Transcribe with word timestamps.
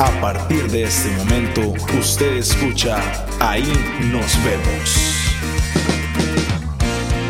A 0.00 0.10
partir 0.20 0.68
de 0.72 0.82
este 0.84 1.08
momento, 1.18 1.72
usted 1.96 2.38
escucha 2.38 2.96
Ahí 3.38 3.72
nos 4.10 4.36
vemos. 4.44 5.30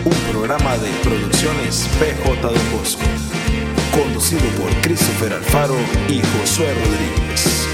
Un 0.02 0.32
programa 0.32 0.74
de 0.78 0.88
producciones 1.02 1.86
PJ 1.98 2.40
Don 2.40 2.72
Bosco, 2.72 3.02
conducido 3.92 4.48
por 4.58 4.70
Christopher 4.80 5.34
Alfaro 5.34 5.76
y 6.08 6.20
Josué 6.20 6.72
Rodríguez. 6.72 7.68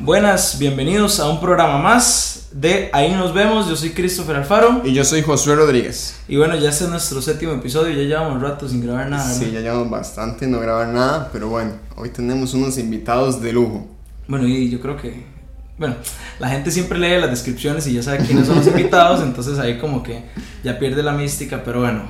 Buenas, 0.00 0.58
bienvenidos 0.58 1.20
a 1.20 1.28
un 1.28 1.40
programa 1.40 1.78
más 1.78 2.33
de 2.54 2.88
Ahí 2.92 3.12
nos 3.12 3.34
vemos. 3.34 3.68
Yo 3.68 3.76
soy 3.76 3.90
Christopher 3.90 4.36
Alfaro. 4.36 4.82
Y 4.84 4.94
yo 4.94 5.04
soy 5.04 5.22
Josué 5.22 5.56
Rodríguez. 5.56 6.20
Y 6.28 6.36
bueno, 6.36 6.56
ya 6.56 6.70
este 6.70 6.84
es 6.84 6.90
nuestro 6.90 7.20
séptimo 7.20 7.52
episodio. 7.52 7.92
Ya 7.92 8.02
llevamos 8.02 8.40
rato 8.40 8.68
sin 8.68 8.80
grabar 8.80 9.10
nada. 9.10 9.28
Sí, 9.28 9.50
ya 9.52 9.60
llevamos 9.60 9.90
bastante 9.90 10.46
no 10.46 10.60
grabar 10.60 10.88
nada. 10.88 11.30
Pero 11.32 11.48
bueno, 11.48 11.72
hoy 11.96 12.10
tenemos 12.10 12.54
unos 12.54 12.78
invitados 12.78 13.42
de 13.42 13.52
lujo. 13.52 13.86
Bueno, 14.28 14.46
y 14.46 14.70
yo 14.70 14.80
creo 14.80 14.96
que. 14.96 15.34
Bueno, 15.76 15.96
la 16.38 16.48
gente 16.48 16.70
siempre 16.70 17.00
lee 17.00 17.20
las 17.20 17.30
descripciones 17.30 17.88
y 17.88 17.94
ya 17.94 18.02
sabe 18.04 18.18
quiénes 18.18 18.46
son 18.46 18.56
los 18.56 18.66
invitados. 18.68 19.20
entonces 19.22 19.58
ahí 19.58 19.78
como 19.78 20.04
que 20.04 20.24
ya 20.62 20.78
pierde 20.78 21.02
la 21.02 21.12
mística. 21.12 21.64
Pero 21.64 21.80
bueno, 21.80 22.02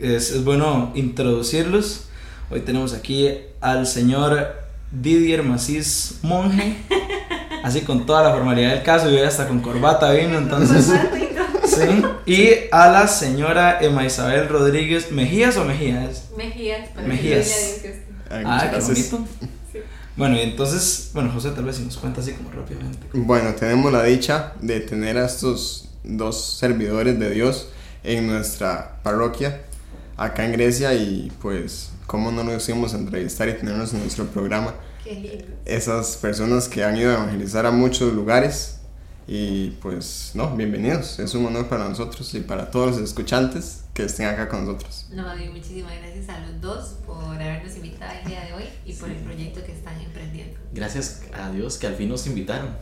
es, 0.00 0.32
es 0.32 0.44
bueno 0.44 0.90
introducirlos. 0.96 2.06
Hoy 2.50 2.60
tenemos 2.60 2.92
aquí 2.92 3.28
al 3.60 3.86
señor 3.86 4.56
Didier 4.90 5.44
Macís 5.44 6.18
Monje. 6.22 6.76
Así 7.62 7.82
con 7.82 8.06
toda 8.06 8.22
la 8.22 8.30
formalidad 8.32 8.70
del 8.74 8.82
caso 8.82 9.10
y 9.10 9.18
hasta 9.18 9.46
con 9.48 9.60
corbata 9.60 10.10
vino, 10.12 10.38
entonces. 10.38 10.86
sí. 11.66 12.02
Y 12.26 12.48
a 12.70 12.88
la 12.88 13.06
señora 13.08 13.78
Emma 13.80 14.04
Isabel 14.04 14.48
Rodríguez 14.48 15.10
Mejías 15.12 15.56
o 15.56 15.64
Mejías? 15.64 16.24
Mejías, 16.36 16.88
Mejías. 17.06 17.80
Ay, 18.30 18.42
Ah, 18.46 18.52
muchas 18.54 18.62
qué 18.62 18.68
gracias. 18.70 19.10
bonito. 19.10 19.30
Bueno, 20.16 20.36
y 20.36 20.40
entonces, 20.40 21.10
bueno, 21.14 21.30
José, 21.32 21.50
tal 21.52 21.64
vez 21.64 21.76
si 21.76 21.84
nos 21.84 21.96
cuenta 21.96 22.20
así 22.20 22.32
como 22.32 22.50
rápidamente. 22.50 23.06
Bueno, 23.14 23.54
tenemos 23.54 23.90
la 23.92 24.02
dicha 24.04 24.52
de 24.60 24.80
tener 24.80 25.16
a 25.16 25.24
estos 25.26 25.88
dos 26.04 26.56
servidores 26.58 27.18
de 27.18 27.30
Dios 27.30 27.68
en 28.04 28.26
nuestra 28.26 28.96
parroquia 29.02 29.62
acá 30.16 30.44
en 30.44 30.52
Grecia 30.52 30.92
y 30.94 31.32
pues 31.40 31.90
cómo 32.06 32.30
no 32.30 32.44
nos 32.44 32.68
íbamos 32.68 32.92
a 32.94 32.98
entrevistar 32.98 33.48
y 33.48 33.54
tenernos 33.54 33.94
en 33.94 34.00
nuestro 34.00 34.26
programa. 34.26 34.74
Qué 35.04 35.14
lindo. 35.14 35.44
Esas 35.64 36.16
personas 36.16 36.68
que 36.68 36.84
han 36.84 36.96
ido 36.96 37.10
a 37.10 37.14
evangelizar 37.14 37.66
a 37.66 37.70
muchos 37.70 38.12
lugares 38.12 38.78
y 39.26 39.70
pues 39.82 40.32
no, 40.34 40.54
bienvenidos. 40.56 41.18
Es 41.18 41.34
un 41.34 41.46
honor 41.46 41.68
para 41.68 41.88
nosotros 41.88 42.32
y 42.34 42.40
para 42.40 42.70
todos 42.70 42.92
los 42.92 43.00
escuchantes 43.00 43.84
que 43.94 44.04
estén 44.04 44.26
acá 44.26 44.48
con 44.48 44.64
nosotros. 44.66 45.06
No, 45.12 45.24
y 45.36 45.48
muchísimas 45.48 45.92
gracias 46.00 46.28
a 46.28 46.40
los 46.40 46.60
dos 46.60 46.94
por 47.06 47.34
habernos 47.34 47.74
invitado 47.76 48.12
el 48.22 48.28
día 48.28 48.44
de 48.44 48.52
hoy 48.54 48.64
y 48.86 48.92
por 48.94 49.08
el 49.08 49.16
proyecto 49.16 49.62
que 49.64 49.72
están 49.72 50.00
emprendiendo. 50.00 50.58
Gracias 50.72 51.22
a 51.34 51.50
Dios 51.50 51.78
que 51.78 51.86
al 51.88 51.94
fin 51.94 52.08
nos 52.08 52.26
invitaron. 52.26 52.76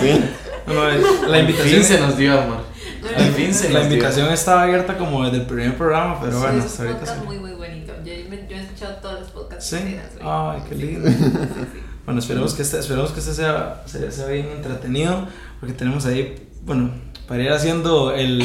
sí. 0.00 0.20
Bueno, 0.66 0.88
eh, 0.92 1.02
la 1.28 1.34
Al 1.36 1.40
invitación, 1.42 1.74
fin 1.74 1.84
se 1.84 2.00
nos 2.00 2.16
dio 2.16 2.40
amor. 2.40 2.62
No, 3.02 3.08
Al 3.18 3.28
no, 3.30 3.36
fin 3.36 3.52
se 3.52 3.68
la 3.68 3.80
nos 3.80 3.88
dio. 3.88 3.96
invitación 3.98 4.32
estaba 4.32 4.62
abierta 4.62 4.96
como 4.96 5.22
desde 5.24 5.36
el 5.40 5.46
primer 5.46 5.76
programa, 5.76 6.18
pero 6.22 6.40
bueno, 6.40 6.58
es 6.60 6.64
hasta 6.64 6.84
ahorita 6.84 7.04
sí. 7.04 7.20
muy, 7.26 7.36
muy 7.38 7.52
bonito. 7.52 7.92
Yo, 8.02 8.12
me- 8.30 8.46
yo 8.48 8.56
he 8.56 8.60
podcasts 9.48 9.70
Sí. 9.70 9.76
que. 9.78 10.00
Ay, 10.22 10.62
qué 10.68 10.74
lindo. 10.74 11.08
Sí, 11.08 11.16
sí. 11.18 11.30
Bueno, 12.04 12.20
esperemos 12.20 12.52
que 12.54 12.62
este, 12.62 12.78
esperemos 12.78 13.12
que 13.12 13.20
este 13.20 13.32
sea, 13.34 13.82
sea, 13.86 14.10
sea 14.10 14.26
bien 14.26 14.48
entretenido, 14.56 15.26
porque 15.60 15.74
tenemos 15.74 16.04
ahí, 16.06 16.34
bueno, 16.62 16.90
para 17.26 17.42
ir 17.42 17.50
haciendo 17.50 18.12
el, 18.12 18.42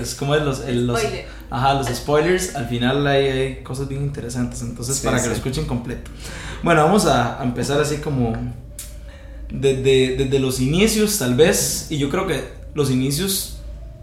es 0.00 0.14
como 0.14 0.34
es 0.34 0.42
los, 0.42 0.60
el- 0.60 0.86
los, 0.86 0.98
ajá, 1.50 1.74
los 1.74 1.88
spoilers, 1.88 2.56
al 2.56 2.66
final 2.68 3.06
hay, 3.06 3.26
hay 3.26 3.62
cosas 3.62 3.88
bien 3.88 4.02
interesantes, 4.02 4.62
entonces 4.62 4.96
Sí, 4.96 5.04
para 5.04 5.20
que 5.20 5.28
lo 5.28 5.34
escuchen 5.34 5.66
completo. 5.66 6.10
Bueno, 6.62 6.84
vamos 6.84 7.04
a, 7.04 7.38
a 7.40 7.44
empezar 7.44 7.78
así 7.82 7.96
como 7.98 8.32
desde, 9.50 10.16
desde 10.16 10.38
los 10.38 10.60
inicios 10.60 11.18
tal 11.18 11.34
vez, 11.34 11.88
y 11.90 11.98
yo 11.98 12.08
creo 12.08 12.26
que 12.26 12.44
los 12.74 12.90
inicios 12.90 13.58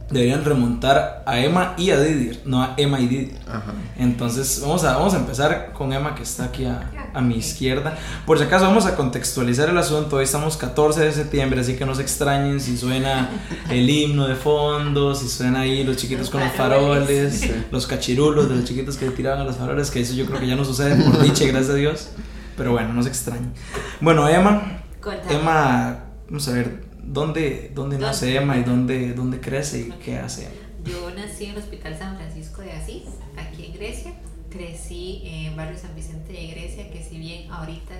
deberían 0.09 0.43
remontar 0.43 1.23
a 1.25 1.39
Emma 1.39 1.75
y 1.77 1.91
a 1.91 1.99
Didier, 1.99 2.41
no 2.45 2.63
a 2.63 2.73
Emma 2.77 2.99
y 2.99 3.07
Didier. 3.07 3.39
Ajá. 3.47 3.73
Entonces 3.97 4.59
vamos 4.61 4.83
a, 4.83 4.95
vamos 4.95 5.13
a 5.13 5.17
empezar 5.17 5.71
con 5.73 5.93
Emma 5.93 6.15
que 6.15 6.23
está 6.23 6.45
aquí 6.45 6.65
a, 6.65 6.89
a 7.13 7.21
mi 7.21 7.35
izquierda. 7.35 7.97
Por 8.25 8.37
si 8.37 8.45
acaso 8.45 8.65
vamos 8.65 8.85
a 8.85 8.95
contextualizar 8.95 9.69
el 9.69 9.77
asunto. 9.77 10.17
Hoy 10.17 10.23
estamos 10.23 10.57
14 10.57 11.01
de 11.01 11.11
septiembre, 11.11 11.61
así 11.61 11.75
que 11.75 11.85
no 11.85 11.95
se 11.95 12.01
extrañen 12.01 12.59
si 12.59 12.77
suena 12.77 13.29
el 13.69 13.89
himno 13.89 14.27
de 14.27 14.35
fondo, 14.35 15.13
si 15.15 15.27
suena 15.27 15.61
ahí 15.61 15.83
los 15.83 15.97
chiquitos 15.97 16.29
con 16.29 16.41
los 16.41 16.51
faroles. 16.53 17.41
faroles, 17.41 17.71
los 17.71 17.87
cachirulos 17.87 18.49
de 18.49 18.55
los 18.55 18.65
chiquitos 18.65 18.97
que 18.97 19.05
le 19.05 19.11
tiraban 19.11 19.41
a 19.41 19.43
los 19.43 19.57
faroles, 19.57 19.91
que 19.91 20.01
eso 20.01 20.13
yo 20.13 20.25
creo 20.25 20.39
que 20.39 20.47
ya 20.47 20.55
no 20.55 20.65
sucede 20.65 20.95
por 21.03 21.21
dicha, 21.23 21.45
gracias 21.45 21.69
a 21.69 21.75
Dios. 21.75 22.09
Pero 22.57 22.71
bueno, 22.71 22.93
no 22.93 23.01
se 23.03 23.09
extrañen. 23.09 23.53
Bueno, 24.01 24.27
Emma, 24.27 24.81
Cuéntame. 25.01 25.35
Emma, 25.35 25.99
vamos 26.27 26.47
a 26.49 26.51
ver, 26.51 26.88
¿dónde, 27.09 27.71
dónde 27.73 27.97
nace 27.97 28.25
¿Dónde? 28.25 28.41
Emma 28.41 28.57
y 28.57 28.63
dónde, 28.63 29.13
dónde 29.13 29.41
crece 29.41 29.81
y 29.81 29.91
qué 30.03 30.17
hace? 30.17 30.47
Yo 30.85 31.11
nací 31.11 31.45
en 31.45 31.51
el 31.51 31.57
Hospital 31.57 31.97
San 31.97 32.15
Francisco 32.15 32.61
de 32.61 32.71
Asís, 32.71 33.03
aquí 33.35 33.65
en 33.65 33.73
Grecia. 33.73 34.13
Crecí 34.49 35.21
en 35.25 35.55
barrio 35.55 35.77
San 35.77 35.95
Vicente 35.95 36.33
de 36.33 36.47
Grecia, 36.47 36.89
que 36.89 37.03
si 37.03 37.19
bien 37.19 37.51
ahorita 37.51 37.93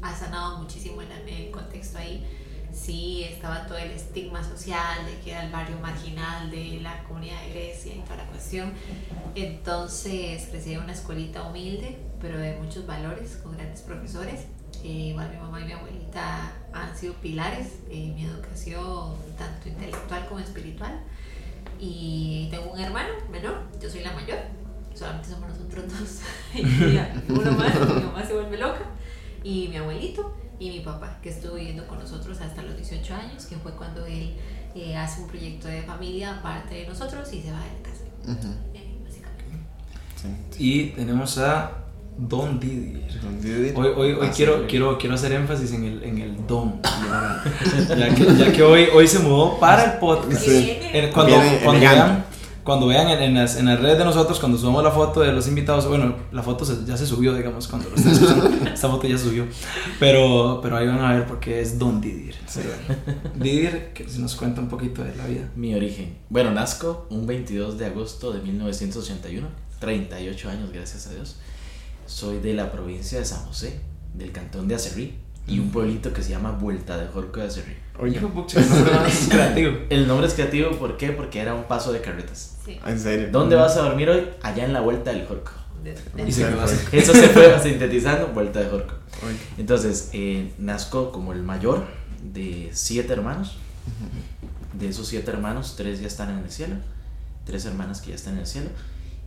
ha 0.00 0.14
sanado 0.14 0.58
muchísimo 0.58 1.02
en 1.02 1.10
el 1.28 1.50
contexto 1.50 1.98
ahí, 1.98 2.24
sí 2.72 3.24
estaba 3.24 3.66
todo 3.66 3.78
el 3.78 3.90
estigma 3.90 4.42
social 4.42 5.04
de 5.06 5.18
que 5.22 5.32
era 5.32 5.44
el 5.44 5.52
barrio 5.52 5.78
marginal 5.80 6.50
de 6.50 6.80
la 6.80 7.02
comunidad 7.04 7.40
de 7.42 7.50
Grecia 7.50 7.94
y 7.94 8.00
toda 8.00 8.16
la 8.16 8.26
cuestión. 8.26 8.72
Entonces 9.34 10.48
crecí 10.50 10.72
en 10.72 10.80
una 10.80 10.92
escuelita 10.92 11.42
humilde, 11.42 11.98
pero 12.20 12.38
de 12.38 12.56
muchos 12.56 12.86
valores, 12.86 13.38
con 13.42 13.52
grandes 13.52 13.82
profesores. 13.82 14.46
Eh, 14.84 15.08
igual 15.08 15.30
mi 15.30 15.38
mamá 15.38 15.62
y 15.62 15.64
mi 15.64 15.72
abuelita 15.72 16.52
han 16.70 16.94
sido 16.94 17.14
pilares 17.14 17.78
en 17.90 18.14
mi 18.14 18.26
educación, 18.26 19.14
tanto 19.38 19.70
intelectual 19.70 20.28
como 20.28 20.40
espiritual. 20.40 21.00
Y 21.80 22.48
tengo 22.50 22.70
un 22.70 22.78
hermano 22.78 23.08
menor, 23.32 23.62
yo 23.80 23.88
soy 23.88 24.02
la 24.02 24.12
mayor, 24.12 24.38
solamente 24.94 25.30
somos 25.30 25.48
nosotros 25.48 25.84
dos. 25.88 26.20
y 26.54 27.32
uno 27.32 27.52
más, 27.52 27.74
mi 27.74 28.02
mamá 28.02 28.26
se 28.26 28.34
vuelve 28.34 28.58
loca. 28.58 28.84
Y 29.42 29.68
mi 29.68 29.76
abuelito 29.78 30.36
y 30.58 30.68
mi 30.68 30.80
papá, 30.80 31.18
que 31.22 31.30
estuvo 31.30 31.54
viviendo 31.54 31.86
con 31.86 31.98
nosotros 31.98 32.38
hasta 32.42 32.62
los 32.62 32.76
18 32.76 33.14
años, 33.14 33.46
que 33.46 33.56
fue 33.56 33.72
cuando 33.72 34.04
él 34.04 34.36
eh, 34.74 34.96
hace 34.96 35.22
un 35.22 35.28
proyecto 35.28 35.66
de 35.68 35.80
familia 35.82 36.40
aparte 36.40 36.74
de 36.74 36.86
nosotros 36.86 37.32
y 37.32 37.40
se 37.40 37.50
va 37.50 37.60
de 37.60 37.72
la 37.72 37.82
casa. 37.82 38.04
Ujú. 38.22 38.54
Eh, 38.74 38.98
básicamente. 39.02 40.56
Sí. 40.56 40.56
Y 40.58 40.90
tenemos 40.90 41.38
a 41.38 41.83
Don 42.16 42.60
Didier. 42.60 43.20
Don 43.20 43.40
Didier. 43.40 43.74
Hoy, 43.76 43.88
hoy, 43.96 44.12
hoy 44.12 44.26
Ah, 44.28 44.32
quiero, 44.34 44.58
sí. 44.60 44.64
quiero, 44.68 44.98
quiero 44.98 45.14
hacer 45.14 45.32
énfasis 45.32 45.72
en 45.72 45.84
el, 45.84 46.02
en 46.04 46.18
el 46.18 46.46
don. 46.46 46.80
Ya, 47.96 48.14
que, 48.14 48.24
ya 48.36 48.52
que 48.52 48.62
hoy, 48.62 48.86
hoy 48.94 49.06
se 49.08 49.18
mudó 49.18 49.58
para 49.58 49.84
el 49.94 49.98
podcast. 49.98 50.40
Sí. 50.44 50.76
En- 50.92 51.10
cuando, 51.12 51.36
cuando 51.64 51.80
vean, 51.80 52.24
cuando 52.62 52.86
vean 52.86 53.08
en, 53.08 53.22
en 53.22 53.34
las, 53.34 53.56
en 53.56 53.66
las 53.66 53.80
redes 53.80 53.98
de 53.98 54.04
nosotros, 54.04 54.38
cuando 54.40 54.56
subamos 54.56 54.82
la 54.84 54.90
foto 54.90 55.20
de 55.20 55.32
los 55.32 55.48
invitados, 55.48 55.86
bueno, 55.88 56.14
la 56.32 56.42
foto 56.42 56.64
se- 56.64 56.84
ya 56.86 56.96
se 56.96 57.04
subió, 57.06 57.34
digamos, 57.34 57.66
cuando 57.68 57.90
lo 57.90 57.96
estén 57.96 58.12
escuchando, 58.12 58.50
esta 58.74 58.88
foto 58.88 59.06
ya 59.08 59.18
subió. 59.18 59.46
Pero, 59.98 60.60
pero 60.62 60.76
ahí 60.76 60.86
van 60.86 61.00
a 61.00 61.12
ver 61.14 61.26
porque 61.26 61.60
es 61.60 61.78
Don 61.78 62.00
Didier. 62.00 62.36
Bueno, 62.54 62.70
Didier, 63.36 63.92
que 63.92 64.06
nos 64.18 64.34
cuenta 64.36 64.60
un 64.60 64.68
poquito 64.68 65.02
de 65.02 65.14
la 65.16 65.26
vida. 65.26 65.48
Mi 65.56 65.74
origen. 65.74 66.16
Bueno, 66.30 66.52
nazco 66.52 67.06
un 67.10 67.26
22 67.26 67.76
de 67.76 67.86
agosto 67.86 68.32
de 68.32 68.40
1981. 68.40 69.46
38 69.80 70.48
años, 70.48 70.70
gracias 70.72 71.06
a 71.08 71.10
Dios. 71.12 71.36
Soy 72.06 72.38
de 72.40 72.54
la 72.54 72.70
provincia 72.72 73.18
de 73.18 73.24
San 73.24 73.44
José, 73.46 73.80
del 74.14 74.32
cantón 74.32 74.68
de 74.68 74.74
Acerrí, 74.74 75.14
y 75.46 75.58
un 75.58 75.70
pueblito 75.70 76.12
que 76.12 76.22
se 76.22 76.30
llama 76.30 76.52
Vuelta 76.52 76.96
de 76.96 77.06
Jorco 77.08 77.40
de 77.40 77.46
Acerrí. 77.46 77.76
Oye, 77.98 78.18
de 78.18 78.26
más 78.26 79.26
creativo. 79.30 79.72
El 79.90 80.06
nombre 80.08 80.26
es 80.26 80.34
creativo, 80.34 80.70
¿por 80.72 80.96
qué? 80.96 81.10
Porque 81.10 81.40
era 81.40 81.54
un 81.54 81.64
paso 81.64 81.92
de 81.92 82.00
carretas. 82.00 82.56
Sí. 82.64 82.78
en 82.86 82.98
serio. 82.98 83.28
¿Dónde 83.30 83.56
vas 83.56 83.76
a 83.76 83.82
dormir 83.82 84.08
hoy? 84.08 84.26
Allá 84.42 84.64
en 84.64 84.72
la 84.72 84.80
Vuelta 84.80 85.12
del 85.12 85.26
Jorco. 85.26 85.52
De- 85.84 85.94
Y 86.26 86.32
se 86.32 86.46
quedó 86.48 86.62
así. 86.62 86.76
Eso 86.92 87.12
se 87.12 87.28
fue 87.28 87.60
sintetizando, 87.62 88.28
Vuelta 88.28 88.60
de 88.60 88.70
Jorco. 88.70 88.94
Oye. 89.26 89.36
Entonces, 89.58 90.08
eh, 90.14 90.52
nazco 90.58 91.12
como 91.12 91.32
el 91.34 91.42
mayor 91.42 91.84
de 92.32 92.70
siete 92.72 93.12
hermanos. 93.12 93.56
De 94.72 94.88
esos 94.88 95.06
siete 95.06 95.30
hermanos, 95.30 95.74
tres 95.76 96.00
ya 96.00 96.06
están 96.06 96.30
en 96.30 96.38
el 96.44 96.50
cielo. 96.50 96.76
Tres 97.44 97.64
hermanas 97.66 98.00
que 98.00 98.08
ya 98.10 98.16
están 98.16 98.34
en 98.34 98.40
el 98.40 98.46
cielo. 98.46 98.70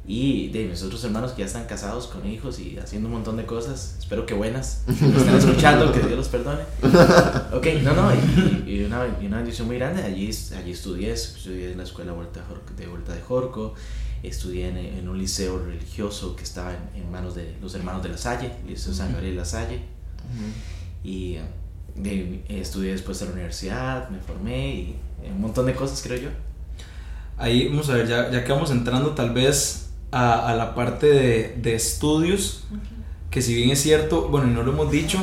Y 0.09 0.47
de 0.49 0.63
mis 0.65 0.81
otros 0.83 1.03
hermanos 1.03 1.31
que 1.33 1.41
ya 1.41 1.47
están 1.47 1.65
casados 1.65 2.07
con 2.07 2.25
hijos 2.25 2.59
y 2.59 2.77
haciendo 2.79 3.09
un 3.09 3.15
montón 3.15 3.35
de 3.35 3.45
cosas. 3.45 3.97
Espero 3.99 4.25
que 4.25 4.33
buenas. 4.33 4.83
Me 4.87 4.93
están 5.17 5.35
escuchando, 5.37 5.91
que 5.91 5.99
Dios 5.99 6.11
los 6.13 6.29
perdone. 6.29 6.61
Ok, 7.53 7.67
no, 7.83 7.93
no. 7.93 8.09
Y, 8.15 8.71
y 8.71 8.83
una, 8.85 9.01
y 9.21 9.25
una 9.25 9.37
bendición 9.37 9.67
muy 9.67 9.77
grande. 9.77 10.03
Allí, 10.03 10.29
allí 10.57 10.71
estudié. 10.71 11.11
Estudié 11.11 11.71
en 11.73 11.77
la 11.77 11.83
escuela 11.83 12.13
Vuelta 12.13 12.39
de. 12.39 12.83
De, 12.85 12.89
Vuelta 12.89 13.13
de 13.13 13.21
Jorco. 13.21 13.73
Estudié 14.23 14.69
en, 14.69 14.77
en 14.77 15.09
un 15.09 15.17
liceo 15.17 15.59
religioso 15.59 16.37
que 16.37 16.43
estaba 16.43 16.71
en, 16.71 17.01
en 17.03 17.11
manos 17.11 17.35
de 17.35 17.57
los 17.61 17.75
hermanos 17.75 18.01
de 18.01 18.07
La 18.09 18.17
Salle. 18.17 18.51
Liceo 18.65 18.93
San 18.93 19.11
Gabriel 19.11 19.35
La 19.35 19.43
Salle. 19.45 19.81
Y 21.03 21.33
eh, 21.35 21.41
de- 21.95 22.43
estudié 22.47 22.93
después 22.93 23.21
en 23.21 23.27
la 23.27 23.33
universidad, 23.33 24.09
me 24.09 24.19
formé 24.19 24.69
y 24.73 24.95
un 25.29 25.41
montón 25.41 25.65
de 25.65 25.73
cosas, 25.73 26.01
creo 26.01 26.17
yo. 26.17 26.29
Ahí 27.37 27.67
vamos 27.67 27.89
a 27.89 27.93
ver, 27.95 28.07
ya, 28.07 28.31
ya 28.31 28.43
que 28.43 28.51
vamos 28.53 28.71
entrando 28.71 29.11
tal 29.11 29.31
vez 29.33 29.86
a, 30.11 30.49
a 30.49 30.55
la 30.55 30.73
parte 30.75 31.07
de, 31.07 31.55
de 31.61 31.75
estudios, 31.75 32.63
que 33.29 33.41
si 33.41 33.53
bien 33.55 33.69
es 33.71 33.81
cierto, 33.81 34.29
bueno, 34.29 34.47
y 34.47 34.53
no 34.53 34.63
lo 34.63 34.71
hemos 34.73 34.91
dicho, 34.91 35.19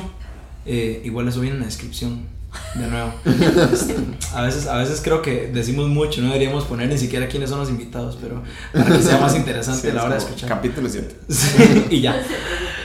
Eh, 0.67 1.03
igual 1.05 1.29
eso 1.29 1.41
viene 1.41 1.57
en 1.57 1.61
la 1.61 1.67
descripción. 1.67 2.27
De 2.75 2.87
nuevo. 2.87 3.13
Este, 3.73 3.95
a, 4.33 4.43
veces, 4.43 4.67
a 4.67 4.79
veces 4.79 5.01
creo 5.05 5.21
que 5.21 5.49
decimos 5.53 5.89
mucho, 5.89 6.23
no 6.23 6.29
deberíamos 6.29 6.65
poner 6.65 6.89
ni 6.89 6.97
siquiera 6.97 7.27
quiénes 7.29 7.51
son 7.51 7.59
los 7.61 7.69
invitados, 7.69 8.17
pero 8.23 8.43
para 8.73 8.97
que 8.97 9.03
sea 9.03 9.19
más 9.19 9.35
interesante 9.37 9.91
Sí, 9.91 9.95
la 9.95 10.05
hora 10.05 10.15
de 10.15 10.21
escuchar. 10.21 10.49
Capítulo 10.49 10.89
7. 10.89 11.17
Sí, 11.29 11.87
y 11.91 12.01
ya. 12.01 12.15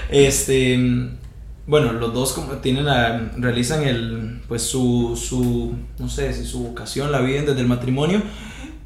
Este, 0.09 0.77
bueno, 1.67 1.93
los 1.93 2.13
dos 2.13 2.33
como 2.33 2.53
tienen 2.53 2.85
la- 2.85 3.31
realizan 3.37 3.83
el, 3.83 4.41
pues 4.47 4.63
su, 4.63 5.15
su, 5.21 5.73
no 5.99 6.09
sé, 6.09 6.33
si 6.33 6.45
su 6.45 6.63
vocación 6.63 7.11
la 7.11 7.21
viven 7.21 7.45
desde 7.45 7.61
el 7.61 7.67
matrimonio 7.67 8.21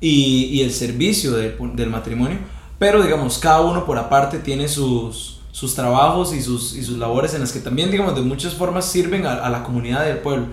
y, 0.01 0.45
y 0.51 0.61
el 0.61 0.71
servicio 0.71 1.31
del, 1.31 1.55
del 1.75 1.89
matrimonio, 1.89 2.37
pero 2.83 3.01
digamos, 3.01 3.37
cada 3.37 3.61
uno 3.61 3.85
por 3.85 3.97
aparte 3.97 4.39
tiene 4.39 4.67
sus, 4.67 5.39
sus 5.53 5.73
trabajos 5.73 6.33
y 6.33 6.41
sus, 6.41 6.75
y 6.75 6.83
sus 6.83 6.97
labores 6.97 7.33
en 7.33 7.39
las 7.39 7.53
que 7.53 7.61
también, 7.61 7.89
digamos, 7.89 8.13
de 8.13 8.19
muchas 8.19 8.55
formas 8.55 8.83
sirven 8.83 9.25
a, 9.25 9.35
a 9.35 9.49
la 9.49 9.63
comunidad 9.63 10.03
del 10.03 10.17
pueblo. 10.17 10.47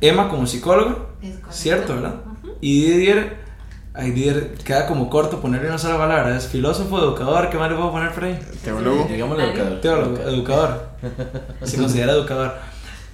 Emma 0.00 0.28
como 0.28 0.44
psicóloga, 0.48 0.96
cierto, 1.50 1.94
¿verdad? 1.94 2.16
Y 2.60 2.80
Didier, 2.86 3.36
ay, 3.94 4.10
Didier, 4.10 4.54
queda 4.64 4.88
como 4.88 5.08
corto 5.08 5.40
ponerle 5.40 5.68
una 5.68 5.78
sola 5.78 5.98
palabra, 5.98 6.36
es 6.36 6.48
filósofo, 6.48 6.98
educador, 6.98 7.48
¿qué 7.48 7.58
más 7.58 7.70
le 7.70 7.76
puedo 7.76 7.92
poner 7.92 8.12
por 8.12 8.24
ahí? 8.24 8.36
Teólogo. 8.64 9.06
Digámosle 9.08 9.44
educador. 9.44 9.80
Teólogo, 9.80 10.16
educador. 10.16 10.88
Se 11.62 11.76
considera 11.76 12.10
educador. 12.10 12.56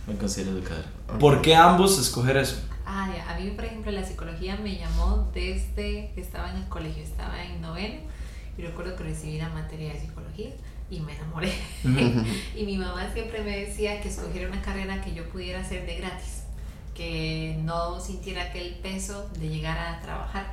Me 0.06 0.14
considero 0.17 0.53
educador. 0.53 0.85
¿Por 1.19 1.43
qué 1.43 1.55
ambos 1.55 1.99
escoger 1.99 2.38
eso? 2.38 2.56
Ah, 2.92 3.08
ya. 3.14 3.31
A 3.31 3.38
mí, 3.38 3.48
por 3.52 3.64
ejemplo, 3.64 3.92
la 3.92 4.04
psicología 4.04 4.56
me 4.56 4.76
llamó 4.76 5.31
desde 5.32 6.10
que 6.12 6.20
estaba 6.20 6.50
en 6.50 6.56
el 6.56 6.69
colegio, 6.69 7.04
estaba 7.04 7.40
en 7.44 7.60
noveno 7.60 8.00
y 8.58 8.62
recuerdo 8.62 8.96
que 8.96 9.04
recibí 9.04 9.38
la 9.38 9.48
materia 9.50 9.92
de 9.92 10.00
psicología 10.00 10.50
y 10.90 10.98
me 10.98 11.14
enamoré. 11.14 11.52
y 12.56 12.64
mi 12.64 12.76
mamá 12.76 13.08
siempre 13.12 13.44
me 13.44 13.56
decía 13.58 14.00
que 14.00 14.08
escogiera 14.08 14.48
una 14.48 14.60
carrera 14.60 15.00
que 15.02 15.14
yo 15.14 15.28
pudiera 15.28 15.60
hacer 15.60 15.87
de 15.87 15.98
gratis, 15.98 16.42
que 16.92 17.60
no 17.62 18.00
sintiera 18.00 18.42
aquel 18.42 18.75
peso 18.82 19.31
de 19.38 19.48
llegar 19.48 19.78
a 19.78 20.00
trabajar. 20.00 20.52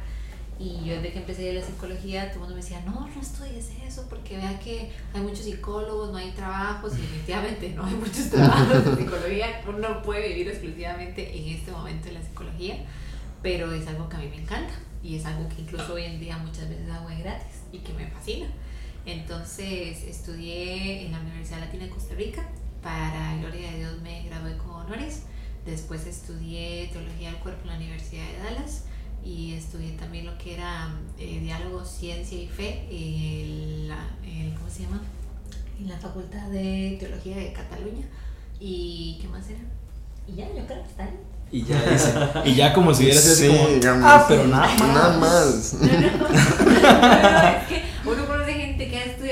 Y 0.60 0.86
yo 0.86 0.96
desde 0.96 1.12
que 1.12 1.20
empecé 1.20 1.54
la 1.54 1.62
psicología, 1.62 2.32
todo 2.32 2.36
el 2.36 2.40
mundo 2.40 2.56
me 2.56 2.62
decía, 2.62 2.82
no, 2.82 3.08
no 3.08 3.22
estudies 3.22 3.70
eso, 3.86 4.08
porque 4.10 4.38
vea 4.38 4.60
que 4.60 4.92
hay 5.14 5.22
muchos 5.22 5.42
psicólogos, 5.42 6.12
no 6.12 6.18
hay 6.18 6.32
trabajos, 6.32 6.98
y 6.98 7.02
definitivamente 7.02 7.70
no 7.76 7.86
hay 7.86 7.94
muchos 7.94 8.30
trabajos 8.32 8.86
de 8.86 8.96
psicología, 9.04 9.62
uno 9.68 9.78
no 9.78 10.02
puede 10.02 10.30
vivir 10.30 10.50
exclusivamente 10.50 11.38
en 11.38 11.56
este 11.56 11.72
momento 11.72 12.08
en 12.08 12.16
la 12.16 12.24
psicología, 12.24 12.78
pero 13.44 13.72
es 13.72 13.86
algo 13.88 14.10
que 14.10 14.16
a 14.16 14.20
mí 14.20 14.30
me 14.30 14.42
encanta, 14.42 14.74
y 15.04 15.16
es 15.16 15.26
algo 15.26 15.48
que 15.48 15.62
incluso 15.62 15.94
hoy 15.94 16.06
en 16.06 16.20
día 16.20 16.38
muchas 16.38 16.68
veces 16.68 16.90
hago 16.90 17.10
de 17.10 17.18
gratis, 17.18 17.62
y 17.72 17.80
que 17.80 17.94
me 17.94 18.08
fascina. 18.08 18.48
Entonces 19.06 20.04
estudié 20.04 21.06
en 21.06 21.12
la 21.12 21.20
Universidad 21.20 21.60
Latina 21.60 21.84
de 21.84 21.92
Costa 21.92 22.16
Rica, 22.16 22.50
para 22.82 23.38
gloria 23.38 23.72
de 23.72 23.78
Dios 23.78 24.02
me 24.02 24.24
gradué 24.24 24.58
con 24.58 24.72
honores, 24.72 25.24
después 25.66 26.08
estudié 26.08 26.90
teología 26.92 27.32
del 27.32 27.40
cuerpo 27.42 27.62
en 27.64 27.68
la 27.70 27.76
Universidad 27.76 28.26
de 28.26 28.38
Dallas, 28.40 28.86
y 29.26 29.54
estudié 29.54 29.92
también 29.94 30.26
lo 30.26 30.38
que 30.38 30.56
era 30.56 30.90
eh, 31.18 31.40
diálogo, 31.42 31.84
ciencia 31.84 32.38
y 32.42 32.48
fe 32.48 32.86
en 32.90 33.88
la, 33.90 33.98
en- 34.26 34.52
¿cómo 34.56 34.70
se 34.70 34.84
llama? 34.84 35.02
En 35.80 35.90
la 35.90 35.98
Facultad 35.98 36.48
de 36.50 36.98
Teología 37.00 37.36
de 37.38 37.54
Cataluña. 37.54 38.06
¿Y 38.60 39.18
qué 39.22 39.28
más 39.28 39.48
era? 39.50 39.60
Y 40.28 40.36
ya, 40.36 40.48
yo 40.48 40.66
creo 40.66 40.82
que 40.84 40.90
está 40.90 41.04
ahí. 41.04 41.20
Y 41.52 41.64
ya 41.64 41.82
dice, 41.90 42.14
y 42.44 42.56
ya 42.56 42.74
como 42.74 42.94
si 42.94 43.04
hubiera 43.04 43.22
sido 43.22 43.54
así 43.54 43.74
Sí, 43.82 43.88
como, 43.88 44.06
ah, 44.08 44.26
pero 44.28 44.48
nada 44.48 44.68
más. 44.68 44.82
Nada 44.88 45.18
más. 45.18 45.76
No, 45.82 45.88
no, 45.88 46.02
no, 46.02 46.30
no, 47.32 47.48
es 47.48 47.68
que 47.68 47.84
uno 48.06 48.26
conoce 48.28 48.54
gente 48.54 48.90
que 48.90 48.98
ha 48.98 49.04
estudiado 49.06 49.27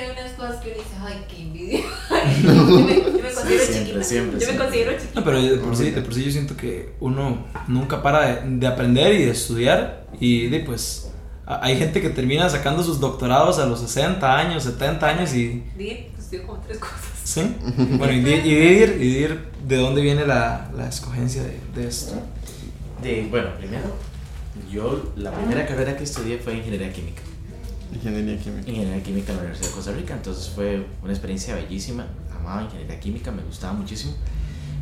cosas 0.47 0.61
que 0.61 0.69
uno 0.69 0.77
dice, 0.77 0.95
ay, 1.01 1.25
qué 1.29 1.41
envidia. 1.41 1.79
yo, 2.43 2.53
me, 2.53 2.95
yo 2.95 3.03
me 3.23 3.33
considero 3.33 3.63
siempre, 3.63 3.83
chiquita. 3.85 4.03
siempre, 4.03 4.31
yo 4.31 4.33
me 4.33 4.39
siempre. 4.45 4.57
considero 4.65 4.91
chiquita. 4.93 5.19
No, 5.19 5.25
pero 5.25 5.41
de 5.41 5.57
por, 5.57 5.75
sí, 5.75 5.91
de 5.91 6.01
por 6.01 6.13
sí 6.13 6.23
yo 6.25 6.31
siento 6.31 6.55
que 6.57 6.93
uno 6.99 7.45
nunca 7.67 8.01
para 8.01 8.41
de, 8.43 8.49
de 8.57 8.67
aprender 8.67 9.13
y 9.15 9.25
de 9.25 9.31
estudiar 9.31 10.05
y 10.19 10.47
de, 10.47 10.59
pues 10.61 11.11
a- 11.45 11.63
hay 11.65 11.77
gente 11.77 12.01
que 12.01 12.09
termina 12.09 12.49
sacando 12.49 12.83
sus 12.83 12.99
doctorados 12.99 13.59
a 13.59 13.65
los 13.65 13.79
60 13.81 14.37
años, 14.37 14.63
70 14.63 15.07
años 15.07 15.33
y... 15.33 15.63
Dije, 15.77 16.09
pues 16.13 16.25
estudio 16.25 16.47
como 16.47 16.59
tres 16.61 16.77
cosas. 16.79 16.95
¿Sí? 17.23 17.41
Bueno, 17.97 18.13
y, 18.13 18.19
Di- 18.21 18.31
y 18.33 18.55
Didier, 18.55 18.89
y 18.99 19.03
Didier, 19.07 19.39
¿de 19.67 19.77
dónde 19.77 20.01
viene 20.01 20.25
la, 20.27 20.69
la 20.77 20.87
escogencia 20.89 21.41
de, 21.43 21.59
de 21.75 21.87
esto? 21.87 22.13
De, 23.01 23.27
bueno, 23.29 23.49
primero, 23.57 23.83
yo 24.71 25.11
la 25.17 25.31
primera 25.31 25.65
carrera 25.65 25.97
que 25.97 26.03
estudié 26.03 26.37
fue 26.37 26.53
ingeniería 26.55 26.91
química. 26.93 27.21
Ingeniería 27.93 28.37
química. 28.39 28.69
Ingeniería 28.69 29.03
química 29.03 29.31
en 29.31 29.37
la 29.37 29.43
Universidad 29.43 29.69
de 29.69 29.75
Costa 29.75 29.91
Rica, 29.91 30.13
entonces 30.15 30.49
fue 30.49 30.85
una 31.03 31.11
experiencia 31.13 31.55
bellísima. 31.55 32.05
Amaba 32.37 32.63
ingeniería 32.63 32.99
química, 32.99 33.31
me 33.31 33.43
gustaba 33.43 33.73
muchísimo. 33.73 34.13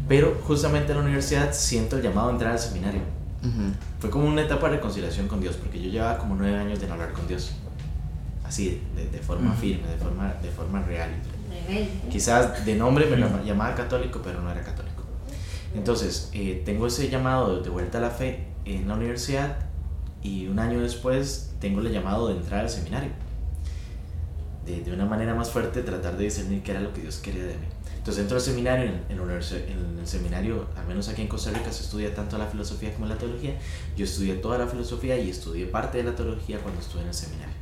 Pero 0.08 0.38
justamente 0.44 0.92
en 0.92 0.98
la 0.98 1.04
universidad 1.04 1.54
siento 1.54 1.98
el 1.98 2.04
llamado 2.04 2.30
a 2.30 2.32
entrar 2.32 2.52
al 2.54 2.60
seminario. 2.60 3.02
Ujú. 3.42 3.74
Fue 4.00 4.10
como 4.10 4.26
una 4.28 4.42
etapa 4.42 4.70
de 4.70 4.76
reconciliación 4.78 5.28
con 5.28 5.40
Dios, 5.42 5.56
porque 5.56 5.82
yo 5.82 5.90
llevaba 5.90 6.18
como 6.18 6.36
nueve 6.36 6.58
años 6.58 6.80
de 6.80 6.88
no 6.88 6.94
hablar 6.94 7.14
con 7.14 7.28
Dios. 7.28 7.52
Así, 8.44 8.82
de, 8.96 9.08
de 9.10 9.20
forma 9.20 9.52
Ujú. 9.52 9.62
firme, 9.62 9.88
de 9.88 9.98
forma, 9.98 10.34
de 10.42 10.50
forma 10.50 10.82
real. 10.84 11.10
Quizás 12.12 12.66
de 12.66 12.76
nombre 12.76 13.06
me 13.06 13.18
llam- 13.18 13.44
llamaba 13.44 13.74
católico, 13.76 14.22
pero 14.24 14.42
no 14.42 14.52
era 14.52 14.62
católico. 14.62 15.04
Entonces, 15.76 16.30
eh, 16.34 16.62
tengo 16.66 16.88
ese 16.88 17.10
llamado 17.10 17.62
de 17.62 17.70
vuelta 17.70 17.98
a 17.98 18.02
la 18.02 18.10
fe 18.10 18.46
en 18.66 18.88
la 18.88 18.96
universidad 18.96 19.58
y 20.24 20.48
un 20.48 20.60
año 20.60 20.82
después 20.82 21.52
tengo 21.60 21.82
el 21.82 21.92
llamado 21.92 22.30
de 22.30 22.36
entrar 22.36 22.62
al 22.62 22.70
seminario. 22.70 23.12
De, 24.66 24.82
de 24.82 24.94
una 24.94 25.06
manera 25.06 25.36
más 25.36 25.52
fuerte 25.52 25.82
tratar 25.84 26.18
de 26.18 26.24
discernir 26.24 26.64
qué 26.64 26.72
era 26.72 26.80
lo 26.80 26.94
que 26.94 27.02
Dios 27.02 27.18
quería 27.18 27.44
de 27.44 27.56
mí. 27.56 27.66
Entonces 27.98 28.24
entro 28.24 28.38
al 28.38 28.44
seminario, 28.44 28.86
en, 28.86 29.02
en 29.10 29.18
la 29.18 29.34
en 29.34 30.00
el 30.00 30.08
seminario, 30.08 30.68
al 30.78 30.86
menos 30.88 31.08
aquí 31.08 31.22
en 31.22 31.28
Costa 31.28 31.52
Rica, 31.52 31.72
se 31.72 31.84
estudia 31.84 32.14
tanto 32.14 32.38
la 32.38 32.48
filosofía 32.48 32.94
como 32.94 33.06
la 33.08 33.18
teología. 33.18 33.58
Yo 33.96 34.06
estudié 34.06 34.36
toda 34.36 34.58
la 34.58 34.68
filosofía 34.68 35.18
y 35.18 35.30
estudié 35.30 35.68
parte 35.68 36.00
de 36.00 36.06
la 36.06 36.16
teología 36.16 36.60
cuando 36.60 36.82
estuve 36.82 37.02
en 37.02 37.08
el 37.08 37.14
seminario. 37.14 37.56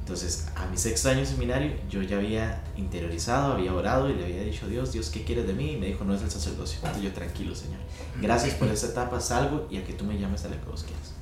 Entonces, 0.00 0.46
a 0.54 0.66
mi 0.66 0.76
sexto 0.76 1.08
año 1.08 1.20
de 1.20 1.26
seminario, 1.26 1.72
yo 1.90 2.00
ya 2.00 2.18
había 2.18 2.62
interiorizado, 2.76 3.54
había 3.54 3.74
orado 3.74 4.08
y 4.08 4.14
le 4.14 4.24
había 4.26 4.42
dicho 4.44 4.66
a 4.66 4.68
Dios, 4.68 4.92
Dios, 4.92 5.10
¿qué 5.10 5.24
quieres 5.24 5.48
de 5.48 5.52
mí? 5.52 5.72
Y 5.72 5.76
me 5.78 5.86
dijo, 5.86 6.04
no 6.04 6.14
es 6.14 6.22
el 6.22 6.30
sacerdocio. 6.30 6.76
Entonces 6.76 7.02
yo, 7.02 7.12
tranquilo, 7.12 7.54
Señor. 7.56 7.80
Gracias 8.22 8.54
por 8.54 8.68
esta 8.68 8.86
etapa, 8.86 9.20
salgo 9.20 9.66
y 9.68 9.78
a 9.78 9.84
que 9.84 9.94
tú 9.94 10.04
me 10.04 10.16
llames 10.16 10.44
a 10.44 10.48
lo 10.48 10.60
que 10.60 10.70
vos 10.70 10.84
quieras. 10.84 11.15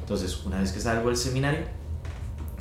Entonces, 0.00 0.44
una 0.44 0.60
vez 0.60 0.72
que 0.72 0.80
salgo 0.80 1.08
del 1.08 1.16
seminario, 1.16 1.60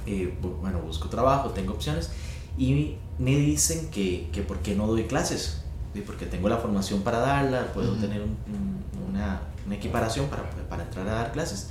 eh, 0.05 0.33
bu- 0.41 0.57
bueno, 0.61 0.79
busco 0.79 1.09
trabajo, 1.09 1.49
tengo 1.49 1.73
opciones 1.73 2.09
y 2.57 2.95
me 3.17 3.35
dicen 3.35 3.89
que, 3.89 4.29
que 4.31 4.41
por 4.41 4.59
qué 4.59 4.75
no 4.75 4.87
doy 4.87 5.03
clases. 5.05 5.63
Sí, 5.93 6.01
Porque 6.05 6.25
tengo 6.27 6.47
la 6.49 6.57
formación 6.57 7.01
para 7.01 7.19
darla, 7.19 7.73
puedo 7.73 7.91
Ujú. 7.93 8.01
tener 8.01 8.21
un- 8.21 8.37
un- 8.47 9.09
una, 9.09 9.41
una 9.65 9.75
equiparación 9.75 10.27
para, 10.27 10.43
para 10.69 10.83
entrar 10.83 11.07
a 11.07 11.13
dar 11.13 11.31
clases. 11.31 11.69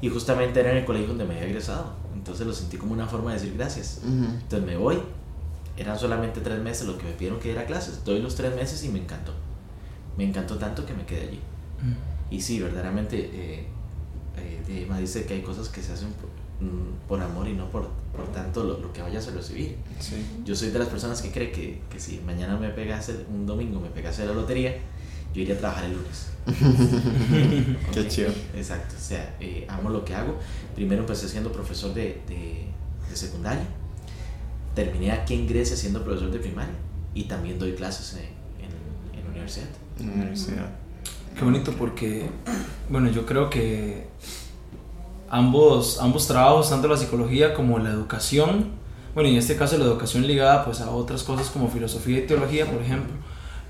Y 0.00 0.08
justamente 0.08 0.60
era 0.60 0.70
en 0.72 0.78
el 0.78 0.84
colegio 0.86 1.08
donde 1.08 1.24
me 1.26 1.34
había 1.34 1.46
egresado. 1.48 1.92
Entonces 2.14 2.46
lo 2.46 2.52
sentí 2.54 2.78
como 2.78 2.92
una 2.94 3.06
forma 3.06 3.32
de 3.34 3.38
decir 3.40 3.54
gracias. 3.56 4.00
Ujú. 4.02 4.24
Entonces 4.24 4.62
me 4.66 4.76
voy. 4.76 4.98
Eran 5.76 5.98
solamente 5.98 6.40
tres 6.40 6.58
meses 6.60 6.86
lo 6.86 6.96
que 6.96 7.04
me 7.04 7.12
pidieron 7.12 7.38
que 7.38 7.48
diera 7.48 7.66
clases. 7.66 8.02
Doy 8.04 8.20
los 8.20 8.34
tres 8.34 8.54
meses 8.56 8.82
y 8.84 8.88
me 8.88 8.98
encantó. 8.98 9.32
Me 10.16 10.24
encantó 10.24 10.56
tanto 10.56 10.84
que 10.86 10.94
me 10.94 11.04
quedé 11.04 11.28
allí. 11.28 11.40
Y 12.30 12.40
sí, 12.42 12.60
verdaderamente, 12.60 13.30
eh, 13.32 13.66
Diema 14.74 14.98
dice 14.98 15.24
que 15.24 15.34
hay 15.34 15.42
cosas 15.42 15.68
que 15.68 15.82
se 15.82 15.92
hacen 15.92 16.08
por, 16.12 16.28
mm, 16.66 17.08
por 17.08 17.20
amor 17.20 17.48
y 17.48 17.54
no 17.54 17.70
por, 17.70 17.88
por 18.14 18.26
tanto 18.32 18.64
lo, 18.64 18.78
lo 18.78 18.92
que 18.92 19.02
vayas 19.02 19.28
a 19.28 19.30
recibir. 19.32 19.76
Sí. 19.98 20.24
Yo 20.44 20.54
soy 20.54 20.70
de 20.70 20.78
las 20.78 20.88
personas 20.88 21.20
que 21.22 21.30
cree 21.30 21.52
que, 21.52 21.80
que 21.90 22.00
si 22.00 22.20
mañana 22.20 22.56
me 22.56 22.70
pegase, 22.70 23.24
un 23.28 23.46
domingo 23.46 23.80
me 23.80 23.90
pegase 23.90 24.24
la 24.26 24.32
lotería, 24.32 24.76
yo 25.34 25.42
iría 25.42 25.54
a 25.54 25.58
trabajar 25.58 25.84
el 25.84 25.92
lunes. 25.92 26.26
Qué 27.92 28.08
chido. 28.08 28.32
Exacto, 28.54 28.94
o 28.96 29.00
sea, 29.00 29.36
eh, 29.40 29.66
amo 29.68 29.90
lo 29.90 30.04
que 30.04 30.14
hago. 30.14 30.38
Primero 30.74 31.02
empecé 31.02 31.28
siendo 31.28 31.52
profesor 31.52 31.94
de, 31.94 32.20
de, 32.26 32.66
de 33.08 33.16
secundaria, 33.16 33.64
terminé 34.74 35.12
aquí 35.12 35.34
en 35.34 35.46
Grecia 35.46 35.76
siendo 35.76 36.02
profesor 36.04 36.30
de 36.30 36.38
primaria 36.38 36.74
y 37.14 37.24
también 37.24 37.58
doy 37.58 37.72
clases 37.74 38.14
en, 38.14 39.18
en, 39.18 39.26
universidad. 39.30 39.68
En 39.98 40.06
la 40.06 40.12
universidad. 40.14 40.70
Qué 41.36 41.44
bonito 41.44 41.72
porque, 41.72 42.28
bueno, 42.88 43.10
yo 43.10 43.24
creo 43.24 43.48
que 43.50 44.08
ambos, 45.30 46.00
ambos 46.00 46.26
trabajos, 46.28 46.70
tanto 46.70 46.88
la 46.88 46.96
psicología 46.98 47.54
como 47.54 47.78
la 47.78 47.90
educación, 47.90 48.72
bueno, 49.14 49.28
y 49.30 49.32
en 49.32 49.38
este 49.38 49.56
caso 49.56 49.78
la 49.78 49.84
educación 49.86 50.26
ligada 50.26 50.64
pues 50.64 50.80
a 50.80 50.90
otras 50.90 51.24
cosas 51.24 51.50
como 51.50 51.68
filosofía 51.70 52.18
y 52.20 52.26
teología, 52.26 52.70
por 52.70 52.82
ejemplo, 52.82 53.14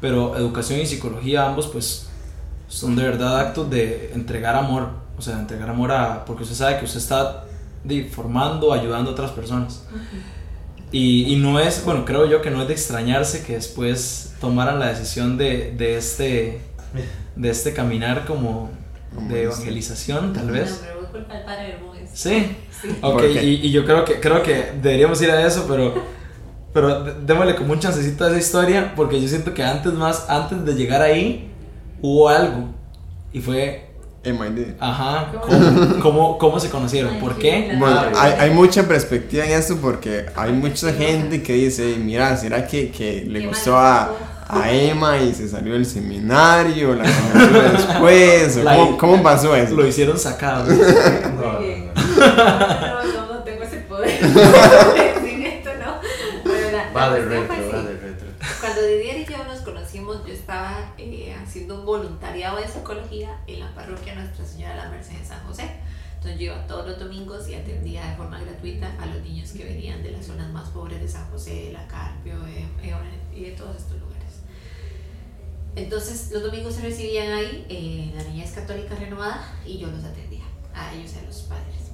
pero 0.01 0.37
educación 0.37 0.81
y 0.81 0.87
psicología 0.87 1.47
ambos 1.47 1.69
pues 1.69 2.11
son 2.69 2.97
de 2.97 3.05
verdad 3.05 3.41
actos 3.41 3.71
de 3.71 4.13
entregar 4.15 4.57
amor, 4.57 4.91
o 5.19 5.23
sea, 5.23 5.39
entregar 5.41 5.71
amor 5.71 5.93
a, 5.93 6.25
porque 6.27 6.45
usted 6.45 6.57
sabe 6.57 6.79
que 6.79 6.87
usted 6.87 7.01
está 7.01 7.45
formando, 8.11 8.73
ayudando 8.73 9.11
a 9.11 9.15
otras 9.15 9.33
personas. 9.33 9.85
Y, 10.93 11.33
y 11.33 11.37
no 11.37 11.61
es, 11.61 11.85
bueno, 11.85 12.05
creo 12.05 12.27
yo 12.27 12.43
que 12.43 12.51
no 12.51 12.63
es 12.63 12.69
de 12.69 12.75
extrañarse 12.75 13.45
que 13.45 13.55
después 13.55 14.37
tomaran 14.41 14.79
la 14.81 14.89
decisión 14.89 15.37
de, 15.39 15.73
de 15.77 15.97
este 15.97 16.63
de 17.37 17.51
este 17.51 17.75
caminar 17.75 18.27
como 18.27 18.71
de 19.13 19.45
este. 19.45 19.45
evangelización, 19.45 20.33
tal 20.33 20.51
No, 20.51 20.53
vez. 20.53 20.89
Culpa 21.11 21.35
al 21.35 21.45
padre 21.45 21.75
Hermógenes. 21.75 22.11
Sí. 22.15 22.57
Sí. 22.81 22.89
Ok, 23.03 23.23
y, 23.43 23.67
y 23.67 23.71
yo 23.71 23.85
creo 23.85 24.05
que 24.05 24.21
creo 24.21 24.43
que 24.43 24.73
deberíamos 24.81 25.21
ir 25.23 25.31
a 25.31 25.47
eso, 25.47 25.67
pero 25.69 25.95
Pero 26.73 27.03
démosle 27.27 27.57
como 27.57 27.73
un 27.73 27.81
chancecito 27.81 28.25
a 28.25 28.29
esa 28.29 28.39
historia, 28.39 28.93
porque 28.95 29.21
yo 29.21 29.27
siento 29.27 29.53
que 29.55 29.63
antes 29.65 29.93
más, 29.93 30.31
antes 30.31 30.65
de 30.65 30.75
llegar 30.75 31.03
ahí, 31.03 31.51
hubo 32.01 32.29
algo. 32.29 32.69
Y 33.33 33.41
fue, 33.41 33.91
MID. 34.25 34.75
ajá, 34.79 35.33
¿cómo, 35.41 36.01
cómo, 36.01 36.39
cómo 36.39 36.61
se 36.61 36.69
conocieron? 36.71 37.19
¿Por 37.19 37.37
qué? 37.39 37.75
Bueno, 37.77 38.03
hay, 38.17 38.33
hay 38.39 38.51
mucha 38.51 38.87
perspectiva 38.87 39.45
en 39.45 39.53
esto 39.53 39.79
porque 39.83 40.27
hay 40.37 40.53
mucha 40.53 40.93
gente 40.93 41.43
que 41.43 41.55
dice, 41.55 41.97
mira, 41.99 42.37
¿será 42.37 42.67
que, 42.67 42.91
que 42.91 43.25
le 43.27 43.47
gustó 43.47 43.77
a. 43.77 44.15
a 44.51 44.71
Emma 44.73 45.19
y 45.19 45.33
se 45.35 45.49
salió 45.49 45.75
del 45.75 45.87
seminario? 45.87 46.95
¿La 46.95 47.05
después? 47.73 48.57
¿O 48.59 48.63
La- 48.65 48.77
¿Cómo, 48.77 48.99
cómo 48.99 49.23
pasó 49.23 49.55
eso? 49.57 49.75
Lo 49.75 49.87
hicieron 49.87 50.19
sacado. 50.19 50.67
No, 51.41 51.61
no, 52.27 53.35
No, 53.35 53.43
tengo 53.45 53.63
ese 53.63 53.79
poder. 53.81 54.19
Sin 55.25 55.43
esto 55.43 55.71
no. 55.79 56.01
Pero 56.45 56.71
la- 56.77 56.91
Va 56.93 57.09
la 57.09 57.15
de 57.15 57.25
retro, 57.25 57.57
va 57.73 57.83
de 57.83 57.97
retro. 57.97 58.29
Cuando 58.61 58.83
Didier 58.83 59.19
y 59.21 59.25
yo 59.25 59.45
nos 59.45 59.61
conocimos, 59.61 60.19
yo 60.27 60.33
estaba 60.35 60.93
eh, 60.99 61.35
haciendo 61.43 61.77
un 61.81 61.87
voluntariado 61.87 62.59
de 62.59 62.69
psicología 62.69 63.39
en 63.47 63.61
la 63.61 63.75
parroquia 63.75 64.15
Nuestra 64.15 64.45
Señora 64.45 64.71
de 64.75 64.77
la 64.83 64.89
Merced 64.91 65.17
en 65.17 65.27
San 65.27 65.41
José. 65.47 65.71
Entonces 66.17 66.39
yo 66.39 66.47
iba 66.53 66.67
todos 66.67 66.87
los 66.87 66.99
domingos 66.99 67.49
y 67.49 67.55
atendía 67.55 68.05
de 68.11 68.17
forma 68.17 68.39
gratuita 68.39 68.91
a 69.01 69.07
los 69.07 69.23
niños 69.23 69.53
que 69.53 69.65
venían 69.65 70.03
de 70.03 70.11
las 70.11 70.27
zonas 70.27 70.51
más 70.53 70.69
pobres 70.69 71.01
de 71.01 71.09
San 71.09 71.25
José, 71.31 71.55
de 71.67 71.73
La 71.73 71.87
Carpio 71.89 72.35
eh, 72.47 72.67
eh, 72.83 72.95
y 73.35 73.45
de 73.45 73.51
todos 73.53 73.77
estos 73.77 73.93
lugares. 73.99 74.10
Entonces 75.77 76.31
los 76.33 76.43
domingos 76.43 76.75
se 76.75 76.83
recibían 76.83 77.33
ahí 77.33 77.65
eh, 77.69 78.13
la 78.17 78.25
niñez 78.25 78.53
católica 78.53 78.95
renovada 78.97 79.55
y 79.65 79.79
yo 79.79 79.89
los 79.89 80.05
atendía, 80.05 80.45
a 80.75 80.93
ellos 80.93 81.13
y 81.15 81.19
a 81.19 81.27
los 81.27 81.43
padres. 81.43 81.93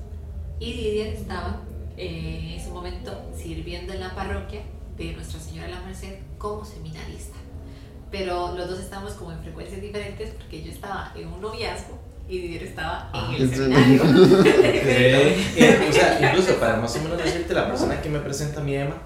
Y 0.58 0.72
Didier 0.72 1.08
estaba 1.08 1.60
eh, 1.96 2.40
en 2.42 2.60
ese 2.60 2.70
momento 2.70 3.12
sirviendo 3.36 3.92
en 3.92 4.00
la 4.00 4.14
parroquia 4.14 4.62
de 4.96 5.12
Nuestra 5.12 5.38
Señora 5.38 5.66
de 5.66 5.74
la 5.74 5.80
Merced 5.80 6.18
como 6.38 6.64
seminarista. 6.64 7.36
Pero 8.10 8.56
los 8.56 8.70
dos 8.70 8.80
estábamos 8.80 9.12
como 9.14 9.32
en 9.32 9.40
frecuencias 9.40 9.82
diferentes 9.82 10.30
porque 10.30 10.62
yo 10.62 10.72
estaba 10.72 11.12
en 11.14 11.28
un 11.28 11.42
noviazgo 11.42 11.98
y 12.28 12.38
Didier 12.38 12.62
estaba 12.62 13.10
en 13.12 13.34
el 13.34 13.42
es 13.42 13.56
seminario. 13.56 14.02
Eh, 15.58 15.88
o 15.88 15.92
sea, 15.92 16.18
incluso 16.20 16.58
para 16.58 16.76
más 16.76 16.96
o 16.96 17.02
menos 17.02 17.18
decirte, 17.18 17.52
la 17.52 17.66
persona 17.66 18.00
que 18.00 18.08
me 18.08 18.20
presenta 18.20 18.60
a 18.60 18.64
mi 18.64 18.74
Emma 18.74 18.96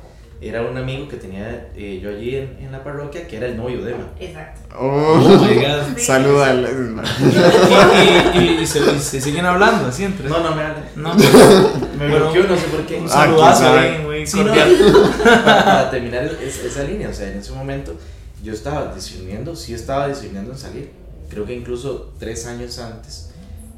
era 0.42 0.62
un 0.62 0.76
amigo 0.76 1.06
que 1.06 1.16
tenía 1.16 1.68
eh, 1.76 2.00
yo 2.02 2.08
allí 2.10 2.34
en, 2.36 2.56
en 2.60 2.72
la 2.72 2.82
parroquia 2.82 3.26
que 3.28 3.36
era 3.36 3.46
el 3.46 3.56
novio 3.56 3.82
de 3.84 3.92
Emma. 3.92 4.06
Exacto. 4.18 4.60
Oh 4.78 5.18
Oh, 5.18 5.18
my 5.44 5.54
god. 5.54 5.96
Sí. 5.96 6.04
saluda 6.04 6.50
al- 6.50 6.66
Y, 8.34 8.38
y- 8.38 8.58
y 8.62 8.66
se, 8.66 8.78
y 8.94 8.98
se 8.98 9.20
siguen 9.20 9.44
hablando 9.46 9.86
así 9.88 10.04
entre. 10.04 10.28
No, 10.28 10.40
no 10.42 10.54
me 10.54 10.62
habla. 10.62 10.84
No. 10.96 11.14
Me 12.00 12.08
Bueno, 12.08 12.16
bloqueó, 12.32 12.44
no 12.44 12.56
sé 12.56 12.66
por 12.68 12.86
qué. 12.86 12.96
Un 12.98 13.06
Ah, 13.06 13.08
saludazo 13.10 13.64
muy 14.04 14.26
Sí, 14.26 14.38
no, 14.38 14.46
cordial. 14.46 14.76
para, 15.24 15.64
para 15.64 15.90
terminar 15.90 16.24
es- 16.42 16.64
esa 16.64 16.84
línea, 16.84 17.08
o 17.10 17.12
sea, 17.12 17.30
en 17.30 17.38
ese 17.38 17.52
momento 17.52 17.94
yo 18.42 18.52
estaba 18.54 18.94
discerniendo, 18.94 19.54
sí 19.54 19.74
estaba 19.74 20.08
discerniendo 20.08 20.52
en 20.52 20.58
salir. 20.58 20.90
Creo 21.28 21.44
que 21.44 21.54
incluso 21.54 22.12
tres 22.18 22.46
años 22.46 22.78
antes 22.78 23.30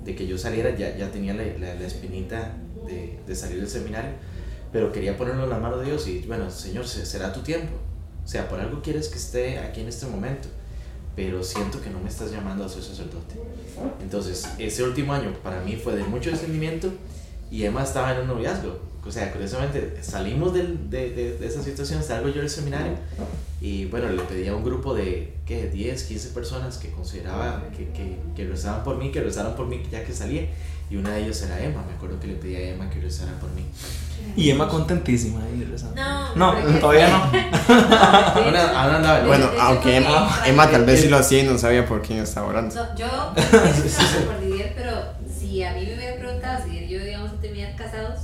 de 0.04 0.14
que 0.14 0.26
yo 0.26 0.38
saliera 0.38 0.70
ya, 0.76 0.96
ya 0.96 1.08
tenía 1.10 1.34
la, 1.34 1.42
la- 1.58 1.74
la 1.74 1.86
espinita 1.86 2.52
de, 2.86 3.18
de 3.26 3.34
salir 3.36 3.58
del 3.58 3.68
seminario, 3.68 4.10
pero 4.72 4.90
quería 4.92 5.16
ponerlo 5.16 5.44
en 5.44 5.50
la 5.50 5.58
mano 5.58 5.78
de 5.78 5.86
Dios 5.86 6.06
y 6.08 6.20
bueno, 6.26 6.50
Señor, 6.50 6.86
se- 6.86 7.04
será 7.06 7.32
tu 7.32 7.40
tiempo. 7.40 7.72
O 8.24 8.28
sea, 8.28 8.48
por 8.48 8.60
algo 8.60 8.80
quieres 8.82 9.08
que 9.08 9.18
esté 9.18 9.58
aquí 9.58 9.80
en 9.80 9.88
este 9.88 10.06
momento, 10.06 10.48
pero 11.16 11.42
siento 11.42 11.80
que 11.82 11.90
no 11.90 11.98
me 12.00 12.08
estás 12.08 12.30
llamando 12.30 12.64
a 12.64 12.68
ser 12.68 12.82
sacerdote. 12.82 13.34
Entonces, 14.02 14.48
ese 14.58 14.82
último 14.84 15.12
año 15.12 15.32
para 15.42 15.60
mí 15.62 15.76
fue 15.76 15.94
de 15.96 16.04
mucho 16.04 16.30
discernimiento 16.30 16.88
y 17.50 17.64
Emma 17.64 17.82
estaba 17.82 18.14
en 18.14 18.20
un 18.22 18.28
noviazgo. 18.28 18.78
O 19.04 19.10
sea, 19.10 19.32
curiosamente, 19.32 19.98
salimos 20.02 20.54
del- 20.54 20.88
de, 20.88 21.10
de, 21.10 21.46
esa 21.46 21.60
situación, 21.62 22.02
salgo 22.02 22.28
yo 22.28 22.40
del 22.40 22.48
seminario 22.48 22.92
y 23.60 23.86
bueno, 23.86 24.08
le 24.10 24.22
pedí 24.22 24.46
a 24.46 24.54
un 24.54 24.62
grupo 24.64 24.94
de, 24.94 25.34
¿qué? 25.44 25.68
10, 25.68 26.04
15 26.04 26.28
personas 26.28 26.78
que 26.78 26.90
consideraba 26.90 27.64
que, 27.76 27.88
que, 27.88 28.16
que 28.36 28.46
rezaban 28.48 28.84
por 28.84 28.96
mí, 28.98 29.10
que 29.10 29.20
rezaran 29.20 29.56
por 29.56 29.66
mí 29.66 29.82
ya 29.90 30.04
que 30.04 30.12
salía. 30.12 30.46
Y 30.92 30.96
una 30.96 31.08
de 31.12 31.22
ellos 31.22 31.40
era 31.40 31.58
Emma, 31.58 31.82
me 31.88 31.94
acuerdo 31.94 32.20
que 32.20 32.26
le 32.26 32.34
pedí 32.34 32.54
a 32.54 32.68
Emma 32.68 32.90
que 32.90 33.00
rezara 33.00 33.32
por 33.40 33.50
mí. 33.52 33.64
Y 34.36 34.50
Emma 34.50 34.68
contentísima 34.68 35.40
ahí 35.42 35.64
rezando. 35.64 35.96
No, 36.36 36.52
No, 36.54 36.78
todavía 36.80 37.08
no. 37.08 37.16
Aún, 37.74 38.54
aún 38.54 38.94
andaba 38.96 39.20
en 39.20 39.26
Bueno, 39.26 39.48
aunque 39.58 39.96
Emma, 39.96 40.42
Emma 40.44 40.70
tal 40.70 40.84
vez 40.84 41.00
sí 41.00 41.08
lo 41.08 41.16
hacía 41.16 41.38
y 41.38 41.44
no 41.44 41.56
sabía 41.56 41.86
por 41.86 42.02
quién 42.02 42.18
estaba 42.18 42.48
orando. 42.48 42.74
No, 42.74 42.94
yo 42.94 43.06
estaba 43.36 44.26
por 44.26 44.40
Didier, 44.42 44.74
pero 44.76 44.92
si 45.34 45.62
a 45.64 45.72
mí 45.72 45.86
me 45.86 45.94
hubieran 45.94 46.18
preguntado 46.18 46.62
si 46.62 46.86
yo 46.86 47.00
íbamos 47.00 47.30
a 47.30 47.40
terminar 47.40 47.74
casados, 47.74 48.18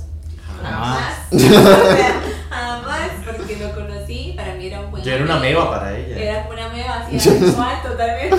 Jamás. 0.61 1.13
jamás. 1.31 1.31
O 1.31 1.39
sea, 1.39 2.21
jamás, 2.51 3.09
porque 3.25 3.55
lo 3.57 3.73
conocí, 3.73 4.33
para 4.37 4.53
mí 4.53 4.67
era 4.67 4.81
un 4.81 4.91
buen 4.91 5.03
Yo 5.03 5.11
era 5.13 5.23
una 5.23 5.39
meba 5.39 5.71
para 5.71 5.97
ella. 5.97 6.15
Era 6.19 6.41
como 6.43 6.53
una 6.53 6.69
meba 6.69 6.99
así, 6.99 7.19
sexual 7.19 7.81
totalmente. 7.81 8.37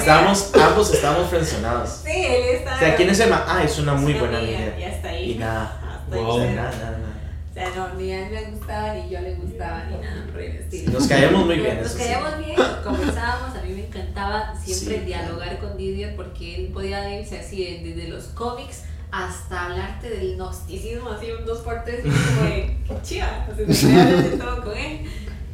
Estábamos, 0.00 0.50
ambos 0.54 0.94
estábamos 0.94 1.30
frencionados. 1.30 1.90
Sí, 2.04 2.10
él 2.10 2.56
estaba. 2.56 2.76
O 2.76 2.78
sea, 2.80 2.96
¿quién 2.96 3.10
es 3.10 3.20
Emma? 3.20 3.44
Ah, 3.46 3.62
es 3.64 3.78
una 3.78 3.94
muy 3.94 4.14
buena 4.14 4.38
amiga. 4.38 4.78
Y 4.78 4.82
hasta 4.84 5.08
ahí. 5.08 5.32
Y 5.32 5.34
nada. 5.38 5.76
Sea, 6.10 6.18
nada, 6.54 6.70
nada. 6.72 6.98
O 7.50 7.54
sea, 7.54 7.68
no, 7.76 7.94
ni 7.94 8.12
a 8.12 8.26
él 8.26 8.34
le 8.34 8.44
gustaba, 8.50 8.94
ni 8.94 9.08
yo 9.10 9.20
le 9.20 9.34
gustaba, 9.34 9.84
ni 9.84 9.96
nada 9.98 10.26
por 10.32 10.40
el 10.40 10.56
estilo. 10.56 10.92
Nos 10.92 11.06
caíamos 11.06 11.46
muy 11.46 11.56
bien, 11.58 11.80
Nos 11.82 11.92
caíamos 11.92 12.38
bien, 12.38 12.56
conversábamos, 12.82 13.56
a 13.56 13.62
mí 13.62 13.74
me 13.74 13.86
encantaba 13.86 14.54
siempre 14.64 15.00
dialogar 15.04 15.58
con 15.58 15.76
Didier 15.76 16.16
porque 16.16 16.56
él 16.56 16.70
podía 16.72 17.18
irse 17.20 17.38
así 17.38 17.64
de- 17.64 17.88
desde 17.94 18.08
los 18.08 18.24
cómics 18.28 18.84
hasta 19.12 19.66
hablarte 19.66 20.10
del 20.10 20.36
gnosticismo, 20.36 21.10
así 21.10 21.26
un 21.32 21.44
dos 21.44 21.58
por 21.60 21.82
tres, 21.84 22.04
y 22.04 22.08
como 22.10 22.42
de, 22.48 22.76
qué 22.88 22.94
chiva, 23.02 23.46
o 23.48 23.72
sea, 23.72 24.04
de 24.06 24.36
todo 24.36 24.62
con 24.64 24.76
él. 24.76 25.00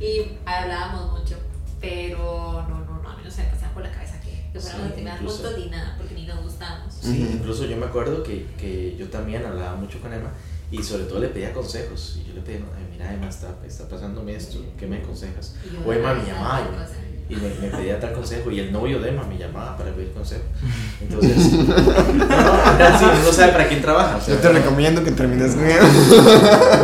Y 0.01 0.39
hablábamos 0.47 1.19
mucho, 1.21 1.37
pero 1.81 2.65
no, 2.69 2.79
no, 2.85 3.03
no, 3.03 3.11
a 3.11 3.17
mí 3.17 3.23
no 3.25 3.31
se 3.31 3.43
me 3.43 3.49
pasaba 3.49 3.73
por 3.73 3.83
la 3.83 3.91
cabeza 3.91 4.15
que, 4.57 4.63
Sí, 4.63 4.77
a 4.77 4.89
terminar 4.89 5.17
incluso- 5.21 5.43
juntos 5.45 5.59
ni 5.65 5.71
nada, 5.71 5.95
porque 5.99 6.15
ni 6.15 6.27
nos 6.27 6.43
gustábamos. 6.43 6.95
Sí, 7.01 7.29
incluso 7.35 7.65
yo 7.67 7.77
me 7.77 7.87
acuerdo 7.87 8.23
que, 8.23 8.47
que 8.59 8.97
yo 8.99 9.09
también 9.09 9.45
hablaba 9.45 9.77
mucho 9.77 10.01
con 10.01 10.13
Emma 10.13 10.31
y 10.71 10.83
sobre 10.83 11.05
todo 11.05 11.21
le 11.21 11.29
pedía 11.29 11.53
consejos. 11.53 12.19
Y 12.23 12.29
yo 12.29 12.35
le 12.35 12.41
pedía, 12.41 12.61
"Ay, 12.77 12.87
mira 12.91 13.13
Emma, 13.15 13.29
está, 13.29 13.55
está 13.67 13.89
pasándome 13.89 14.35
esto, 14.35 14.59
¿qué 14.79 14.87
me 14.87 14.99
aconsejas? 14.99 15.55
O 15.87 15.93
Emma 15.93 16.15
me 16.15 16.21
"Ah, 16.23 16.25
llamaba 16.27 16.59
tal 16.61 16.87
y- 17.29 17.35
cosa". 17.35 17.47
y 17.47 17.61
me, 17.61 17.69
me 17.69 17.77
pedía 17.77 17.99
tal 18.01 18.13
consejo 18.13 18.51
y 18.51 18.61
el 18.61 18.73
novio 18.73 19.01
de 19.01 19.09
Emma 19.11 19.25
me 19.25 19.37
llamaba 19.39 19.77
para 19.77 19.91
pedir 19.93 20.13
consejo. 20.13 20.43
Entonces, 21.01 21.37
no, 21.53 21.65
no, 21.67 22.99
sí, 22.99 23.33
sabe 23.33 23.53
para 23.53 23.69
quién 23.69 23.83
trabaja. 23.83 24.17
o 24.17 24.21
sea, 24.21 24.35
Yo 24.35 24.41
te 24.41 24.49
recomiendo 24.51 25.03
que 25.05 25.13
termines 25.13 25.55
con 25.55 25.65
él. 25.67 25.79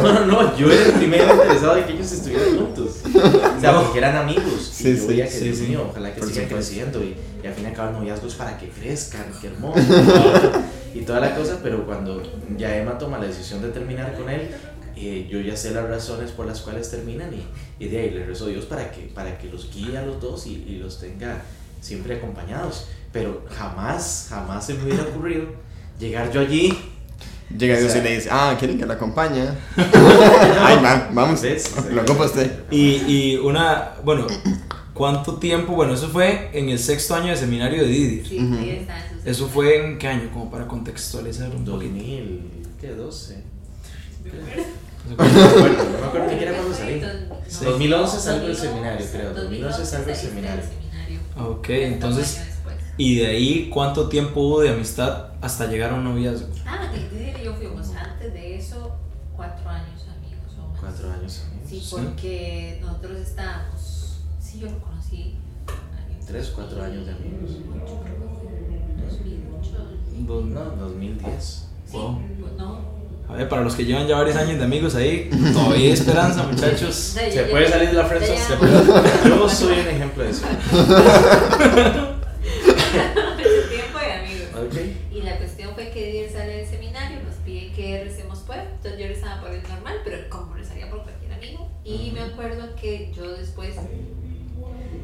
No, 0.02 0.12
no, 0.12 0.26
no, 0.26 0.56
yo 0.56 0.70
era 0.70 0.86
el 0.86 0.92
primero 0.92 1.32
interesado 1.32 1.76
en 1.76 1.84
que 1.84 1.92
ellos 1.92 2.12
estuvieran 2.12 2.56
juntos. 2.56 2.88
O 3.56 3.60
sea, 3.60 3.80
porque 3.80 3.98
eran 3.98 4.16
amigos. 4.16 4.70
Sí, 4.72 4.88
y 4.90 4.96
yo 4.96 5.00
sí, 5.02 5.06
veía 5.08 5.28
que, 5.28 5.38
Dios 5.40 5.58
sí. 5.58 5.64
mío, 5.68 5.86
ojalá 5.90 6.12
que 6.14 6.20
Por 6.20 6.28
sigan 6.30 6.48
creciendo. 6.48 7.02
Y, 7.02 7.16
y 7.42 7.46
al 7.46 7.54
fin 7.54 7.64
y 7.64 7.66
al 7.68 7.72
cabo 7.72 7.88
el 7.90 7.94
noviazgo 7.96 8.26
es 8.28 8.34
para 8.34 8.56
que 8.58 8.68
crezcan, 8.68 9.24
qué 9.40 9.48
hermoso. 9.48 9.80
y 10.94 11.00
toda 11.00 11.20
la 11.20 11.34
cosa, 11.34 11.58
pero 11.62 11.84
cuando 11.86 12.22
ya 12.56 12.76
Emma 12.76 12.98
toma 12.98 13.18
la 13.18 13.26
decisión 13.26 13.62
de 13.62 13.68
terminar 13.68 14.14
con 14.14 14.28
él, 14.28 14.50
eh, 15.08 15.28
yo 15.30 15.40
ya 15.40 15.56
sé 15.56 15.72
las 15.72 15.88
razones 15.88 16.30
por 16.30 16.46
las 16.46 16.60
cuales 16.60 16.90
terminan 16.90 17.30
y, 17.32 17.84
y, 17.84 17.88
de 17.88 17.98
ahí 17.98 18.10
les 18.10 18.26
rezo 18.26 18.46
a 18.46 18.48
Dios 18.48 18.64
para 18.66 18.90
que, 18.90 19.02
para 19.02 19.38
que 19.38 19.48
los 19.48 19.72
guíe 19.72 19.96
a 19.96 20.02
los 20.02 20.20
dos 20.20 20.46
y, 20.46 20.64
y 20.66 20.78
los 20.78 21.00
tenga 21.00 21.42
siempre 21.80 22.16
acompañados. 22.16 22.86
Pero 23.12 23.44
jamás, 23.50 24.26
jamás 24.30 24.66
se 24.66 24.74
me 24.74 24.84
hubiera 24.84 25.02
ocurrido 25.02 25.46
llegar 25.98 26.30
yo 26.32 26.40
allí. 26.40 26.78
Llega 27.56 27.74
o 27.74 27.76
sea, 27.76 27.86
Dios 27.86 27.96
y 27.96 28.00
le 28.08 28.14
dice, 28.16 28.28
ah, 28.32 28.56
¿quieren 28.58 28.78
que 28.78 28.86
la 28.86 28.94
acompaña? 28.94 29.54
Ay, 30.60 30.80
man, 30.80 31.08
vamos, 31.12 31.42
¿ves? 31.42 31.70
lo 31.90 32.02
ocupa 32.02 32.24
usted. 32.24 32.62
Y, 32.70 33.02
y 33.06 33.36
una, 33.36 33.92
bueno, 34.02 34.26
¿cuánto 34.94 35.36
tiempo? 35.36 35.74
Bueno, 35.74 35.94
eso 35.94 36.08
fue 36.08 36.50
en 36.54 36.70
el 36.70 36.78
sexto 36.78 37.14
año 37.14 37.28
de 37.28 37.36
seminario 37.36 37.82
de 37.82 37.88
Didir. 37.88 38.26
Sí, 38.26 38.38
uh 38.38 38.42
-huh. 38.42 38.58
ahí 38.58 38.70
está, 38.70 38.98
eso, 38.98 39.16
eso 39.26 39.48
fue 39.48 39.84
en 39.84 39.98
qué 39.98 40.08
año, 40.08 40.30
como 40.32 40.50
para 40.50 40.66
contextualizar 40.66 41.50
un 41.50 41.64
2012. 41.64 43.42
No 45.08 45.16
fue- 45.16 45.26
me 45.28 46.06
acuerdo, 46.06 46.26
ni 46.26 46.32
siquiera 46.32 46.52
cuándo 46.56 46.74
salí. 46.74 47.02
Sí. 47.48 47.64
2011 47.64 48.18
salgo 48.20 48.46
del 48.46 48.56
seminario, 48.56 49.06
creo, 49.10 49.34
2011 49.34 49.86
salgo 49.86 50.06
del 50.06 50.16
seminario. 50.16 50.64
Ok, 51.38 51.68
entonces. 51.70 52.40
¿y 52.96 53.16
de 53.16 53.26
ahí 53.26 53.68
cuánto 53.70 54.08
tiempo 54.08 54.40
hubo 54.40 54.60
de 54.60 54.70
amistad 54.70 55.28
hasta 55.40 55.66
llegar 55.66 55.92
a 55.92 55.94
un 55.94 56.04
noviazgo? 56.04 56.48
Ah, 56.66 56.90
Didier 56.92 57.40
y 57.40 57.44
yo 57.44 57.54
fuimos 57.54 57.90
antes 57.94 58.32
de 58.32 58.56
eso 58.56 58.92
cuatro 59.34 59.68
años 59.68 60.02
amigos 60.16 60.52
o 60.62 60.68
más. 60.72 60.80
Cuatro 60.80 61.10
años 61.10 61.42
amigos. 61.46 61.68
Sí, 61.68 61.80
Sí. 61.80 61.88
porque 61.90 62.78
nosotros 62.82 63.18
estábamos. 63.18 64.20
Sí, 64.40 64.60
yo 64.60 64.70
lo 64.70 64.78
conocí. 64.78 65.36
Tres, 66.26 66.52
cuatro 66.54 66.82
años 66.84 67.06
de 67.06 67.12
amigos. 67.12 67.50
2008. 67.50 68.02
Dos- 70.26 70.44
No, 70.44 70.64
2010. 70.76 71.68
Sí, 71.86 71.96
Wow. 71.96 72.20
no. 72.56 72.91
A 73.32 73.36
ver, 73.36 73.48
para 73.48 73.62
los 73.62 73.74
que 73.74 73.84
llevan 73.84 74.06
ya 74.06 74.16
varios 74.18 74.36
años 74.36 74.58
de 74.58 74.64
amigos 74.64 74.94
ahí, 74.94 75.28
todavía 75.52 75.76
hay 75.76 75.90
esperanza, 75.90 76.42
muchachos. 76.50 76.94
Se 76.94 77.42
puede 77.44 77.68
salir 77.68 77.88
de 77.88 77.94
la 77.94 78.04
frente 78.04 78.26
frente. 78.26 78.42
se 78.42 78.56
puede- 78.56 79.28
Yo 79.28 79.48
soy 79.48 79.80
un 79.80 79.88
ejemplo 79.88 80.22
de 80.24 80.30
eso. 80.30 80.44
Mucho 80.72 80.86
tiempo 83.70 83.98
de 83.98 84.12
amigos. 84.12 84.48
Y 85.12 85.22
la 85.22 85.38
cuestión 85.38 85.74
fue 85.74 85.90
que 85.90 86.06
Didier 86.06 86.30
sale 86.30 86.56
del 86.58 86.66
seminario, 86.66 87.18
nos 87.24 87.34
pide 87.36 87.72
que 87.72 88.04
recemos 88.04 88.40
por 88.40 88.56
él. 88.56 88.64
Entonces 88.76 89.00
yo 89.00 89.06
rezaba 89.08 89.40
por 89.40 89.50
él 89.52 89.62
normal, 89.68 89.94
pero 90.04 90.18
Y 91.84 92.12
me 92.12 92.20
acuerdo 92.20 92.76
que 92.80 93.12
yo 93.14 93.32
después 93.32 93.74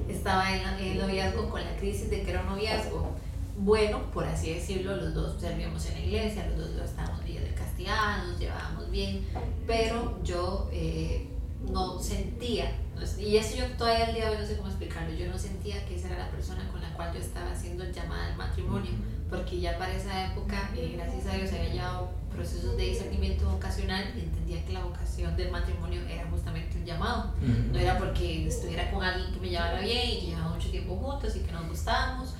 estaba 0.08 0.54
en 0.54 0.62
el 0.92 0.98
noviazgo 0.98 1.50
con 1.50 1.60
la 1.62 1.76
crisis 1.76 2.08
de 2.08 2.22
que 2.22 2.30
era 2.30 2.42
un 2.42 2.50
noviazgo 2.54 3.10
bueno, 3.58 4.10
por 4.12 4.24
así 4.24 4.54
decirlo, 4.54 4.96
los 4.96 5.14
dos 5.14 5.40
servíamos 5.40 5.84
en 5.86 5.94
la 5.94 6.00
iglesia, 6.00 6.46
los 6.56 6.76
dos 6.76 6.90
estábamos 6.90 7.24
bien 7.24 7.42
del 7.42 7.54
castigado, 7.54 8.28
nos 8.28 8.38
llevábamos 8.38 8.90
bien, 8.90 9.26
pero 9.66 10.22
yo 10.22 10.68
eh, 10.72 11.28
no 11.70 11.98
sentía, 11.98 12.72
y 13.18 13.36
eso 13.36 13.56
yo 13.56 13.66
todavía 13.76 14.06
al 14.06 14.14
día 14.14 14.24
de 14.26 14.36
hoy 14.36 14.42
no 14.42 14.46
sé 14.46 14.56
cómo 14.56 14.68
explicarlo, 14.68 15.14
yo 15.14 15.28
no 15.28 15.38
sentía 15.38 15.84
que 15.86 15.96
esa 15.96 16.08
era 16.08 16.18
la 16.26 16.30
persona 16.30 16.68
con 16.70 16.80
la 16.80 16.92
cual 16.94 17.12
yo 17.12 17.20
estaba 17.20 17.54
siendo 17.54 17.84
llamada 17.90 18.26
al 18.26 18.36
matrimonio, 18.36 18.92
porque 19.28 19.60
ya 19.60 19.76
para 19.76 19.94
esa 19.94 20.32
época, 20.32 20.70
eh, 20.76 20.94
gracias 20.96 21.26
a 21.26 21.36
Dios, 21.36 21.52
había 21.52 21.72
llevado 21.72 22.10
procesos 22.34 22.76
de 22.76 22.84
discernimiento 22.84 23.50
vocacional 23.50 24.04
y 24.16 24.20
entendía 24.20 24.64
que 24.64 24.72
la 24.72 24.84
vocación 24.84 25.36
del 25.36 25.50
matrimonio 25.50 26.00
era 26.08 26.24
justamente 26.30 26.78
un 26.78 26.84
llamado. 26.84 27.32
No 27.72 27.78
era 27.78 27.98
porque 27.98 28.46
estuviera 28.46 28.88
con 28.92 29.02
alguien 29.02 29.32
que 29.32 29.40
me 29.40 29.48
llevara 29.48 29.80
bien 29.80 30.08
y 30.08 30.20
que 30.20 30.26
llevaba 30.28 30.54
mucho 30.54 30.70
tiempo 30.70 30.96
juntos 30.96 31.34
y 31.34 31.40
que 31.40 31.50
nos 31.50 31.66
gustábamos. 31.68 32.34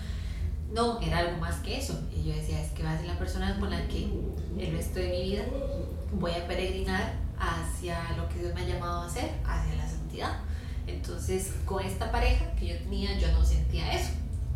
No, 0.73 1.01
era 1.01 1.19
algo 1.19 1.39
más 1.39 1.57
que 1.57 1.79
eso. 1.79 1.99
Y 2.15 2.25
yo 2.25 2.35
decía, 2.35 2.61
es 2.61 2.71
que 2.73 2.83
va 2.83 2.93
a 2.93 2.99
ser 2.99 3.07
la 3.07 3.19
persona 3.19 3.59
con 3.59 3.71
la 3.71 3.87
que 3.89 4.09
el 4.59 4.73
resto 4.73 4.99
de 4.99 5.09
mi 5.09 5.23
vida 5.23 5.45
voy 6.13 6.33
a 6.33 6.47
peregrinar 6.47 7.15
hacia 7.39 7.99
lo 8.17 8.29
que 8.29 8.41
Dios 8.41 8.55
me 8.55 8.63
ha 8.63 8.67
llamado 8.67 9.03
a 9.03 9.07
hacer, 9.07 9.31
hacia 9.45 9.77
la 9.77 9.89
santidad. 9.89 10.39
Entonces, 10.87 11.53
con 11.65 11.85
esta 11.85 12.11
pareja 12.11 12.53
que 12.59 12.69
yo 12.69 12.79
tenía, 12.79 13.19
yo 13.19 13.31
no 13.33 13.45
sentía 13.45 13.93
eso. 13.93 14.11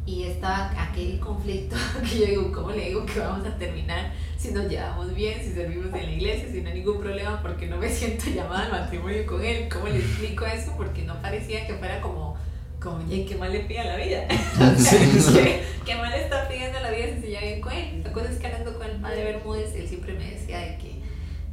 Y 0.05 0.25
estaba 0.25 0.73
aquel 0.77 1.21
conflicto 1.21 1.77
que 2.03 2.19
yo 2.19 2.27
digo, 2.27 2.53
¿cómo 2.53 2.71
le 2.73 2.89
digo 2.89 3.07
que 3.07 3.21
vamos 3.21 3.47
a 3.47 3.57
terminar 3.57 4.13
si 4.37 4.51
nos 4.51 4.69
llevamos 4.69 5.15
bien, 5.15 5.41
si 5.41 5.53
servimos 5.53 5.95
en 5.95 6.07
la 6.07 6.13
iglesia, 6.13 6.49
si 6.51 6.61
no 6.61 6.71
hay 6.71 6.79
ningún 6.79 6.99
problema, 6.99 7.41
porque 7.41 7.69
no 7.69 7.77
me 7.77 7.89
siento 7.95 8.29
llamada 8.31 8.65
al 8.65 8.73
matrimonio 8.73 9.25
con 9.27 9.45
él? 9.45 9.69
¿Cómo 9.69 9.87
le 9.87 9.99
explico 9.99 10.45
eso? 10.45 10.73
Porque 10.77 11.03
no 11.03 11.21
parecía 11.23 11.67
que 11.67 11.75
fuera 11.75 12.01
como, 12.01 12.37
como, 12.83 13.07
"Yay, 13.09 13.25
¿qué 13.25 13.37
mal 13.37 13.53
le 13.53 13.61
pide 13.61 13.81
a 13.81 13.85
la 13.85 13.97
vida? 13.97 14.27
O 14.77 14.79
sea, 14.79 14.99
¿qué, 15.43 15.63
qué 15.85 15.95
mal 15.97 16.11
le 16.11 16.23
está 16.23 16.49
pidiendo 16.49 16.79
a 16.79 16.81
la 16.83 16.91
vida 16.91 17.07
si 17.15 17.21
se 17.21 17.29
lleva 17.29 17.41
bien 17.43 17.61
con 17.61 17.73
él? 17.73 18.03
La 18.05 18.13
cosa 18.13 18.31
es 18.31 18.39
que 18.39 18.47
hablando 18.47 18.77
con 18.77 18.87
el 18.89 18.97
padre 19.01 19.25
Bermúdez, 19.25 19.75
él 19.75 19.89
siempre 19.89 20.13
me 20.15 20.31
decía 20.31 20.59
de 20.59 20.79
que, 20.79 21.01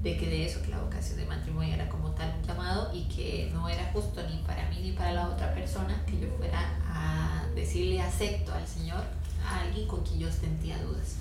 de 0.04 0.18
que 0.18 0.28
de 0.28 0.46
eso, 0.46 0.62
que 0.62 0.70
la 0.70 0.80
vocación 0.80 1.18
de 1.18 1.26
matrimonio 1.26 1.74
era 1.74 1.88
como 1.90 2.12
tal 2.12 2.34
un 2.40 2.48
llamado 2.48 2.92
y 2.94 3.04
que 3.08 3.50
no 3.54 3.70
era 3.70 3.90
justo 3.94 4.22
ni 4.30 4.38
para 4.40 4.68
mí 4.70 4.80
ni 4.82 4.92
para 4.94 5.14
la 5.14 5.30
otra 5.30 5.54
persona 5.54 6.04
que 6.06 6.20
yo 6.20 6.28
fuera 6.38 6.78
a 6.88 7.44
decirle 7.56 8.02
acepto 8.02 8.54
al 8.54 8.68
Señor 8.68 9.04
a 9.46 9.62
alguien 9.62 9.88
con 9.88 10.04
quien 10.04 10.20
yo 10.20 10.32
sentía 10.32 10.78
dudas. 10.80 11.16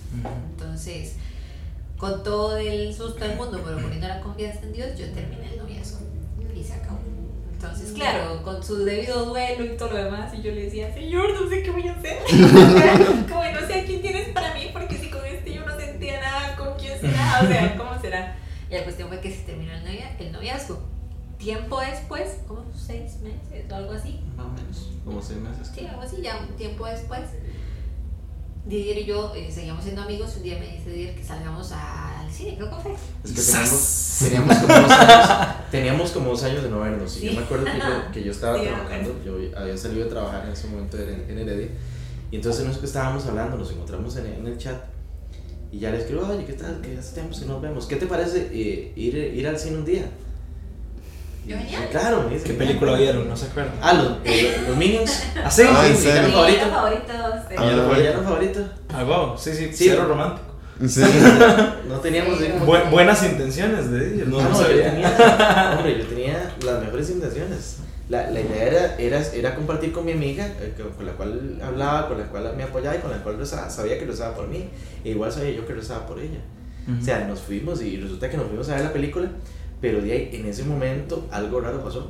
Entonces, 0.51 1.17
con 1.97 2.23
todo 2.23 2.57
el 2.57 2.95
susto 2.95 3.25
del 3.25 3.37
mundo, 3.37 3.61
pero 3.65 3.79
poniendo 3.79 4.07
la 4.09 4.21
confianza 4.21 4.61
en 4.63 4.73
Dios, 4.73 4.89
yo 4.99 5.07
terminé 5.11 5.53
el 5.53 5.59
noviazgo 5.59 5.99
y 6.57 6.63
se 6.63 6.75
acabó. 6.75 6.99
Entonces, 7.61 7.91
claro, 7.93 8.41
con 8.45 8.63
su 8.63 8.85
debido 8.85 9.25
duelo 9.25 9.65
y 9.65 9.77
todo 9.77 9.91
lo 9.91 10.05
demás, 10.05 10.33
y 10.33 10.43
yo 10.43 10.53
le 10.53 10.65
decía, 10.67 10.95
Señor, 10.95 11.35
no 11.35 11.49
sé 11.51 11.63
qué 11.65 11.71
voy 11.73 11.89
a 11.89 11.93
hacer. 11.93 12.19
Como 13.29 13.43
no 13.45 13.67
sé 13.67 13.81
a 13.81 13.85
quién 13.85 14.01
tienes 14.01 14.29
para 14.29 14.55
mí, 14.55 14.71
porque 14.73 14.97
si 14.97 15.11
con 15.11 15.25
este 15.27 15.55
yo 15.55 15.67
no 15.67 15.77
sentía 15.77 16.21
nada, 16.21 16.55
¿con 16.57 16.77
quién 16.79 17.01
será? 17.01 17.41
O 17.43 17.47
sea, 17.49 17.75
¿cómo 17.79 18.01
será? 18.01 18.37
Y 18.71 18.75
la 18.75 18.85
cuestión 18.85 19.09
fue 19.09 19.19
que 19.21 19.33
se 19.33 19.43
terminó 19.43 19.73
el, 19.73 19.85
novia- 19.85 20.17
el 20.21 20.31
noviazgo. 20.31 20.79
Tiempo 21.39 21.81
después, 21.81 22.39
como 22.47 22.65
seis 22.77 23.17
meses 23.23 23.65
o 23.71 23.75
algo 23.75 23.93
así, 23.93 24.21
Más 24.37 24.47
o 24.47 24.51
menos, 24.51 24.89
como 25.05 25.21
seis 25.23 25.41
meses. 25.41 25.71
Sí, 25.75 25.85
algo 25.87 26.03
así, 26.03 26.21
ya 26.23 26.37
un 26.39 26.57
tiempo 26.57 26.87
después. 26.87 27.23
Didier 28.69 28.99
y 28.99 29.05
yo 29.07 29.33
eh, 29.35 29.51
seguíamos 29.51 29.83
siendo 29.83 30.03
amigos. 30.03 30.35
Un 30.37 30.43
día 30.43 30.59
me 30.59 30.67
dice 30.77 30.91
Didier 30.91 31.15
que 31.15 31.25
salgamos 31.25 31.73
al 31.73 32.31
cine, 32.31 32.55
creo 32.57 32.69
que 32.71 32.77
fue. 32.77 32.93
Es 33.25 33.33
que 33.33 33.41
teníamos, 33.43 34.19
teníamos, 34.21 34.57
como 34.59 34.75
dos 34.83 34.91
años, 34.93 35.57
teníamos 35.71 36.11
como 36.11 36.31
dos 36.31 36.43
años 36.45 36.63
de 36.63 36.71
no 36.71 36.81
vernos. 36.81 37.17
Y 37.17 37.21
Sí. 37.21 37.27
yo 37.29 37.33
me 37.33 37.45
acuerdo 37.47 37.65
que 37.65 37.79
yo, 37.79 37.85
que 38.13 38.23
yo 38.25 38.31
estaba 38.33 38.59
Sí, 38.59 38.67
trabajando, 38.67 39.17
yo 39.25 39.59
había 39.59 39.77
salido 39.77 40.05
de 40.05 40.11
trabajar 40.11 40.45
en 40.47 40.53
ese 40.53 40.69
momento 40.69 40.99
en, 40.99 41.27
en 41.31 41.39
Heredia. 41.39 41.69
Y 42.31 42.37
entonces 42.37 42.65
no 42.67 42.71
es 42.71 42.77
que 42.79 42.85
estábamos 42.87 43.25
hablando, 43.27 43.57
nos 43.57 43.71
encontramos 43.73 44.15
en, 44.17 44.27
en 44.27 44.47
el 44.47 44.59
chat. 44.59 44.85
Y 45.73 45.79
ya 45.81 45.91
le 45.91 45.99
escribo, 45.99 46.27
oye, 46.27 46.45
¿qué 46.45 46.53
tal? 46.55 46.81
Que 46.83 46.97
hace 46.99 47.15
tiempo 47.15 47.39
que 47.39 47.47
nos 47.47 47.61
vemos. 47.63 47.87
¿Qué 47.87 47.97
te 47.97 48.07
parece 48.07 48.49
eh, 48.53 48.93
ir, 48.97 49.15
ir 49.17 49.47
al 49.49 49.59
cine 49.59 49.79
un 49.79 49.85
día? 49.87 50.11
Yo, 51.49 51.57
genial. 51.57 51.89
Claro. 51.91 52.31
¿Qué 52.45 52.53
película 52.53 52.97
vieron? 52.99 53.29
No 53.29 53.37
se 53.37 53.47
acuerdan. 53.47 53.75
Ah, 53.81 53.95
los, 53.95 54.09
los 54.69 54.77
Minions. 54.77 55.23
¿Ah, 55.45 55.51
sí? 55.51 55.63
Ah, 55.67 55.85
Sí, 55.95 56.07
villano 56.07 56.29
favorito. 56.29 56.59
villano 56.59 56.73
favorito, 56.75 57.13
sí. 57.49 57.55
Ah, 57.59 57.95
villano 57.97 58.23
favorito. 58.23 58.61
Ah, 58.93 59.05
wow. 59.05 59.39
Sí, 59.39 59.53
sí, 59.55 59.71
Sí. 59.73 59.85
cero 59.89 60.05
romántico. 60.07 60.47
Sí. 60.87 61.03
No 61.89 61.97
teníamos 62.01 62.39
Bu- 62.39 62.91
buenas 62.91 63.23
intenciones 63.25 63.91
de 63.91 64.15
ellos. 64.15 64.29
No, 64.29 64.41
no, 64.43 64.49
no, 64.51 64.55
yo 64.61 64.63
sabía. 64.67 64.91
tenía, 64.93 65.75
hombre, 65.79 65.99
yo 65.99 66.05
tenía 66.07 66.55
las 66.65 66.81
mejores 66.85 67.11
intenciones. 67.11 67.79
La, 68.11 68.31
la 68.31 68.41
idea 68.41 68.65
era, 68.65 68.95
era, 68.97 69.21
era 69.35 69.55
compartir 69.55 69.93
con 69.93 70.05
mi 70.05 70.13
amiga, 70.13 70.47
eh, 70.61 70.75
con, 70.97 71.05
la 71.05 71.13
cual 71.13 71.59
hablaba, 71.63 72.09
con 72.09 72.19
la 72.19 72.25
cual 72.27 72.55
me 72.57 72.63
apoyaba 72.63 72.97
y 72.97 73.01
con 73.01 73.11
la 73.11 73.23
cual 73.23 73.39
rezaba. 73.39 73.69
sabía 73.71 73.99
que 73.99 74.05
rezaba 74.07 74.35
por 74.35 74.49
mí. 74.49 74.69
E 75.05 75.11
igual 75.11 75.33
sabía 75.33 75.51
yo 75.53 75.67
que 75.67 75.73
rezaba 75.75 76.07
por 76.07 76.19
ella. 76.21 76.39
Ujú. 76.87 77.01
O 77.01 77.05
sea, 77.05 77.25
nos 77.27 77.41
fuimos 77.41 77.83
y 77.83 77.97
resulta 77.99 78.31
que 78.31 78.37
nos 78.37 78.47
fuimos 78.47 78.69
a 78.71 78.77
ver 78.77 78.85
la 78.85 78.93
película, 78.93 79.29
pero 79.81 80.01
de 80.01 80.13
ahí, 80.13 80.31
en 80.33 80.47
ese 80.47 80.65
momento 80.65 81.27
algo 81.31 81.61
raro 81.61 81.83
pasó. 81.85 82.09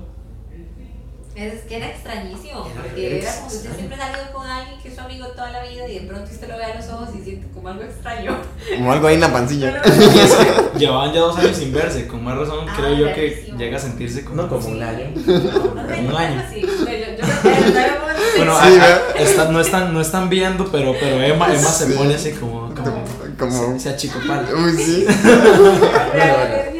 Es 1.36 1.60
que 1.68 1.76
era 1.76 1.86
extrañísimo, 1.90 2.66
Era 2.66 2.82
porque 2.82 3.18
era 3.20 3.32
como 3.36 3.48
que 3.48 3.56
usted 3.58 3.70
siempre 3.76 3.96
ha 3.96 4.06
salido 4.10 4.32
con 4.32 4.44
alguien 4.44 4.80
que 4.80 4.88
es 4.88 4.94
su 4.96 5.00
amigo 5.00 5.24
toda 5.28 5.52
la 5.52 5.62
vida 5.62 5.86
y 5.88 6.00
de 6.00 6.06
pronto 6.08 6.28
usted 6.32 6.48
lo 6.48 6.56
ve 6.56 6.64
a 6.64 6.74
los 6.74 6.88
ojos 6.88 7.10
y 7.16 7.22
siente 7.22 7.46
como 7.54 7.68
algo 7.68 7.84
extraño. 7.84 8.38
Como 8.76 8.90
algo 8.92 9.06
ahí 9.06 9.14
en 9.14 9.20
la 9.20 9.32
pancilla. 9.32 9.80
Que 9.80 9.90
llevaban 10.80 11.12
ya 11.12 11.20
dos 11.20 11.38
años 11.38 11.56
sin 11.56 11.72
verse. 11.72 12.08
Con 12.08 12.24
más 12.24 12.36
razón, 12.36 12.66
Ah, 12.68 12.74
creo 12.76 12.92
yo 12.96 13.14
que 13.14 13.52
llega 13.56 13.76
a 13.76 13.80
sentirse 13.80 14.24
como. 14.24 14.42
No 14.42 14.48
como 14.48 14.66
un 14.66 14.82
año. 14.82 15.04
No, 15.14 15.74
no 15.74 15.88
sé, 15.88 16.00
Un 16.00 16.16
año. 16.16 16.42
Sí, 16.52 16.60
yo, 16.62 16.66
yo, 16.66 16.84
yo, 16.84 17.16
yo, 17.18 17.24
Bueno, 18.36 18.58
Sí, 18.60 18.66
a- 18.66 18.66
a- 18.66 18.70
¿verdad? 18.72 19.00
está- 19.20 19.48
no, 19.52 19.60
están, 19.60 19.94
no 19.94 20.00
están 20.00 20.28
viendo, 20.28 20.66
pero, 20.72 20.92
pero 20.98 21.22
Emma, 21.22 21.46
Emma 21.54 21.70
se 21.70 21.86
Sí. 21.86 21.92
pone 21.96 22.14
así 22.16 22.32
como. 22.32 22.74
como 22.74 23.04
Como. 23.38 23.72
se, 23.74 23.78
se 23.78 23.88
achicopala. 23.90 24.48
Uy, 24.56 24.72
sí. 24.76 25.06
en 25.06 25.30
aquel 25.30 25.60
momento. 25.60 26.77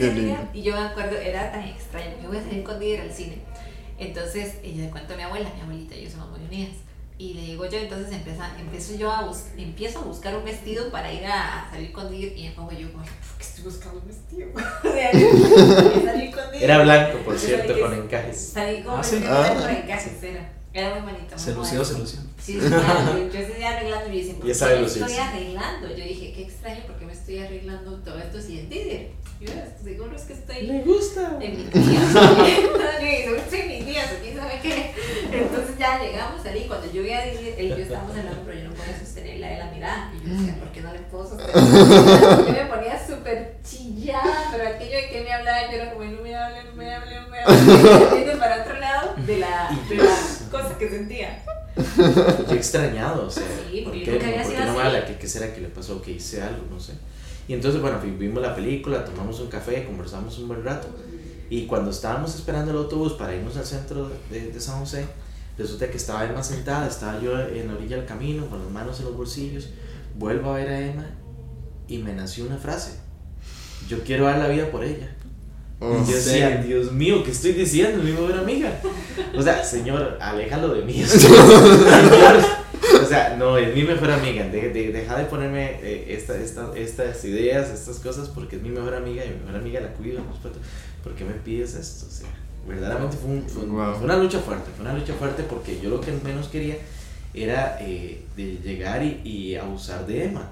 Y, 0.00 0.08
Qué 0.08 0.12
ese 0.12 0.20
día, 0.20 0.36
lindo. 0.36 0.50
y 0.54 0.62
yo 0.62 0.72
me 0.76 0.82
acuerdo, 0.86 1.16
era 1.16 1.52
tan 1.52 1.64
extraño. 1.64 2.16
Me 2.22 2.28
voy 2.28 2.38
a 2.38 2.42
salir 2.42 2.62
con 2.64 2.78
Didier 2.80 3.00
al 3.02 3.12
cine. 3.12 3.38
Entonces, 3.98 4.54
ella 4.62 4.84
le 4.84 4.90
cuento 4.90 5.14
a 5.14 5.16
mi 5.16 5.22
abuela, 5.22 5.50
mi 5.54 5.60
abuelita 5.60 5.94
y 5.94 6.04
yo 6.04 6.10
somos 6.10 6.30
muy 6.30 6.40
unidas. 6.46 6.76
Y 7.18 7.34
le 7.34 7.42
digo 7.42 7.66
yo, 7.68 7.76
entonces 7.78 8.10
empieza, 8.14 8.50
empiezo 8.58 8.94
yo 8.94 9.12
a, 9.12 9.26
bus- 9.26 9.48
empiezo 9.58 9.98
a 9.98 10.02
buscar 10.04 10.34
un 10.34 10.42
vestido 10.42 10.90
para 10.90 11.12
ir 11.12 11.26
a, 11.26 11.66
a 11.66 11.70
salir 11.70 11.92
con 11.92 12.10
Didier. 12.10 12.32
Y 12.34 12.44
me 12.48 12.52
pongo 12.52 12.72
yo, 12.72 12.90
como, 12.92 13.04
¿por 13.04 13.12
qué 13.36 13.42
estoy 13.42 13.64
buscando 13.64 14.00
un 14.00 14.06
vestido? 14.08 14.48
o 14.54 14.90
sea, 14.90 15.12
yo 15.12 16.02
salir 16.04 16.30
con 16.34 16.44
Didier. 16.50 16.64
Era 16.70 16.82
blanco, 16.82 17.18
por 17.18 17.34
Yo 17.34 17.40
cierto, 17.40 17.78
con 17.78 17.92
encajes. 17.92 18.40
Salí 18.54 18.82
como 18.82 18.96
Ah, 18.96 19.04
¿sí? 19.04 19.22
Ah. 19.28 19.54
con 19.60 19.68
encajes, 19.70 20.22
era. 20.22 20.52
Era 20.72 20.94
muy 20.94 21.12
bonito. 21.12 21.36
Se 21.36 21.50
muy 21.50 21.58
lució, 21.58 21.78
bonito. 21.80 21.94
se 21.94 21.98
lució. 22.00 22.20
Sí, 22.40 22.52
sí, 22.58 22.68
claro, 22.68 23.18
yo, 23.32 23.40
yo 23.40 23.54
día 23.54 23.70
arreglando 23.76 24.08
y 24.08 24.12
yo 24.12 24.18
decía, 24.18 24.34
¿por 24.38 24.46
qué 24.46 24.80
me 24.80 24.86
estoy 24.86 25.16
arreglando? 25.18 25.88
Yo 25.88 26.04
dije, 26.04 26.32
qué 26.32 26.42
extraño, 26.44 26.80
porque 26.86 27.04
me 27.06 27.12
estoy 27.12 27.38
arreglando 27.38 27.96
todo 27.98 28.18
esto 28.18 28.40
si 28.40 28.60
es 28.60 28.70
Didier. 28.70 29.10
Yo, 29.40 29.48
seguro 29.82 30.14
es 30.14 30.22
que 30.24 30.32
estoy 30.34 30.62
Le 30.66 30.82
gusta. 30.82 31.38
en 31.40 31.56
mis 31.56 31.72
días. 31.72 32.12
Yo 32.14 32.44
dije, 32.44 33.22
seguro 33.24 33.36
estoy 33.40 33.58
en 33.60 33.68
mis 33.68 33.86
días, 33.86 34.06
quién 34.22 34.36
sabe 34.36 34.58
qué. 34.62 34.92
Entonces 35.32 35.78
ya 35.78 35.98
llegamos 36.02 36.44
ahí, 36.44 36.64
cuando 36.68 36.92
yo 36.92 37.02
vi 37.02 37.10
a 37.10 37.24
él 37.24 37.54
y 37.58 37.68
yo 37.68 37.76
estábamos 37.76 38.14
hablando, 38.16 38.42
pero 38.44 38.58
yo 38.58 38.68
no 38.68 38.74
podía 38.74 38.98
sostenerla 38.98 39.48
de 39.48 39.58
la 39.58 39.70
mirada. 39.70 40.12
Y 40.14 40.28
yo 40.28 40.34
decía, 40.36 40.56
¿por 40.58 40.68
qué 40.72 40.80
no 40.82 40.92
le 40.92 40.98
puedo 41.00 41.26
sostener? 41.28 41.54
Yo 42.46 42.52
me 42.52 42.66
ponía 42.66 43.06
súper 43.06 43.56
chillada, 43.64 44.48
pero 44.52 44.68
aquello 44.68 44.96
de 44.96 45.08
que 45.08 45.22
me 45.22 45.32
hablaba, 45.32 45.70
yo 45.70 45.76
era 45.78 45.92
como, 45.92 46.04
no 46.04 46.20
me 46.20 46.34
hable, 46.36 46.64
no 46.64 46.72
me 46.74 46.94
hable, 46.94 47.20
no 47.20 47.28
me 47.28 47.40
hable. 47.40 48.16
Viendo 48.16 48.38
para 48.38 48.62
otro 48.62 48.78
lado 48.78 49.14
de 49.26 49.38
la, 49.38 49.70
de 49.88 49.94
la 49.96 50.16
cosa 50.50 50.76
que 50.78 50.88
sentía. 50.90 51.42
Yo 51.96 52.54
extrañado, 52.54 53.26
o 53.26 53.30
sea, 53.30 53.44
Sí, 53.70 53.80
¿por 53.82 53.92
porque 53.92 54.04
qué, 54.04 54.10
nunca 54.12 54.26
había 54.26 54.42
por 54.42 54.50
qué 54.50 54.56
sido 54.58 54.66
no 54.66 54.72
me 54.74 54.78
así. 54.80 54.86
habla? 54.88 55.06
¿Qué, 55.06 55.16
¿Qué 55.16 55.28
será 55.28 55.54
que 55.54 55.60
le 55.60 55.68
pasó? 55.68 56.02
¿Que 56.02 56.10
hice 56.12 56.42
algo? 56.42 56.66
No 56.70 56.78
sé. 56.80 56.92
Y 57.50 57.54
entonces, 57.54 57.80
bueno, 57.82 57.98
vi- 58.00 58.12
vimos 58.12 58.40
la 58.40 58.54
película, 58.54 59.04
tomamos 59.04 59.40
un 59.40 59.48
café, 59.48 59.84
conversamos 59.84 60.38
un 60.38 60.46
buen 60.46 60.62
rato. 60.62 60.86
Y 61.50 61.66
cuando 61.66 61.90
estábamos 61.90 62.32
esperando 62.36 62.70
el 62.70 62.76
autobús 62.76 63.14
para 63.14 63.34
irnos 63.34 63.56
al 63.56 63.66
centro 63.66 64.08
de, 64.30 64.52
de 64.52 64.60
San 64.60 64.78
José, 64.78 65.04
resulta 65.58 65.90
que 65.90 65.96
estaba 65.96 66.24
Emma 66.24 66.44
sentada, 66.44 66.86
estaba 66.86 67.20
yo 67.20 67.36
en 67.40 67.66
la 67.66 67.74
orilla 67.74 67.96
del 67.96 68.06
camino, 68.06 68.46
con 68.46 68.60
las 68.60 68.70
manos 68.70 69.00
en 69.00 69.06
los 69.06 69.16
bolsillos. 69.16 69.70
Vuelvo 70.16 70.52
a 70.52 70.58
ver 70.58 70.68
a 70.68 70.80
Emma 70.80 71.06
y 71.88 71.98
me 71.98 72.12
nació 72.12 72.44
una 72.46 72.56
frase. 72.56 72.92
Yo 73.88 73.98
quiero 74.04 74.26
dar 74.26 74.38
la 74.38 74.46
vida 74.46 74.70
por 74.70 74.84
ella. 74.84 75.16
Oh, 75.80 75.94
Y 76.06 76.08
yo 76.08 76.14
decía, 76.16 76.60
sí. 76.62 76.68
Dios 76.68 76.92
mío, 76.92 77.24
¿qué 77.24 77.32
estoy 77.32 77.52
diciendo? 77.54 78.00
Mi 78.00 78.12
buena 78.12 78.42
amiga. 78.42 78.80
O 79.36 79.42
sea, 79.42 79.64
señor, 79.64 80.18
aléjalo 80.20 80.72
de 80.74 80.82
mí. 80.82 81.02
Señor, 81.04 82.40
o 82.94 83.04
sea, 83.04 83.36
no, 83.36 83.56
es 83.56 83.74
mi 83.74 83.82
mejor 83.84 84.10
amiga. 84.10 84.44
De, 84.48 84.70
de- 84.70 84.92
deja 84.92 85.16
de 85.18 85.24
ponerme 85.24 85.78
eh, 85.82 86.06
esta, 86.16 86.36
esta- 86.38 86.72
estas 86.76 87.24
ideas, 87.24 87.70
estas 87.70 87.98
cosas, 87.98 88.28
porque 88.28 88.56
es 88.56 88.62
mi 88.62 88.70
mejor 88.70 88.94
amiga 88.94 89.24
y 89.24 89.28
mi 89.30 89.36
mejor 89.44 89.56
amiga 89.56 89.80
la 89.80 89.88
cuido. 89.94 90.20
¿Por 91.02 91.14
qué 91.14 91.24
me 91.24 91.34
pides 91.34 91.74
esto? 91.74 92.06
O 92.06 92.10
sea, 92.10 92.28
verdaderamente 92.68 93.16
fue, 93.16 93.30
un- 93.30 93.48
fue 93.48 93.62
un- 93.64 93.70
Wow. 93.72 93.94
fue 93.94 94.04
una 94.04 94.16
lucha 94.16 94.38
fuerte. 94.40 94.70
Fue 94.76 94.84
una 94.84 94.94
lucha 94.96 95.14
fuerte 95.14 95.42
porque 95.44 95.80
yo 95.80 95.90
lo 95.90 96.00
que 96.00 96.12
menos 96.24 96.48
quería 96.48 96.76
era 97.32 97.78
eh, 97.80 98.22
de 98.36 98.58
llegar 98.62 99.02
y, 99.02 99.20
y 99.24 99.54
abusar 99.56 100.06
de 100.06 100.24
Emma. 100.24 100.48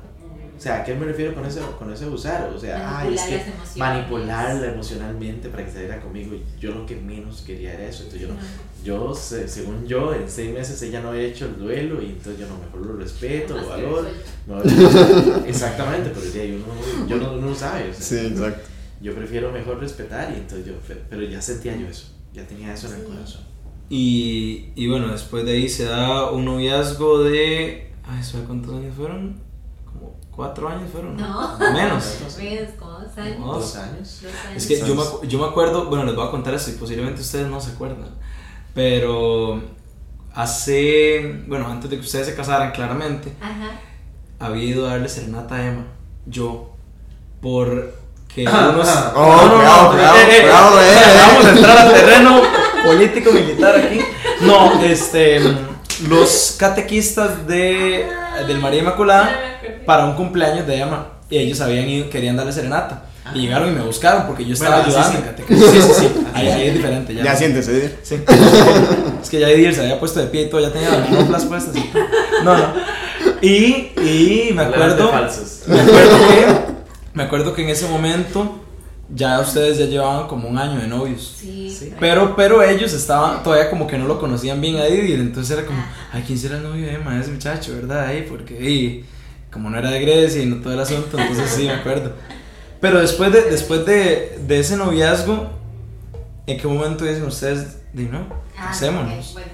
O 0.58 0.60
sea, 0.60 0.80
¿a 0.80 0.84
qué 0.84 0.92
me 0.94 1.06
refiero 1.06 1.34
con 1.34 1.46
ese, 1.46 1.60
con 1.78 1.92
ese 1.92 2.06
usar? 2.08 2.50
O 2.54 2.58
sea, 2.58 2.98
ay, 2.98 3.14
es 3.14 3.20
Manipular 3.20 3.28
que 3.28 3.50
las 3.58 3.76
manipularla 3.76 4.66
emocionalmente 4.72 5.48
para 5.50 5.64
que 5.64 5.70
se 5.70 5.78
diera 5.80 6.00
conmigo. 6.00 6.34
y 6.34 6.42
Yo 6.60 6.72
lo 6.72 6.84
que 6.84 6.96
menos 6.96 7.42
quería 7.42 7.74
era 7.74 7.84
eso. 7.84 8.02
Entonces 8.02 8.22
yo, 8.22 8.34
no, 8.34 8.40
yo 8.84 9.14
se- 9.14 9.46
según 9.46 9.86
yo, 9.86 10.12
en 10.12 10.28
seis 10.28 10.52
meses 10.52 10.82
ella 10.82 11.00
no 11.00 11.10
había 11.10 11.22
hecho 11.22 11.46
el 11.46 11.58
duelo 11.58 12.02
y 12.02 12.06
entonces 12.06 12.40
yo 12.40 12.48
no, 12.48 12.58
mejor 12.58 12.84
lo 12.86 12.96
respeto, 13.00 13.56
lo 13.56 13.68
valoro. 13.68 14.08
no, 14.48 14.60
exactamente, 15.46 16.10
pero 16.14 16.26
ya 16.26 16.42
uno, 16.56 17.06
yo 17.08 17.16
no, 17.16 17.32
uno 17.34 17.50
no 17.50 17.54
sabe. 17.54 17.90
o 17.90 17.94
sea, 17.94 18.02
Sí, 18.02 18.26
exacto. 18.26 18.68
Yo 19.00 19.14
prefiero 19.14 19.52
mejor 19.52 19.78
respetar 19.78 20.32
y 20.34 20.38
entonces 20.40 20.66
yo, 20.66 20.72
pe- 20.80 21.00
pero 21.08 21.22
ya 21.22 21.40
sentía 21.40 21.76
yo 21.76 21.86
eso, 21.86 22.08
ya 22.34 22.44
tenía 22.46 22.74
eso 22.74 22.88
en 22.92 23.00
el 23.00 23.04
corazón. 23.06 23.42
Y, 23.88 24.70
y 24.74 24.88
bueno, 24.88 25.08
después 25.12 25.44
de 25.44 25.52
ahí 25.52 25.68
se 25.68 25.84
da 25.84 26.30
un 26.32 26.44
noviazgo 26.44 27.22
de. 27.22 27.92
Ay, 28.04 28.22
¿sabe 28.22 28.44
cuántos 28.44 28.74
años 28.74 28.94
fueron? 28.96 29.40
Cuatro 30.38 30.68
años 30.68 30.88
fueron. 30.92 31.16
No. 31.16 31.58
Menos. 31.58 32.04
Menos 32.38 32.70
como 32.78 32.92
dos 32.92 33.18
años. 33.18 33.38
No. 33.40 33.54
Dos 33.54 33.74
años. 33.74 34.20
Dos 34.22 34.32
años. 34.46 34.56
Es 34.56 34.66
que 34.68 34.78
yo 34.78 34.94
me, 34.94 35.26
yo 35.28 35.36
me 35.40 35.46
acuerdo, 35.46 35.86
bueno, 35.86 36.04
les 36.04 36.14
voy 36.14 36.28
a 36.28 36.30
contar 36.30 36.54
esto 36.54 36.70
y 36.70 36.74
posiblemente 36.74 37.22
ustedes 37.22 37.48
no 37.48 37.60
se 37.60 37.72
acuerdan, 37.72 38.06
pero 38.72 39.60
hace, 40.32 41.42
bueno, 41.48 41.66
antes 41.66 41.90
de 41.90 41.96
que 41.96 42.02
ustedes 42.02 42.28
se 42.28 42.36
casaran, 42.36 42.70
claramente, 42.70 43.32
Ajá. 43.40 43.80
había 44.38 44.62
ido 44.62 44.86
a 44.86 44.90
darle 44.90 45.08
serenata 45.08 45.56
a 45.56 45.66
Emma, 45.66 45.86
yo, 46.24 46.70
porque 47.42 48.44
Ah, 48.46 48.70
unos... 48.72 48.86
ah. 48.88 49.12
Oh, 49.16 49.56
cuidado, 49.56 49.90
cuidado, 49.90 50.16
cuidado, 50.24 50.80
eh. 50.82 50.96
Vamos 51.26 51.44
a 51.46 51.50
entrar 51.50 51.78
al 51.78 51.92
terreno 51.92 52.42
político-militar 52.86 53.74
aquí. 53.74 53.98
No, 54.42 54.80
este, 54.84 55.40
los 56.08 56.54
catequistas 56.56 57.44
de, 57.48 58.08
del 58.46 58.60
María 58.60 58.82
Inmaculada 58.82 59.47
para 59.86 60.04
un 60.06 60.14
cumpleaños 60.14 60.66
de 60.66 60.78
Emma 60.80 61.06
y 61.30 61.38
ellos 61.38 61.60
habían 61.60 61.88
ido, 61.88 62.08
querían 62.10 62.36
darle 62.36 62.52
serenata. 62.52 63.04
Y 63.34 63.40
llegaron 63.40 63.68
y 63.68 63.72
me 63.72 63.82
buscaron 63.82 64.26
porque 64.26 64.42
yo 64.42 64.54
estaba 64.54 64.80
Bueno, 64.82 64.98
así 65.00 65.16
ayudando 65.18 65.32
sí. 65.46 65.54
Sí, 65.54 65.82
sí, 65.82 65.92
sí. 66.00 66.26
Ahí, 66.32 66.48
ahí 66.48 66.68
es 66.68 66.74
diferente. 66.74 67.14
Ya, 67.14 67.24
Ya 67.24 67.36
siéntese. 67.36 67.96
Sí. 68.02 68.16
Es 69.22 69.28
que 69.28 69.40
ya 69.40 69.50
Edir 69.50 69.74
se 69.74 69.82
había 69.82 69.98
puesto 70.00 70.20
de 70.20 70.26
pie 70.28 70.42
y 70.42 70.48
todo, 70.48 70.60
ya 70.62 70.72
tenía 70.72 70.90
las 70.90 71.10
manoplas 71.10 71.44
puestas. 71.44 71.76
y- 71.76 71.90
No, 72.44 72.56
no. 72.56 72.72
Y, 73.42 73.90
y 74.00 74.50
me 74.54 74.62
acuerdo. 74.62 75.10
Me 75.66 75.80
acuerdo 75.80 76.18
que. 76.28 76.46
Me 77.12 77.22
acuerdo 77.24 77.52
que 77.54 77.62
en 77.64 77.68
ese 77.68 77.86
momento 77.88 78.60
ya 79.14 79.40
ustedes 79.40 79.76
ya 79.78 79.86
llevaban 79.86 80.26
como 80.28 80.48
un 80.48 80.56
año 80.56 80.80
de 80.80 80.86
novios. 80.86 81.36
Sí. 81.38 81.68
Sí. 81.76 81.92
Pero, 82.00 82.34
pero 82.36 82.62
ellos 82.62 82.92
estaban 82.94 83.42
todavía 83.42 83.68
como 83.68 83.86
que 83.86 83.98
no 83.98 84.06
lo 84.06 84.18
conocían 84.18 84.60
bien 84.60 84.76
a 84.76 84.86
Edir. 84.86 85.20
Entonces 85.20 85.56
era 85.58 85.66
como, 85.66 85.84
ay, 86.12 86.22
¿quién 86.26 86.38
será 86.38 86.56
el 86.56 86.62
novio 86.62 86.86
de 86.86 86.94
Emma? 86.94 87.18
Ese 87.20 87.30
muchacho, 87.30 87.74
¿verdad? 87.74 88.06
Ay, 88.06 88.24
porque 88.28 88.54
y, 88.54 89.04
como 89.52 89.70
no 89.70 89.78
era 89.78 89.90
de 89.90 90.00
Grecia 90.00 90.42
y 90.42 90.46
no 90.46 90.56
todo 90.62 90.72
el 90.74 90.80
asunto, 90.80 91.18
entonces 91.18 91.50
sí, 91.50 91.64
me 91.66 91.72
acuerdo. 91.74 92.12
Pero 92.80 93.00
después 93.00 93.32
de, 93.32 93.42
después 93.42 93.84
de, 93.86 94.38
de 94.46 94.60
ese 94.60 94.76
noviazgo, 94.76 95.50
¿en 96.46 96.58
qué 96.58 96.66
momento 96.68 97.04
dicen 97.04 97.24
ustedes, 97.24 97.78
de 97.92 98.02
no, 98.04 98.26
Ah, 98.56 98.68
casémonos? 98.68 99.28
ok, 99.28 99.32
Bueno, 99.34 99.52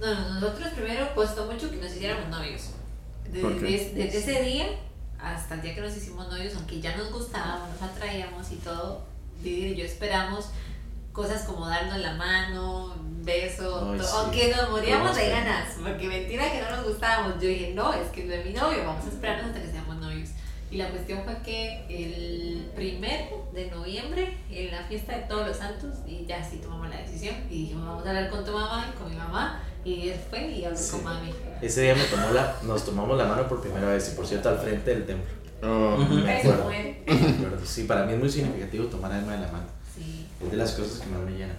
no, 0.00 0.14
no, 0.14 0.40
nosotros 0.40 0.68
primero 0.74 1.14
costó 1.14 1.46
mucho 1.46 1.70
que 1.70 1.76
nos 1.76 1.92
hiciéramos 1.92 2.28
novios. 2.28 2.70
Desde, 3.24 3.40
¿Por 3.40 3.56
qué? 3.58 3.66
des- 3.66 3.94
desde 3.94 4.18
ese 4.18 4.42
día 4.42 4.66
hasta 5.20 5.54
el 5.56 5.62
día 5.62 5.74
que 5.74 5.80
nos 5.80 5.96
hicimos 5.96 6.28
novios, 6.28 6.54
aunque 6.56 6.80
ya 6.80 6.96
nos 6.96 7.10
gustábamos, 7.12 7.68
nos 7.70 7.82
atraíamos 7.90 8.50
y 8.52 8.56
todo, 8.56 9.02
Didi 9.42 9.72
y 9.72 9.76
yo 9.76 9.84
esperamos 9.84 10.50
cosas 11.12 11.42
como 11.42 11.66
darnos 11.68 11.98
la 11.98 12.14
mano, 12.14 12.94
Ay, 13.26 13.50
to- 13.58 14.02
sí. 14.02 14.10
aunque 14.14 14.54
nos 14.56 14.70
moríamos 14.70 15.14
de 15.14 15.28
ganas, 15.28 15.74
porque 15.82 16.08
mentira 16.08 16.50
que 16.50 16.62
no 16.62 16.76
nos 16.76 16.86
gustábamos. 16.86 17.34
Yo 17.34 17.48
dije, 17.48 17.72
no, 17.74 17.92
es 17.92 18.08
que 18.08 18.24
no 18.24 18.32
es 18.34 18.44
mi 18.46 18.52
novio, 18.52 18.84
vamos 18.86 19.04
a 19.04 19.08
esperarnos 19.08 19.46
hasta 19.48 19.60
que 19.62 19.70
seamos 19.70 19.96
novios. 19.96 20.30
Y 20.70 20.76
la 20.76 20.88
cuestión 20.90 21.22
fue 21.24 21.34
que 21.44 21.84
el 21.88 22.70
primero 22.74 23.48
de 23.54 23.70
noviembre, 23.70 24.36
en 24.50 24.70
la 24.70 24.82
fiesta 24.84 25.16
de 25.16 25.22
todos 25.22 25.46
los 25.46 25.56
santos, 25.56 25.94
y 26.06 26.26
ya 26.26 26.42
sí 26.44 26.58
tomamos 26.58 26.88
la 26.90 26.96
decisión, 26.98 27.34
y 27.50 27.62
dijimos, 27.62 27.86
vamos 27.86 28.06
a 28.06 28.08
hablar 28.10 28.28
con 28.30 28.44
tu 28.44 28.52
mamá 28.52 28.86
y 28.94 28.98
con 28.98 29.10
mi 29.10 29.16
mamá, 29.16 29.62
y 29.84 30.08
él 30.10 30.20
fue 30.28 30.46
y 30.50 30.64
habló 30.66 30.76
Sí. 30.78 30.90
con 30.92 31.04
mami. 31.04 31.30
Ese 31.62 31.82
día 31.82 31.94
me 31.94 32.04
tomó 32.04 32.30
la, 32.30 32.54
nos 32.62 32.84
tomamos 32.84 33.16
la 33.16 33.24
mano 33.24 33.48
por 33.48 33.60
primera 33.62 33.88
vez 33.88 34.10
y 34.12 34.16
por 34.16 34.26
cierto 34.26 34.50
al 34.50 34.58
frente 34.58 34.90
del 34.90 35.06
templo. 35.06 35.30
Oh. 35.62 35.96
Me 35.96 36.38
Eso 36.40 36.50
acuerdo. 36.52 36.64
fue. 36.64 37.02
Me 37.06 37.12
acuerdo. 37.46 37.66
Sí, 37.66 37.84
para 37.84 38.04
mí 38.04 38.12
es 38.12 38.18
muy 38.18 38.28
significativo 38.30 38.84
tomar 38.86 39.10
a 39.12 39.18
Emma 39.18 39.32
de 39.32 39.40
la 39.40 39.52
mano. 39.52 39.66
Es 40.44 40.50
de 40.50 40.56
las 40.56 40.72
cosas 40.72 41.00
que 41.00 41.06
más 41.06 41.20
me 41.20 41.32
llenan. 41.32 41.56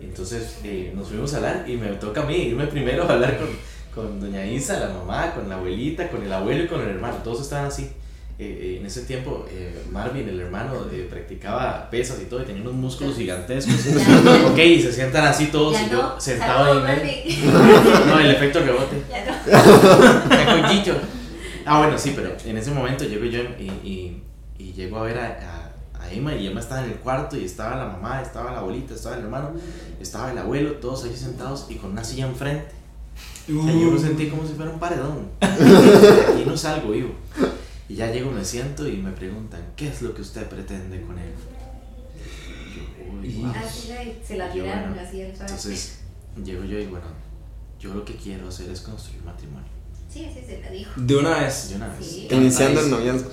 Entonces 0.00 0.58
eh, 0.64 0.92
nos 0.94 1.08
fuimos 1.08 1.32
a 1.34 1.36
hablar 1.38 1.64
y 1.66 1.76
me 1.76 1.88
toca 1.94 2.22
a 2.22 2.26
mí 2.26 2.36
irme 2.36 2.66
primero 2.66 3.04
a 3.04 3.12
hablar 3.14 3.38
con, 3.38 3.48
con 3.94 4.20
doña 4.20 4.44
Isa, 4.44 4.78
la 4.78 4.88
mamá, 4.88 5.32
con 5.34 5.48
la 5.48 5.56
abuelita, 5.56 6.08
con 6.10 6.22
el 6.22 6.32
abuelo 6.32 6.64
y 6.64 6.66
con 6.66 6.80
el 6.82 6.88
hermano. 6.88 7.16
Todos 7.24 7.40
estaban 7.42 7.66
así. 7.66 7.90
Eh, 8.36 8.44
eh, 8.46 8.76
en 8.80 8.86
ese 8.86 9.02
tiempo 9.02 9.46
eh, 9.48 9.80
Marvin, 9.92 10.28
el 10.28 10.40
hermano, 10.40 10.72
eh, 10.92 11.06
practicaba 11.08 11.88
pesas 11.88 12.20
y 12.20 12.24
todo 12.24 12.42
y 12.42 12.44
tenía 12.44 12.62
unos 12.62 12.74
músculos 12.74 13.16
gigantescos. 13.16 13.76
ok, 14.50 14.58
y 14.58 14.82
se 14.82 14.92
sientan 14.92 15.26
así 15.26 15.46
todos 15.46 15.74
Ya 15.74 15.86
y 15.86 15.90
yo 15.90 16.02
no, 16.02 16.20
sentado 16.20 16.78
en. 16.78 16.82
Marvin. 16.82 17.14
No, 18.08 18.18
el 18.18 18.30
efecto 18.32 18.58
rebote. 18.58 19.02
Ya 19.08 19.24
no. 19.24 21.00
Ah, 21.66 21.78
bueno, 21.78 21.96
sí, 21.96 22.12
pero 22.14 22.36
en 22.44 22.58
ese 22.58 22.72
momento 22.72 23.04
llego 23.04 23.24
yo 23.24 23.40
y, 23.58 23.70
y, 23.88 24.22
y 24.58 24.72
llego 24.74 24.98
a 24.98 25.04
ver 25.04 25.16
a, 25.16 25.26
a, 25.26 25.53
y 26.12 26.46
Emma 26.46 26.60
estaba 26.60 26.84
en 26.84 26.90
el 26.92 26.96
cuarto 26.98 27.36
y 27.36 27.44
estaba 27.44 27.76
la 27.76 27.86
mamá, 27.86 28.20
estaba 28.22 28.52
la 28.52 28.58
abuelita, 28.58 28.94
estaba 28.94 29.16
el 29.16 29.22
hermano, 29.24 29.50
estaba 30.00 30.30
el 30.32 30.38
abuelo, 30.38 30.72
todos 30.76 31.04
ahí 31.04 31.16
sentados 31.16 31.66
y 31.68 31.76
con 31.76 31.92
una 31.92 32.04
silla 32.04 32.26
enfrente. 32.26 32.72
O 33.48 33.62
sea, 33.62 33.72
yo 33.72 33.90
me 33.90 33.98
sentí 33.98 34.28
como 34.28 34.46
si 34.46 34.54
fuera 34.54 34.70
un 34.70 34.78
paredón. 34.78 35.28
Aquí 35.40 36.44
no 36.46 36.56
salgo 36.56 36.92
vivo. 36.92 37.10
Y 37.88 37.96
ya 37.96 38.10
llego, 38.10 38.30
me 38.30 38.44
siento 38.44 38.88
y 38.88 38.96
me 38.96 39.10
preguntan, 39.12 39.60
¿qué 39.76 39.88
es 39.88 40.00
lo 40.02 40.14
que 40.14 40.22
usted 40.22 40.46
pretende 40.48 41.02
con 41.02 41.18
él? 41.18 41.30
Yo, 42.74 43.12
uy, 43.20 43.34
wow. 43.42 43.52
La- 43.52 43.62
se 44.26 44.36
la 44.36 44.50
tiraron 44.50 44.94
bueno, 44.94 45.06
así. 45.06 45.20
Entonces, 45.20 45.98
llego 46.42 46.64
yo 46.64 46.78
y 46.78 46.86
bueno, 46.86 47.06
yo 47.78 47.92
lo 47.94 48.04
que 48.04 48.16
quiero 48.16 48.48
hacer 48.48 48.70
es 48.70 48.80
construir 48.80 49.22
matrimonio. 49.22 49.68
Sí, 50.10 50.26
sí, 50.32 50.40
se 50.46 50.60
la 50.60 50.70
dijo. 50.70 50.92
De 50.96 51.16
una 51.16 51.40
vez. 51.40 51.68
De 51.70 51.76
una 51.76 51.88
vez. 51.88 52.06
Sí. 52.06 52.28
Iniciando 52.30 52.80
el 52.80 52.90
noviazgo. 52.90 53.30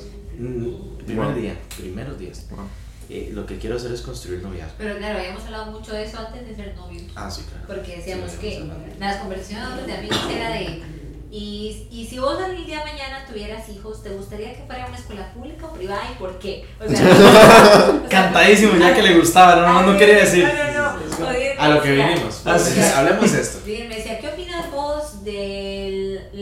Primer 1.05 1.25
Wow. 1.27 1.35
día, 1.35 1.55
primeros 1.77 2.17
días. 2.19 2.45
Wow. 2.49 2.67
Eh, 3.09 3.29
lo 3.33 3.45
que 3.45 3.57
quiero 3.57 3.75
hacer 3.75 3.91
es 3.91 4.01
construir 4.01 4.41
noviazgo. 4.41 4.75
Pero 4.77 4.97
claro, 4.97 5.19
habíamos 5.19 5.43
hablado 5.43 5.71
mucho 5.71 5.91
de 5.93 6.03
eso 6.05 6.17
antes 6.19 6.47
de 6.47 6.55
ser 6.55 6.75
novios. 6.75 7.03
Ah, 7.15 7.29
sí, 7.29 7.41
claro. 7.49 7.65
Porque 7.67 7.97
decíamos 7.97 8.31
Sí, 8.31 8.37
que 8.39 8.69
las 8.99 9.17
conversaciones 9.17 9.85
de 9.85 9.93
amigos 9.93 10.19
era 10.33 10.49
de. 10.51 10.81
Y, 11.33 11.87
y 11.89 12.05
si 12.09 12.19
vos 12.19 12.37
el 12.45 12.65
día 12.65 12.79
de 12.79 12.91
mañana 12.91 13.25
tuvieras 13.25 13.67
hijos, 13.69 14.03
¿te 14.03 14.09
gustaría 14.09 14.53
que 14.53 14.63
fuera 14.63 14.85
una 14.85 14.97
escuela 14.97 15.31
pública 15.33 15.65
o 15.65 15.73
privada 15.73 16.01
y 16.13 16.19
por 16.19 16.37
qué? 16.39 16.65
O 16.77 16.89
sea, 16.89 16.99
o 17.09 17.99
sea, 17.99 18.09
Cantadísimo, 18.09 18.77
ya 18.77 18.93
que 18.93 19.01
le 19.01 19.17
gustaba, 19.17 19.55
no, 19.55 19.81
no, 19.81 19.93
no 19.93 19.97
quería 19.97 20.15
decir. 20.17 20.43
No, 20.45 20.53
no, 20.53 20.97
no. 21.19 21.27
Oye, 21.29 21.55
A 21.57 21.69
lo 21.69 21.81
que 21.81 21.91
vinimos. 21.91 22.41
Ah, 22.45 22.59
sí. 22.59 22.71
Entonces, 22.71 22.93
Hablemos 22.95 23.31
de 23.31 23.41
esto. 23.41 23.59
Bien, 23.65 23.87
me 23.87 23.95
decía, 23.95 24.19
¿qué 24.19 24.27
opinas 24.27 24.69
vos 24.71 25.23
del 25.23 25.80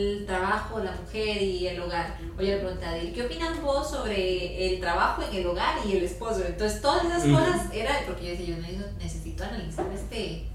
el 0.00 0.26
trabajo, 0.26 0.80
la 0.80 0.92
mujer 0.92 1.42
y 1.42 1.66
el 1.66 1.80
hogar? 1.80 2.16
Oye, 2.38 2.56
le 2.56 2.58
pregunté 2.58 2.86
a 2.86 2.90
Adil, 2.90 3.12
¿qué 3.12 3.22
opinas 3.22 3.60
vos 3.60 3.90
sobre 3.90 4.72
el 4.72 4.80
trabajo 4.80 5.22
en 5.22 5.38
el 5.38 5.46
hogar 5.46 5.76
y 5.86 5.96
el 5.96 6.04
esposo? 6.04 6.42
Entonces, 6.46 6.80
todas 6.80 7.04
esas 7.04 7.24
cosas 7.24 7.72
era 7.72 8.00
porque 8.06 8.24
yo 8.24 8.30
decía, 8.30 8.56
yo 8.70 8.86
necesito, 8.98 9.44
analizar 9.44 9.86
este... 9.94 10.46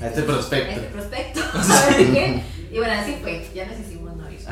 A 0.00 0.08
este 0.08 0.22
prospecto. 0.22 0.72
Este 0.72 0.88
prospecto. 0.88 1.40
¿sabes 1.62 1.96
qué? 1.96 2.42
Y 2.72 2.78
bueno, 2.78 2.94
así 2.94 3.16
fue, 3.22 3.48
ya 3.54 3.66
nos 3.66 3.78
hicimos 3.78 4.16
novios. 4.16 4.42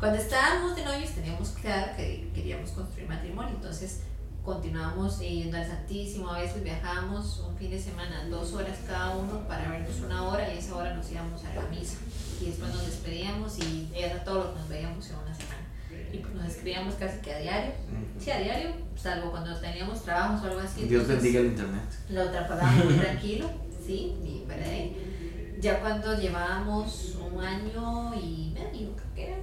Cuando 0.00 0.18
estábamos 0.18 0.74
de 0.74 0.84
novios 0.84 1.10
teníamos 1.10 1.50
claro 1.50 1.92
que 1.96 2.28
queríamos 2.34 2.70
construir 2.70 3.08
matrimonio, 3.08 3.54
entonces 3.54 4.00
continuábamos 4.44 5.20
yendo 5.20 5.56
al 5.56 5.66
Santísimo, 5.66 6.30
a 6.30 6.40
veces 6.40 6.62
viajábamos 6.62 7.40
un 7.40 7.56
fin 7.56 7.70
de 7.70 7.78
semana, 7.78 8.26
dos 8.28 8.52
horas 8.52 8.78
cada 8.86 9.16
uno 9.16 9.46
para 9.46 9.68
vernos 9.68 10.00
una 10.00 10.28
hora 10.28 10.52
y 10.52 10.58
esa 10.58 10.76
hora 10.76 10.94
nos 10.94 11.10
íbamos 11.10 11.44
a 11.44 11.54
la 11.54 11.62
misa 11.68 11.98
y 12.40 12.46
después 12.46 12.72
nos 12.72 12.86
despedíamos 12.86 13.58
y 13.58 13.90
era 13.94 14.24
todo 14.24 14.44
lo 14.44 14.54
que 14.54 14.60
nos 14.60 14.68
veíamos 14.68 15.10
en 15.10 15.16
una 15.16 15.34
semana. 15.34 15.60
Y 16.12 16.18
pues 16.18 16.34
nos 16.34 16.46
escribíamos 16.46 16.94
casi 16.94 17.20
que 17.20 17.34
a 17.34 17.38
diario, 17.38 17.72
sí, 18.18 18.30
a 18.30 18.38
diario, 18.38 18.70
salvo 18.96 19.30
cuando 19.30 19.54
teníamos 19.60 20.02
trabajos 20.02 20.42
o 20.42 20.46
algo 20.46 20.60
así. 20.60 20.84
Dios 20.84 21.02
entonces 21.02 21.22
bendiga 21.22 21.40
el 21.40 21.46
internet. 21.46 21.82
Lo 22.10 22.22
atrapábamos 22.22 22.84
muy 22.84 22.94
tranquilo, 22.94 23.50
sí, 23.84 24.14
y 24.24 24.46
ahí. 24.50 25.56
Ya 25.60 25.80
cuando 25.80 26.18
llevábamos 26.18 27.16
un 27.20 27.44
año 27.44 28.14
y 28.14 28.52
medio, 28.54 28.96
creo 28.96 29.14
que 29.14 29.26
era, 29.26 29.36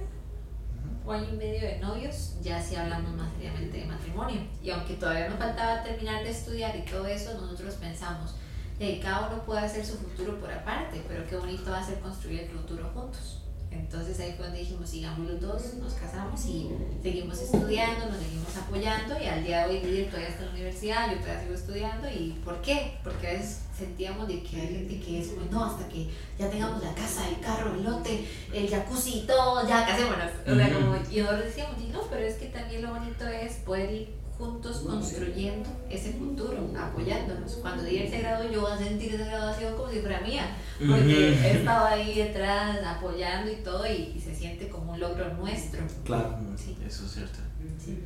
un 1.08 1.14
año 1.14 1.28
y 1.32 1.36
medio 1.36 1.60
de 1.62 1.78
novios, 1.78 2.34
ya 2.42 2.62
sí 2.62 2.76
hablamos 2.76 3.10
más 3.14 3.32
seriamente 3.32 3.78
de 3.78 3.86
matrimonio. 3.86 4.40
Y 4.62 4.70
aunque 4.70 4.94
todavía 4.94 5.28
nos 5.30 5.38
faltaba 5.38 5.82
terminar 5.82 6.22
de 6.22 6.30
estudiar 6.30 6.76
y 6.76 6.82
todo 6.82 7.06
eso, 7.06 7.32
nosotros 7.40 7.74
pensamos, 7.76 8.34
que 8.78 9.00
cada 9.00 9.28
uno 9.28 9.42
puede 9.44 9.60
hacer 9.60 9.84
su 9.84 9.96
futuro 9.96 10.38
por 10.38 10.52
aparte, 10.52 11.02
pero 11.08 11.26
qué 11.26 11.36
bonito 11.36 11.70
va 11.70 11.78
a 11.78 11.84
ser 11.84 11.98
construir 12.00 12.40
el 12.40 12.50
futuro 12.50 12.90
juntos. 12.94 13.37
Entonces 13.70 14.18
ahí 14.20 14.34
fue 14.36 14.46
donde 14.46 14.60
dijimos, 14.60 14.88
sigamos 14.88 15.30
los 15.30 15.40
dos, 15.40 15.74
nos 15.74 15.94
casamos 15.94 16.44
y 16.46 16.70
seguimos 17.02 17.38
estudiando, 17.40 18.06
nos 18.06 18.18
seguimos 18.18 18.56
apoyando 18.56 19.14
y 19.20 19.26
al 19.26 19.44
día 19.44 19.66
de 19.66 19.74
hoy 19.74 19.82
Lidia 19.82 20.06
todavía 20.06 20.28
está 20.28 20.40
en 20.40 20.46
la 20.46 20.54
universidad, 20.54 21.10
yo 21.10 21.18
todavía 21.20 21.42
sigo 21.42 21.54
estudiando 21.54 22.08
y 22.08 22.38
¿por 22.44 22.60
qué? 22.60 22.98
Porque 23.04 23.28
a 23.28 23.32
veces 23.32 23.60
sentíamos 23.76 24.26
de 24.26 24.42
que 24.42 24.60
hay 24.60 24.68
gente 24.68 25.00
que 25.00 25.20
es 25.20 25.28
como, 25.28 25.50
no, 25.50 25.64
hasta 25.64 25.88
que 25.88 26.08
ya 26.38 26.50
tengamos 26.50 26.82
la 26.82 26.94
casa, 26.94 27.28
el 27.28 27.40
carro, 27.40 27.74
el 27.74 27.84
lote, 27.84 28.26
el 28.52 28.68
jacuzzi 28.68 29.20
y 29.20 29.26
todo, 29.26 29.66
ya 29.68 29.86
casémonos. 29.86 30.32
O 30.46 30.54
sea, 30.54 30.74
como, 30.74 30.96
y 30.96 31.20
nosotros 31.20 31.44
decíamos, 31.44 31.76
y 31.80 31.92
no, 31.92 32.02
pero 32.10 32.24
es 32.24 32.36
que 32.36 32.46
también 32.46 32.82
lo 32.82 32.90
bonito 32.90 33.26
es 33.26 33.54
poder 33.56 33.92
ir 33.92 34.17
juntos 34.38 34.84
construyendo 34.86 35.68
ese 35.90 36.12
futuro, 36.12 36.70
apoyándonos. 36.78 37.54
Cuando 37.54 37.82
Díaz 37.82 38.10
se 38.10 38.20
graduó, 38.20 38.50
yo 38.50 38.60
voy 38.60 38.72
a 38.72 38.78
sentir 38.78 39.14
esa 39.14 39.26
graduación 39.26 39.76
como 39.76 39.90
si 39.90 40.00
fuera 40.00 40.20
mía, 40.20 40.56
porque 40.78 41.30
he 41.30 41.50
estado 41.58 41.86
ahí 41.86 42.14
detrás 42.14 42.78
apoyando 42.86 43.50
y 43.50 43.56
todo, 43.56 43.84
y, 43.86 44.18
se 44.20 44.34
siente 44.34 44.68
como 44.68 44.92
un 44.92 45.00
logro 45.00 45.34
nuestro. 45.34 45.80
Claro, 46.04 46.38
sí. 46.56 46.76
eso 46.86 47.04
es 47.04 47.12
cierto. 47.12 47.38
Sí. 47.84 47.98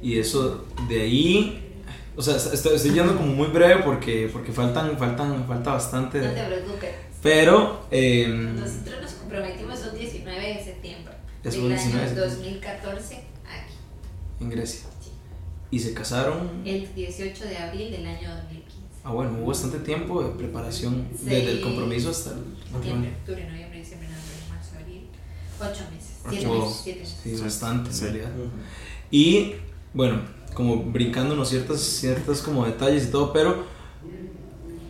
Y 0.00 0.18
eso, 0.18 0.64
de 0.88 1.02
ahí, 1.02 1.82
o 2.16 2.22
sea, 2.22 2.36
estoy, 2.36 2.76
estoy 2.76 2.92
yendo 2.92 3.16
como 3.16 3.32
muy 3.32 3.48
breve 3.48 3.82
porque, 3.82 4.30
porque 4.32 4.52
faltan, 4.52 4.96
faltan, 4.96 5.44
falta 5.46 5.72
bastante. 5.72 6.20
No 6.20 6.30
te 6.32 6.44
preocupes. 6.44 6.90
Pero... 7.22 7.86
Eh, 7.90 8.28
Nosotros 8.28 9.02
nos 9.02 9.12
comprometimos 9.12 9.80
el 9.82 9.98
19 9.98 10.40
de 10.40 10.64
septiembre 10.64 11.14
del 11.42 11.72
año 11.72 12.14
2014 12.14 13.14
aquí. 13.16 13.74
En 14.40 14.50
Grecia. 14.50 14.86
¿Y 15.70 15.78
se 15.78 15.94
casaron? 15.94 16.48
El 16.64 16.92
18 16.94 17.44
de 17.44 17.56
abril 17.56 17.90
del 17.90 18.06
año 18.06 18.28
2015. 18.28 18.80
Ah, 19.04 19.12
bueno, 19.12 19.38
hubo 19.38 19.46
bastante 19.46 19.78
tiempo 19.78 20.22
de 20.22 20.30
preparación 20.30 21.08
desde 21.12 21.52
el 21.52 21.60
compromiso 21.60 22.10
hasta 22.10 22.30
el 22.32 22.38
Septiembre, 22.70 23.12
octubre, 23.20 23.48
noviembre, 23.50 23.78
diciembre, 23.78 24.08
noviembre, 24.08 24.34
marzo, 24.50 24.70
abril. 24.80 25.02
Ocho 25.58 25.84
meses. 25.90 26.16
Siete 26.28 26.46
meses. 26.46 26.80
Siete 26.82 27.00
meses. 27.00 27.18
Sí, 27.22 27.42
bastante 27.42 27.90
en 27.90 28.00
realidad. 28.00 28.30
Y 29.10 29.52
bueno, 29.94 30.20
como 30.54 30.82
brincándonos 30.82 31.48
ciertas, 31.48 31.80
ciertas 31.80 32.42
como 32.42 32.66
detalles 32.66 33.04
y 33.04 33.10
todo, 33.10 33.32
pero 33.32 33.64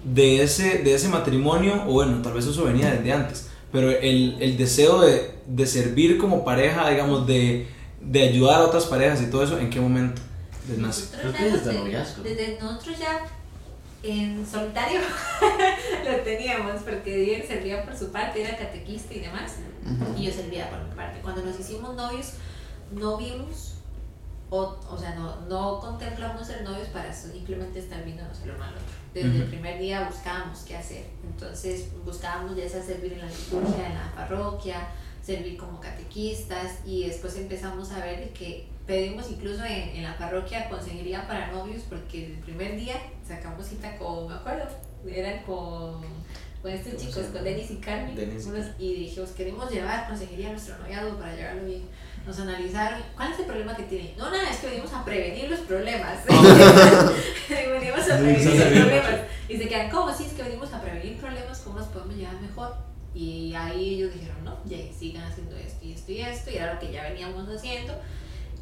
de 0.05 0.43
ese, 0.43 0.79
de 0.79 0.95
ese 0.95 1.09
matrimonio, 1.09 1.85
o 1.87 1.93
bueno, 1.93 2.23
tal 2.23 2.33
vez 2.33 2.47
eso 2.47 2.65
venía 2.65 2.91
desde 2.91 3.13
antes, 3.13 3.49
pero 3.71 3.91
el, 3.91 4.37
el 4.41 4.57
deseo 4.57 5.03
de, 5.03 5.31
de 5.47 5.67
servir 5.67 6.19
como 6.19 6.45
pareja, 6.45 6.89
digamos, 6.91 7.27
de, 7.27 7.69
de 8.01 8.23
ayudar 8.23 8.63
a 8.63 8.65
otras 8.65 8.87
parejas 8.87 9.23
y 9.23 9.27
todo 9.27 9.45
eso, 9.45 9.59
¿en 9.59 9.71
qué 9.71 9.81
momento? 9.81 10.23
Desde 12.23 12.59
nosotros 12.61 12.99
ya 12.99 13.27
en 14.03 14.47
solitario 14.47 15.01
lo 16.05 16.21
teníamos, 16.21 16.83
porque 16.83 17.17
Diego 17.17 17.47
servía 17.47 17.85
por 17.85 17.97
su 17.97 18.11
parte, 18.11 18.43
era 18.43 18.57
catequista 18.57 19.15
y 19.15 19.21
demás, 19.21 19.57
y 20.17 20.25
yo 20.25 20.33
servía 20.33 20.71
por 20.71 20.83
mi 20.83 20.95
parte. 20.95 21.21
Cuando 21.21 21.43
nos 21.45 21.59
hicimos 21.61 21.95
novios, 21.95 22.33
no 22.93 23.19
vimos, 23.19 23.75
o, 24.49 24.79
o 24.89 24.99
sea, 24.99 25.15
no, 25.15 25.43
no 25.43 25.81
contemplamos 25.81 26.47
ser 26.47 26.63
novios 26.63 26.89
para 26.89 27.13
simplemente 27.13 27.79
estar 27.79 28.03
viéndonos 28.05 28.41
el 28.43 28.51
uno 28.51 28.65
al 28.65 28.75
otro. 28.75 28.85
Desde 29.13 29.37
el 29.37 29.45
primer 29.45 29.79
día 29.79 30.09
buscábamos 30.09 30.61
qué 30.61 30.77
hacer, 30.77 31.07
entonces 31.25 31.89
buscábamos 32.05 32.57
ya 32.57 32.69
sea 32.69 32.83
servir 32.83 33.15
en 33.15 33.21
la 33.21 33.27
liturgia, 33.27 33.87
en 33.87 33.95
la 33.95 34.13
parroquia, 34.15 34.89
servir 35.31 35.57
como 35.57 35.81
catequistas, 35.81 36.79
y 36.85 37.07
después 37.07 37.37
empezamos 37.37 37.91
a 37.93 38.05
ver 38.05 38.33
que 38.33 38.67
pedimos 38.87 39.31
incluso 39.31 39.65
en, 39.65 39.91
en, 39.97 40.03
la 40.03 40.19
parroquia 40.19 40.69
consejería 40.69 41.27
para 41.29 41.53
novios 41.53 41.83
porque 41.89 42.27
el 42.27 42.33
primer 42.39 42.77
día 42.77 42.97
sacamos 43.27 43.67
cita 43.67 43.97
con, 43.97 44.29
me 44.29 44.35
acuerdo, 44.35 44.65
eran 45.09 45.45
con, 45.45 46.03
con 46.61 46.71
estos 46.71 46.97
chicos, 46.97 47.27
con 47.33 47.45
Denis 47.45 47.71
y 47.71 47.77
Carmen, 47.77 48.19
y 48.79 48.95
dijimos, 48.95 49.31
queremos 49.31 49.71
llevar 49.71 50.09
consejería 50.09 50.49
a 50.49 50.53
nuestro 50.53 50.77
noviado 50.79 51.17
para 51.19 51.35
llevarlo 51.35 51.65
bien. 51.65 51.83
Nos 52.27 52.39
analizaron, 52.39 53.01
¿cuál 53.17 53.33
es 53.33 53.39
el 53.39 53.47
problema 53.47 53.75
que 53.75 53.85
tiene? 53.85 54.15
No, 54.19 54.31
nada, 54.31 54.51
es 54.51 54.59
que 54.59 54.67
venimos 54.67 54.93
a 54.93 55.05
prevenir 55.05 55.49
los 55.49 55.61
problemas. 55.61 56.19
venimos 57.49 58.11
a 58.11 58.19
prevenir 58.19 58.45
los 58.45 58.69
problemas. 58.69 59.21
Y 59.49 59.57
se 59.57 59.69
quedan, 59.69 59.91
¿cómo? 59.91 60.13
Sí, 60.13 60.25
es 60.27 60.33
que 60.35 60.43
venimos 60.43 60.73
a 60.75 60.83
prevenir 60.83 61.17
problemas, 61.19 61.61
¿cómo 61.61 61.79
nos 61.79 61.89
podemos 61.89 62.15
llevar 62.15 62.39
mejor? 62.41 62.90
Y 63.15 63.55
ahí 63.55 63.95
ellos 63.95 64.15
dijeron, 64.15 64.45
no, 64.45 64.57
ya 64.65 64.79
sigan 64.97 65.25
haciendo 65.25 65.57
esto 65.57 65.85
y 65.85 65.93
esto 65.93 66.13
y 66.13 66.21
esto, 66.21 66.51
y 66.51 66.57
era 66.57 66.75
lo 66.75 66.81
que 66.81 66.93
ya 66.93 67.03
veníamos 67.03 67.49
haciendo. 67.49 67.95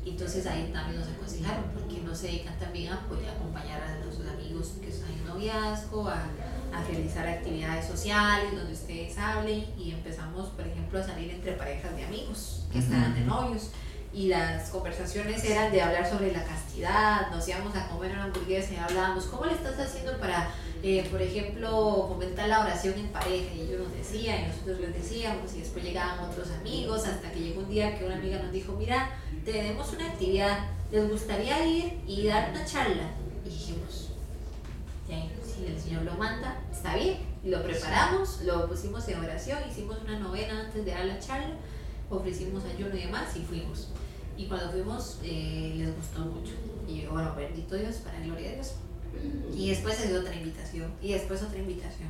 Entonces 0.06 0.46
ahí 0.46 0.70
también 0.72 1.00
nos 1.00 1.08
aconsejaron, 1.08 1.64
porque 1.74 2.00
no 2.00 2.14
se 2.14 2.28
dedican 2.28 2.58
también 2.58 2.92
a 2.92 3.06
poder 3.08 3.28
acompañar 3.28 3.82
a 3.82 4.02
sus 4.11 4.26
amigos 4.26 4.74
que 4.80 4.88
están 4.88 5.12
en 5.12 5.26
noviazgo, 5.26 6.08
a, 6.08 6.24
a, 6.72 6.84
realizar 6.84 7.26
actividades 7.26 7.87
sociales 7.87 8.54
donde 8.54 8.72
ustedes 8.72 9.18
hablen. 9.18 9.66
Y 9.76 9.90
empezamos, 9.90 10.48
por 10.50 10.66
ejemplo, 10.66 10.98
a 10.98 11.02
salir 11.02 11.30
entre 11.30 11.52
parejas 11.52 11.94
de 11.94 12.04
amigos 12.04 12.66
que 12.72 12.78
estaban 12.78 13.14
de 13.14 13.20
novios 13.20 13.70
y 14.12 14.29
las 14.29 14.71
conversaciones 14.71 15.44
eran 15.44 15.71
de 15.71 15.83
hablar 15.83 16.09
sobre 16.09 16.33
la 16.33 16.44
castidad, 16.44 17.31
nos 17.31 17.47
íbamos 17.47 17.75
a 17.77 17.88
comer 17.88 18.12
una 18.12 18.25
hamburguesa 18.25 18.73
y 18.75 18.77
hablábamos, 18.77 19.27
¿cómo 19.27 19.47
le 19.47 19.53
estás 19.53 19.79
haciendo 19.79 20.16
para, 20.18 20.51
eh, 20.83 21.07
por 21.11 21.21
ejemplo, 21.21 22.07
fomentar 22.09 22.49
la 22.49 22.61
oración 22.61 22.94
en 22.99 23.09
pareja? 23.09 23.55
Y 23.55 23.61
ellos 23.62 23.83
nos 23.83 23.92
decían 23.92 24.44
y 24.44 24.49
nosotros 24.49 24.81
les 24.81 24.94
decíamos 24.94 25.55
y 25.55 25.61
después 25.61 25.85
llegaban 25.85 26.18
otros 26.21 26.51
amigos 26.53 27.07
hasta 27.07 27.31
que 27.31 27.40
llegó 27.40 27.61
un 27.61 27.68
día 27.68 27.99
que 27.99 28.07
una 28.07 28.16
amiga 28.16 28.40
nos 28.42 28.53
dijo, 28.53 28.73
mira, 28.73 29.11
tenemos 29.44 29.92
una 29.92 30.07
actividad, 30.07 30.59
¿les 30.90 31.09
gustaría 31.11 31.66
ir 31.66 32.01
y 32.07 32.27
dar 32.27 32.51
una 32.51 32.64
charla? 32.64 33.11
Y 33.44 33.51
dijimos, 33.51 34.09
si 35.59 35.66
el 35.66 35.81
Señor 35.81 36.03
lo 36.03 36.14
manda, 36.14 36.61
está 36.73 36.94
bien. 36.97 37.18
Lo 37.44 37.62
preparamos, 37.62 38.42
lo 38.42 38.68
pusimos 38.68 39.07
en 39.09 39.21
oración, 39.21 39.59
hicimos 39.68 39.99
una 40.03 40.18
novena 40.18 40.61
antes 40.61 40.85
de 40.85 40.90
dar 40.90 41.05
la 41.05 41.18
charla, 41.18 41.55
ofrecimos 42.11 42.64
ayuno 42.64 42.94
y 42.97 43.01
demás 43.01 43.37
y 43.37 43.40
fuimos. 43.40 43.88
Y 44.37 44.47
cuando 44.47 44.71
fuimos, 44.71 45.18
eh, 45.25 45.75
les 45.77 45.94
gustó 45.97 46.21
mucho. 46.21 46.53
Y 46.87 47.03
yo, 47.03 47.11
bueno, 47.11 47.35
bendito 47.37 47.75
Dios, 47.75 47.97
para 47.97 48.21
gloria 48.21 48.51
de 48.51 48.55
Dios. 48.57 48.75
Y 49.55 49.71
después 49.71 49.97
se 49.97 50.09
dio 50.09 50.21
otra 50.21 50.35
invitación, 50.35 50.92
y 51.03 51.12
después 51.12 51.42
otra 51.42 51.59
invitación. 51.59 52.09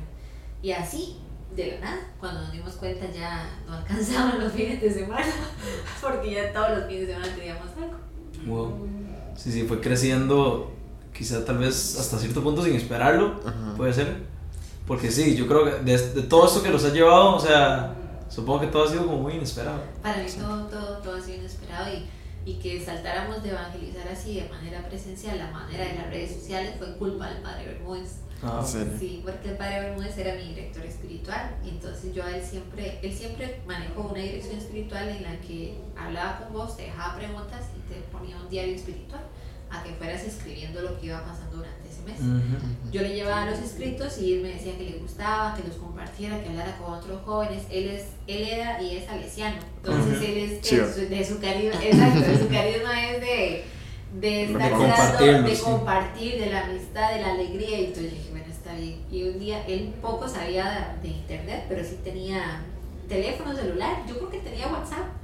Y 0.61 0.71
así, 0.71 1.17
de 1.55 1.71
la 1.71 1.79
nada, 1.79 1.97
cuando 2.19 2.41
nos 2.41 2.51
dimos 2.51 2.73
cuenta 2.73 3.09
ya 3.11 3.49
no 3.65 3.73
alcanzaban 3.73 4.39
los 4.39 4.53
fines 4.53 4.79
de 4.79 4.93
semana, 4.93 5.25
porque 6.01 6.31
ya 6.31 6.53
todos 6.53 6.77
los 6.77 6.87
fines 6.87 7.07
de 7.07 7.13
semana 7.13 7.35
teníamos 7.35 7.69
algo. 7.77 7.97
Wow. 8.45 8.87
Sí, 9.35 9.51
sí, 9.51 9.63
fue 9.63 9.81
creciendo, 9.81 10.71
quizá 11.13 11.43
tal 11.45 11.57
vez 11.57 11.97
hasta 11.97 12.19
cierto 12.19 12.43
punto 12.43 12.63
sin 12.63 12.75
esperarlo, 12.75 13.39
puede 13.75 13.93
ser. 13.93 14.27
Porque 14.85 15.11
sí, 15.11 15.35
yo 15.35 15.47
creo 15.47 15.65
que 15.65 15.83
de, 15.83 15.97
de, 15.97 16.21
todo 16.23 16.47
esto 16.47 16.61
que 16.61 16.69
los 16.69 16.83
ha 16.83 16.89
llevado, 16.89 17.35
o 17.35 17.39
sea, 17.39 17.95
supongo 18.29 18.61
que 18.61 18.67
todo 18.67 18.85
ha 18.85 18.87
sido 18.87 19.05
como 19.05 19.17
muy 19.17 19.33
inesperado. 19.33 19.81
Para 20.01 20.17
mí 20.17 20.29
todo, 20.31 20.67
todo, 20.67 20.97
todo 20.99 21.17
ha 21.17 21.21
sido 21.21 21.37
inesperado 21.37 21.93
y 21.93 22.05
y 22.45 22.55
que 22.55 22.83
saltáramos 22.83 23.43
de 23.43 23.49
evangelizar 23.49 24.07
así 24.07 24.39
de 24.39 24.49
manera 24.49 24.87
presencial, 24.87 25.37
la 25.37 25.51
manera 25.51 25.85
de 25.85 25.95
las 25.95 26.09
redes 26.09 26.33
sociales, 26.33 26.75
fue 26.77 26.97
culpa 26.97 27.29
del 27.29 27.41
padre 27.43 27.65
Bermúdez. 27.65 28.21
Ah, 28.41 28.65
sí, 28.65 29.21
porque 29.23 29.49
el 29.49 29.57
padre 29.57 29.81
Bermúdez 29.81 30.17
era 30.17 30.33
mi 30.35 30.49
director 30.49 30.85
espiritual 30.85 31.57
y 31.63 31.69
entonces 31.69 32.15
yo 32.15 32.23
a 32.23 32.35
él 32.35 32.41
siempre, 32.41 32.99
él 33.03 33.13
siempre 33.13 33.61
manejó 33.67 34.03
una 34.03 34.21
dirección 34.21 34.57
espiritual 34.57 35.09
en 35.09 35.23
la 35.23 35.41
que 35.41 35.77
hablaba 35.97 36.39
con 36.39 36.53
vos, 36.53 36.77
te 36.77 36.83
dejaba 36.83 37.17
preguntas 37.17 37.65
y 37.77 37.93
te 37.93 37.99
ponía 38.11 38.37
un 38.37 38.49
diario 38.49 38.75
espiritual 38.75 39.21
a 39.71 39.83
que 39.83 39.91
fueras 39.93 40.23
escribiendo 40.23 40.81
lo 40.81 40.99
que 40.99 41.07
iba 41.07 41.23
pasando 41.23 41.57
durante 41.57 41.89
ese 41.89 42.01
mes. 42.03 42.19
Yo 42.91 43.01
le 43.01 43.15
llevaba 43.15 43.49
los 43.49 43.59
escritos 43.59 44.19
y 44.19 44.35
él 44.35 44.41
me 44.41 44.49
decía 44.49 44.77
que 44.77 44.85
le 44.85 44.97
gustaba, 44.97 45.55
que 45.55 45.67
los 45.67 45.77
compartiera, 45.77 46.41
que 46.41 46.49
hablara 46.49 46.77
con 46.77 46.93
otros 46.93 47.21
jóvenes. 47.23 47.63
Él 47.69 47.89
es, 47.89 48.05
él 48.27 48.47
era 48.47 48.81
y 48.81 48.97
es 48.97 49.05
salesiano, 49.05 49.57
entonces 49.77 50.21
él 50.21 50.37
es 50.37 50.61
de, 51.09 51.25
su, 51.25 51.39
carisma, 51.39 51.83
exacto, 51.83 52.19
de 52.19 52.37
su 52.39 52.47
carisma 52.47 53.07
es 53.07 53.21
de, 53.21 53.63
de 54.19 54.43
estar 54.43 55.19
de, 55.19 55.41
de 55.43 55.59
compartir, 55.59 56.39
de 56.39 56.49
la 56.51 56.65
amistad, 56.65 57.13
de 57.13 57.21
la 57.21 57.31
alegría. 57.31 57.79
Y 57.79 57.85
entonces 57.85 58.11
dije, 58.11 58.29
bueno, 58.31 58.45
está 58.49 58.73
bien. 58.73 59.01
Y 59.11 59.23
un 59.29 59.39
día 59.39 59.63
él 59.67 59.93
poco 60.01 60.27
sabía 60.27 60.97
de, 61.01 61.09
de 61.09 61.15
internet, 61.15 61.65
pero 61.69 61.83
sí 61.83 61.99
tenía 62.03 62.61
teléfono 63.07 63.55
celular. 63.55 64.03
Yo 64.07 64.17
creo 64.17 64.29
que 64.29 64.39
tenía 64.39 64.67
WhatsApp. 64.67 65.18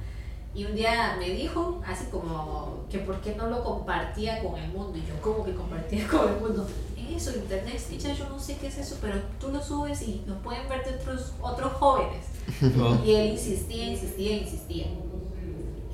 Y 0.56 0.64
un 0.64 0.74
día 0.74 1.16
me 1.18 1.28
dijo, 1.28 1.82
así 1.86 2.06
como, 2.06 2.86
que 2.90 3.00
por 3.00 3.20
qué 3.20 3.34
no 3.34 3.48
lo 3.48 3.62
compartía 3.62 4.42
con 4.42 4.58
el 4.58 4.70
mundo. 4.70 4.96
Y 4.96 5.06
yo, 5.06 5.20
como 5.20 5.44
que 5.44 5.54
compartía 5.54 6.08
con 6.10 6.28
el 6.28 6.40
mundo? 6.40 6.66
Eso, 7.14 7.36
internet, 7.36 7.80
ya 7.98 8.12
yo 8.14 8.28
no 8.28 8.38
sé 8.38 8.56
qué 8.56 8.66
es 8.66 8.78
eso, 8.78 8.96
pero 9.00 9.20
tú 9.38 9.50
lo 9.50 9.62
subes 9.62 10.02
y 10.02 10.22
lo 10.26 10.34
pueden 10.42 10.68
ver 10.68 10.84
de 10.84 10.96
otros, 10.96 11.34
otros 11.40 11.72
jóvenes. 11.74 12.24
Y 13.04 13.14
él 13.14 13.32
insistía, 13.32 13.92
insistía, 13.92 14.38
insistía. 14.38 14.86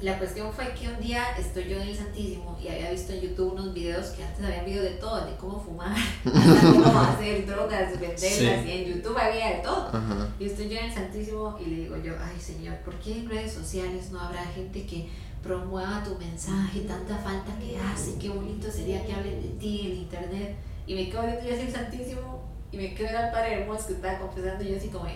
La 0.03 0.19
cuestión 0.19 0.53
fue 0.53 0.75
que 0.75 0.89
un 0.89 1.01
día 1.01 1.25
estoy 1.39 1.69
yo 1.69 1.81
en 1.81 1.87
el 1.87 1.97
Santísimo 1.97 2.59
y 2.61 2.67
había 2.67 2.91
visto 2.91 3.13
en 3.13 3.21
YouTube 3.21 3.53
unos 3.53 3.73
videos 3.73 4.07
que 4.09 4.25
antes 4.25 4.45
habían 4.45 4.65
videos 4.65 4.83
de 4.83 4.91
todo, 4.97 5.25
de 5.25 5.37
cómo 5.37 5.61
fumar, 5.61 5.97
cómo 6.25 7.01
hacer 7.01 7.47
drogas, 7.47 7.93
venderlas, 7.93 8.67
y 8.67 8.71
en 8.73 8.85
YouTube 8.97 9.17
había 9.17 9.59
de 9.59 9.63
todo. 9.63 9.93
Y 10.41 10.47
estoy 10.47 10.69
yo 10.69 10.79
en 10.79 10.87
el 10.87 10.93
Santísimo 10.93 11.57
y 11.65 11.71
le 11.71 11.77
digo 11.83 11.97
yo, 11.99 12.15
ay 12.21 12.41
Señor, 12.41 12.79
¿por 12.79 12.95
qué 12.97 13.19
en 13.19 13.29
redes 13.29 13.53
sociales 13.53 14.11
no 14.11 14.21
habrá 14.21 14.45
gente 14.47 14.85
que 14.85 15.09
promueva 15.41 16.03
tu 16.03 16.19
mensaje, 16.19 16.81
tanta 16.81 17.17
falta 17.19 17.57
que 17.61 17.79
hace, 17.79 18.19
qué 18.19 18.29
bonito 18.29 18.69
sería 18.73 19.07
que 19.07 19.13
hablen 19.13 19.41
de 19.41 19.51
ti 19.51 19.83
en 19.87 19.99
internet? 19.99 20.57
Y 20.85 20.97
me 20.97 21.11
quedo 21.11 21.23
viendo 21.23 21.45
yo 21.45 21.55
así 21.55 21.67
el 21.67 21.73
Santísimo 21.73 22.43
y 22.73 22.77
me 22.77 22.93
quedo 22.95 23.17
al 23.17 23.31
Padre 23.31 23.61
Hermoso 23.61 23.87
que 23.87 23.93
estaba 23.93 24.19
confesando 24.19 24.65
y 24.65 24.71
yo 24.71 24.77
así 24.79 24.89
como, 24.89 25.07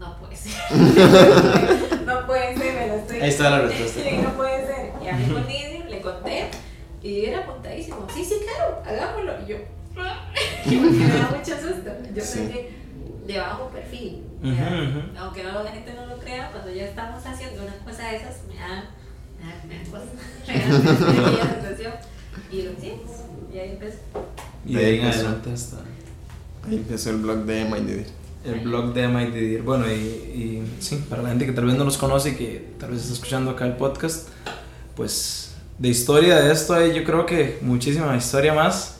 no 0.00 0.16
puede 0.18 0.34
ser. 0.34 0.52
no 2.06 2.26
puede 2.26 2.56
ser, 2.56 2.74
me 2.74 2.86
lo 2.88 2.94
estoy 2.94 3.20
Ahí 3.20 3.28
está 3.28 3.50
la 3.50 3.60
respuesta. 3.60 4.00
Sí, 4.02 4.16
no 4.16 4.30
puede 4.30 4.66
ser. 4.66 4.92
Y 5.02 5.08
hablé 5.08 5.32
con 5.32 5.46
Lidia, 5.46 5.84
le 5.90 6.00
conté 6.00 6.48
y 7.02 7.26
era 7.26 7.40
apuntadísimo. 7.40 8.06
Sí, 8.12 8.24
sí, 8.24 8.36
claro, 8.42 8.82
hagámoslo. 8.84 9.32
Y 9.44 9.50
yo, 9.50 9.56
y 10.66 10.76
porque 10.76 10.96
me 10.96 11.08
da 11.08 11.30
mucho 11.36 11.54
susto. 11.54 11.90
Yo 12.14 12.22
Sí. 12.22 12.38
soy 12.38 12.66
de, 13.26 13.38
bajo 13.38 13.68
perfil. 13.68 14.24
Aunque 15.18 15.44
no, 15.44 15.62
la 15.62 15.70
gente 15.70 15.92
no 15.92 16.06
lo 16.06 16.18
crea, 16.18 16.50
cuando 16.50 16.70
ya 16.72 16.84
estamos 16.86 17.24
haciendo 17.24 17.62
una 17.62 17.76
cosa 17.84 18.08
de 18.08 18.16
esas, 18.16 18.38
me 18.48 18.54
da, 18.54 18.90
me 19.38 19.46
da, 19.46 19.64
me 19.68 19.78
da 19.78 19.90
cosas. 19.90 20.08
Sensación. 21.62 21.92
Y 22.50 22.62
lo. 22.62 22.70
Y 23.52 23.58
ahí 23.58 23.70
empezó. 23.70 23.98
Y 24.66 24.76
ahí 24.78 25.00
empezó. 25.00 25.76
Ahí 26.66 26.86
el 27.06 27.16
blog 27.16 27.44
de 27.44 27.60
Emma 27.60 27.78
y 27.78 27.82
Didier. 27.82 28.19
El 28.44 28.60
blog 28.60 28.92
de 28.94 29.06
Didier. 29.30 29.62
Bueno, 29.62 29.86
y, 29.90 29.94
y 29.94 30.62
sí, 30.80 31.02
para 31.08 31.22
la 31.22 31.30
gente 31.30 31.46
que 31.46 31.52
tal 31.52 31.66
vez 31.66 31.76
no 31.76 31.84
los 31.84 31.98
conoce 31.98 32.30
y 32.30 32.34
que 32.34 32.68
tal 32.78 32.90
vez 32.90 33.02
está 33.02 33.14
escuchando 33.14 33.50
acá 33.50 33.66
el 33.66 33.74
podcast, 33.74 34.28
pues 34.96 35.52
de 35.78 35.88
historia 35.88 36.40
de 36.40 36.52
esto 36.52 36.74
hay 36.74 36.94
yo 36.94 37.04
creo 37.04 37.26
que 37.26 37.58
muchísima 37.62 38.16
historia 38.16 38.54
más, 38.54 38.96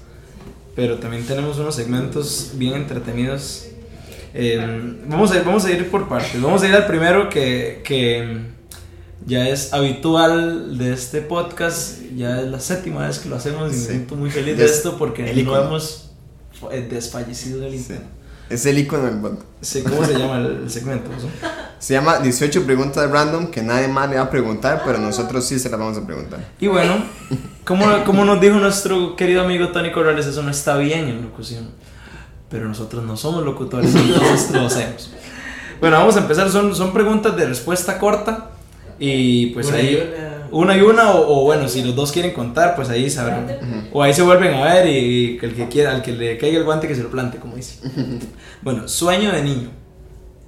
pero 0.74 0.98
también 0.98 1.24
tenemos 1.24 1.59
unos 1.59 1.74
segmentos 1.74 2.53
bien 2.55 2.74
entretenidos. 2.74 3.66
Eh, 4.33 4.96
vamos, 5.07 5.33
a 5.33 5.38
ir, 5.38 5.44
vamos 5.44 5.64
a 5.64 5.72
ir 5.72 5.90
por 5.90 6.09
partes. 6.09 6.40
Vamos 6.40 6.62
a 6.62 6.68
ir 6.68 6.74
al 6.74 6.87
primero 6.87 7.29
que, 7.29 7.83
que 7.85 8.42
ya 9.26 9.48
es 9.48 9.72
habitual 9.72 10.79
de 10.79 10.92
este 10.92 11.20
podcast. 11.20 12.00
Ya 12.16 12.40
es 12.40 12.46
la 12.46 12.61
séptima 12.61 13.07
vez 13.07 13.18
que 13.18 13.29
lo 13.29 13.37
hacemos 13.37 13.72
y 13.72 13.76
me 13.76 13.83
siento 13.83 14.16
muy 14.16 14.31
feliz 14.31 14.57
de 14.57 14.64
esto 14.64 14.96
porque 14.96 15.22
no 15.42 15.57
hemos 15.57 16.12
eh, 16.70 16.87
desfallecido 16.88 17.61
del 17.61 17.79
Sí. 17.79 17.94
Es 18.51 18.67
el 18.67 18.79
icono 18.79 19.05
del 19.05 19.17
blog. 19.17 19.39
Sí, 19.61 19.83
¿Cómo 19.83 20.05
se 20.05 20.19
llama 20.19 20.39
el, 20.39 20.63
el 20.65 20.71
segmento? 20.71 21.09
Se 21.79 21.95
llama 21.95 22.19
18 22.19 22.67
preguntas 22.67 23.09
random 23.09 23.47
que 23.47 23.63
nadie 23.63 23.89
más 23.89 24.11
le 24.11 24.17
va 24.17 24.23
a 24.23 24.31
preguntar, 24.31 24.83
pero 24.85 24.99
nosotros 24.99 25.47
sí 25.47 25.59
se 25.59 25.71
las 25.71 25.79
vamos 25.79 25.97
a 25.97 26.05
preguntar. 26.05 26.41
Y 26.59 26.67
bueno, 26.67 27.03
como, 27.65 28.05
como 28.05 28.25
nos 28.25 28.41
dijo 28.41 28.57
nuestro 28.57 29.15
querido 29.17 29.43
amigo 29.43 29.69
Tony 29.69 29.93
Corrales, 29.93 30.27
eso 30.27 30.43
no 30.43 30.51
está 30.51 30.77
bien 30.77 31.09
en 31.09 31.23
locución. 31.23 31.71
Pero 32.51 32.67
nosotros 32.67 33.05
no 33.05 33.17
somos 33.17 33.45
locutores, 33.45 33.95
entonces 33.95 34.51
lo 34.51 34.67
hacemos. 34.67 35.11
Bueno, 35.79 35.97
vamos 35.99 36.17
a 36.17 36.21
empezar. 36.21 36.51
Son, 36.51 36.75
son 36.75 36.93
preguntas 36.93 37.37
de 37.37 37.47
respuesta 37.47 37.99
corta. 37.99 38.51
Y 38.99 39.47
pues 39.47 39.71
ahí. 39.73 40.13
Una. 40.53 40.77
Y 40.77 40.81
una, 40.83 41.13
o, 41.13 41.41
o 41.41 41.45
bueno, 41.45 41.69
si 41.69 41.83
los 41.83 41.95
dos 41.95 42.13
quieren 42.13 42.33
contar, 42.33 42.75
pues 42.77 42.89
ahí 42.91 43.09
sabrán. 43.11 43.89
O 43.93 44.03
ahí 44.03 44.13
se 44.15 44.23
vuelven 44.23 44.55
a 44.55 44.65
ver 44.75 44.87
y, 44.89 45.39
que 45.39 45.47
el 45.47 45.55
que 45.55 45.69
quiera, 45.69 45.93
al 45.95 46.03
que 46.03 46.13
le 46.13 46.37
caiga 46.39 46.59
el 46.59 46.65
guante 46.65 46.87
que 46.89 46.95
se 46.95 47.03
lo 47.03 47.11
plante, 47.11 47.39
como 47.39 47.57
dice. 47.57 47.79
Bueno, 48.63 48.87
sueño 48.89 49.33
de 49.33 49.43
niño, 49.43 49.71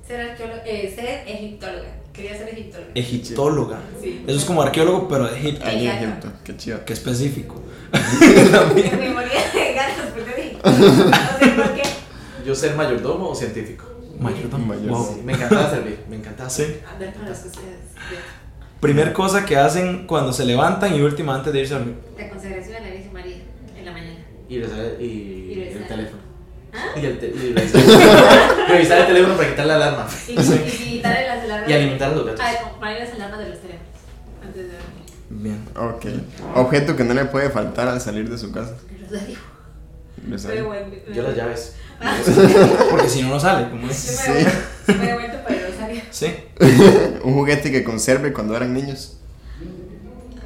Ser 0.06 0.20
arqueólogo, 0.30 0.60
eh, 0.66 0.92
ser 0.94 1.26
egiptóloga. 1.26 1.88
Quería 2.12 2.36
ser 2.36 2.48
egiptóloga. 2.50 2.90
egiptóloga. 2.94 3.78
Sí. 4.02 4.22
Eso 4.26 4.36
es 4.38 4.44
como 4.44 4.60
arqueólogo, 4.60 5.08
pero 5.08 5.28
de 5.28 5.38
Egipto. 5.38 5.64
Ahí 5.66 5.86
en. 5.86 5.96
Egipto, 5.96 6.28
qué 6.44 6.56
chido. 6.58 6.84
Qué 6.84 6.92
específico. 6.92 7.62
Me 7.92 9.08
moría 9.10 9.50
de 9.54 9.72
ganas 9.74 9.96
por 10.12 10.24
ser 10.24 10.38
egiptóloga. 10.38 11.32
No 11.32 11.38
sé 11.38 11.52
por 11.52 11.74
qué. 11.74 11.82
¿Yo 12.46 12.54
ser 12.54 12.74
mayordomo 12.74 13.30
o 13.30 13.34
científico? 13.34 13.86
Mayordomo. 14.18 14.74
Wow. 14.74 15.14
Sí, 15.14 15.22
me 15.24 15.32
encantaba 15.32 15.70
servir, 15.70 15.98
me 16.10 16.16
encantaba 16.16 16.50
Sí. 16.50 16.62
servir. 16.62 16.82
Andar 16.92 17.14
con 17.14 17.28
ustedes. 17.32 17.52
Primer 18.82 19.12
cosa 19.12 19.46
que 19.46 19.56
hacen 19.56 20.06
cuando 20.08 20.32
se 20.32 20.44
levantan 20.44 20.94
y 20.94 21.00
última 21.00 21.34
antes 21.36 21.52
de 21.52 21.60
irse 21.60 21.74
a 21.74 21.78
dormir. 21.78 21.94
La 22.18 22.28
consagración 22.28 22.76
a 22.76 22.80
la 22.80 22.90
Virgen 22.90 23.12
María 23.12 23.36
en 23.78 23.84
la 23.84 23.92
mañana. 23.92 24.18
Y, 24.48 24.58
rezar- 24.60 25.00
y, 25.00 25.04
Y 25.04 25.54
rezar. 25.64 25.82
el 25.82 25.88
teléfono. 25.88 26.22
¿Ah? 26.74 26.86
Y, 27.00 27.06
el 27.06 27.18
te- 27.18 27.26
y 27.28 27.52
revisar, 27.54 27.82
revisar 28.68 28.98
el 29.02 29.06
teléfono 29.06 29.36
para 29.36 29.48
quitar 29.50 29.66
la 29.66 29.74
alarma. 29.76 30.06
Y, 30.26 30.32
y 30.32 30.34
quitarle 30.96 31.26
las 31.28 31.44
alarmas. 31.44 31.70
Y 31.70 31.72
alimentar 31.74 32.10
a 32.10 32.14
los 32.16 32.26
gatos. 32.26 32.40
Ah, 32.44 32.52
como 32.62 32.80
poner 32.80 32.98
las 33.00 33.12
alarmas 33.14 33.38
de 33.38 33.48
los 33.50 33.58
teléfonos. 33.60 33.88
Antes 34.44 34.62
de 34.66 34.72
dormir. 34.72 35.06
Bien. 35.30 35.64
Ok. 35.76 36.56
Objeto 36.56 36.96
que 36.96 37.04
no 37.04 37.14
le 37.14 37.24
puede 37.26 37.50
faltar 37.50 37.86
al 37.88 38.00
salir 38.00 38.28
de 38.28 38.36
su 38.36 38.50
casa. 38.52 38.74
Yo 41.14 41.22
las 41.22 41.36
llaves. 41.36 41.76
Porque 42.90 43.08
si 43.08 43.22
no, 43.22 43.28
no 43.28 43.38
sale, 43.40 43.70
como 43.70 43.86
Yo 43.86 43.92
es. 43.92 44.18
me 44.26 44.34
vuelto- 44.34 44.52
me 44.98 45.10
he 45.10 45.14
vuelto 45.14 45.38
para 45.44 45.54
Sí. 46.10 46.26
Un 47.24 47.34
juguete 47.34 47.70
que 47.72 47.82
conserve 47.84 48.32
cuando 48.32 48.56
eran 48.56 48.72
niños. 48.74 49.18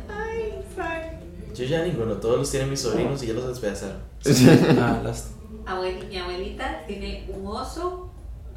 Ay, 0.09 0.54
sorry. 0.74 1.54
Yo 1.56 1.64
ya 1.64 1.82
ninguno, 1.85 2.14
todos 2.14 2.38
los 2.38 2.50
tienen 2.50 2.70
mis 2.70 2.80
sobrinos 2.80 3.22
y 3.22 3.26
ya 3.28 3.35
los 3.35 3.48
despedazaron. 3.48 3.98
Ah, 4.80 5.00
las- 5.02 5.30
Abuel- 5.66 6.09
mi 6.09 6.16
abuelita 6.16 6.82
tiene 6.87 7.28
un 7.28 7.46
oso 7.46 8.11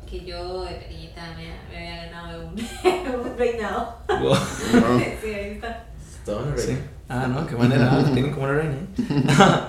que 0.10 0.26
yo 0.26 0.64
de 0.64 0.76
pequeñita 0.76 1.36
me, 1.36 1.48
me 1.70 1.78
había 1.90 2.06
ganado 2.12 2.40
de 2.40 2.46
un, 2.46 2.54
un 3.32 3.38
reinado. 3.38 3.96
wow. 4.08 4.34
No. 4.74 5.00
Sí, 5.22 5.28
ahí 5.34 5.52
está. 5.52 5.86
Todo 6.26 6.46
en 6.46 6.54
el 6.54 6.60
Sí. 6.60 6.68
reino. 6.68 6.82
Ah, 7.10 7.28
no, 7.28 7.48
qué 7.48 7.56
manera. 7.56 8.04
Tienen 8.14 8.32
como 8.32 8.46
una 8.46 8.54
reina. 8.54 8.74
¿eh? 8.76 9.62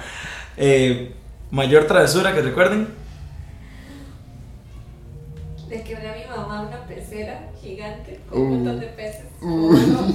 Eh, 0.59 1.15
mayor 1.51 1.87
travesura 1.87 2.35
que 2.35 2.43
recuerden. 2.43 2.89
Le 5.71 5.83
quebré 5.85 6.09
a 6.09 6.15
mi 6.15 6.25
mamá 6.29 6.63
una 6.69 6.85
pecera 6.87 7.49
gigante 7.63 8.19
con 8.29 8.41
Uh. 8.41 8.43
un 8.45 8.51
montón 8.57 8.81
de 8.81 8.87
peces. 8.89 9.21
Uh. 9.41 9.47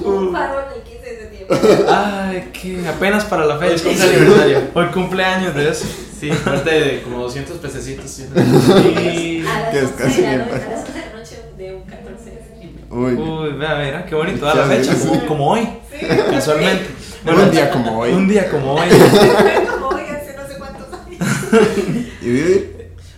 Un 0.06 0.32
farol 0.34 0.64
el 0.76 0.82
15 0.84 1.10
de 1.10 1.20
septiembre. 1.22 1.86
Ay, 1.90 2.50
que 2.52 2.88
apenas 2.88 3.24
para 3.26 3.46
la 3.46 3.58
Hoy 3.58 3.70
fecha. 3.78 3.90
es 3.90 4.02
aniversario. 4.02 4.62
Hoy 4.74 4.88
cumpleaños 4.88 5.56
de 5.56 5.70
eso. 5.70 5.86
Sí, 6.20 6.30
aparte 6.30 6.70
de 6.72 7.02
como 7.04 7.20
200 7.24 7.58
pececitos. 7.60 8.20
Y... 8.20 9.46
A 9.48 9.60
las 9.62 9.92
Qué 9.92 10.04
11 10.04 10.22
de 10.22 10.38
la 10.38 10.44
escasez. 10.44 10.68
noche, 10.68 10.68
a 10.68 10.70
las 10.70 10.80
11 10.82 10.92
de 10.92 11.00
la 11.00 11.18
noche 11.18 11.36
de 11.58 11.74
un 11.76 11.82
14 11.84 12.30
de 12.32 12.38
septiembre. 12.38 12.84
Uy. 12.90 13.14
Uy, 13.14 13.54
vea, 13.58 13.76
mira, 13.76 14.06
qué 14.06 14.16
bonito 14.16 14.46
da 14.46 14.56
la 14.56 14.64
fecha, 14.66 14.94
como, 15.00 15.26
como 15.26 15.52
hoy, 15.52 15.68
Sí. 15.98 16.06
casualmente. 16.32 16.86
un 17.26 17.52
día 17.52 17.70
como 17.72 18.00
hoy. 18.00 18.12
Un 18.12 18.28
día 18.28 18.50
como 18.50 18.74
hoy. 18.74 18.90
Como 19.72 19.88
hoy 19.88 20.04
hace 20.04 20.36
no 20.36 20.48
sé 20.48 20.56
cuántos 20.58 20.88
años. 20.94 22.06
¿Y? 22.22 22.66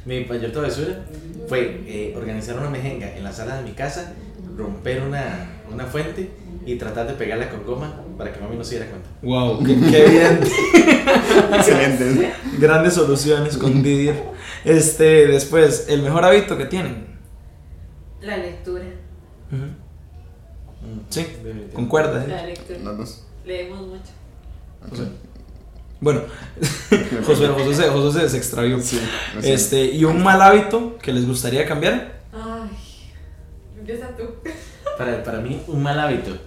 Mi 0.06 0.24
mayor 0.26 0.52
travesura 0.52 1.00
fue 1.48 1.84
eh, 1.88 2.14
organizar 2.18 2.58
una 2.60 2.70
mejenga 2.70 3.16
en 3.16 3.24
la 3.24 3.32
sala 3.32 3.58
de 3.58 3.64
mi 3.64 3.72
casa, 3.72 4.14
romper 4.58 5.02
una, 5.04 5.62
una 5.72 5.86
fuente 5.86 6.30
y 6.66 6.76
tratar 6.76 7.08
de 7.08 7.14
pegarla 7.14 7.50
con 7.50 7.64
goma 7.66 8.02
para 8.18 8.34
que 8.34 8.40
mami 8.42 8.58
no 8.58 8.64
se 8.64 8.76
diera 8.76 8.90
cuenta. 8.90 9.10
Wow, 9.22 9.64
qué, 9.66 9.76
qué 9.90 10.06
evidente. 10.06 10.48
Excelente. 11.56 12.34
Grandes 12.60 12.94
soluciones 12.94 13.58
con 13.58 13.82
Didier. 13.84 14.22
Este, 14.66 15.28
después, 15.28 15.86
el 15.90 16.02
mejor 16.02 16.26
hábito 16.26 16.58
que 16.58 16.66
tienen. 16.66 17.08
La 18.22 18.38
lectura. 18.38 18.84
Mm, 19.52 19.88
Sí, 21.10 21.22
definitivamente. 21.22 21.74
concuerda. 21.74 22.24
¿eh? 22.24 22.28
La 22.28 22.46
lectura. 22.46 22.80
Leemos 23.46 23.88
mucho. 23.88 24.12
Bueno, 26.00 26.22
Josué, 27.26 27.48
se- 27.76 27.90
Josué 27.90 28.30
se- 28.30 28.38
extravió. 28.38 28.80
Sí. 28.80 29.00
Este, 29.44 29.86
¿y 29.86 30.06
un 30.06 30.22
mal 30.24 30.42
hábito 30.42 30.98
que 31.02 31.12
les 31.12 31.26
gustaría 31.28 31.66
cambiar? 31.66 32.20
Ay. 32.32 32.70
Empieza 33.80 34.08
tú. 34.16 34.24
Para, 34.98 35.24
para 35.24 35.40
mí, 35.40 35.62
un 35.68 35.82
mal 35.84 36.00
hábito, 36.00 36.38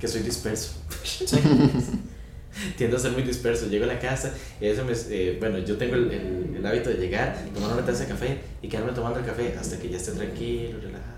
que 0.00 0.06
soy 0.08 0.22
disperso. 0.22 0.72
Sí. 1.04 1.26
Tiendo 2.76 2.96
a 2.96 3.00
ser 3.00 3.12
muy 3.12 3.22
disperso. 3.22 3.66
Llego 3.68 3.84
a 3.84 3.88
la 3.88 3.98
casa 4.00 4.34
y 4.60 4.66
eso 4.66 4.84
me. 4.84 4.92
eh, 5.10 5.36
bueno, 5.38 5.58
yo 5.58 5.76
tengo 5.76 5.94
el, 5.94 6.10
el- 6.10 6.54
el 6.56 6.66
hábito 6.66 6.90
de 6.90 6.96
llegar, 6.96 7.36
tomar 7.54 7.72
una 7.72 7.84
taza 7.84 8.00
de 8.04 8.08
café 8.08 8.40
y 8.62 8.68
quedarme 8.68 8.92
tomando 8.92 9.20
el 9.20 9.24
café 9.26 9.54
hasta 9.58 9.78
que 9.78 9.88
ya 9.88 9.96
esté 9.96 10.12
tranquilo, 10.12 10.78
relajado. 10.80 11.08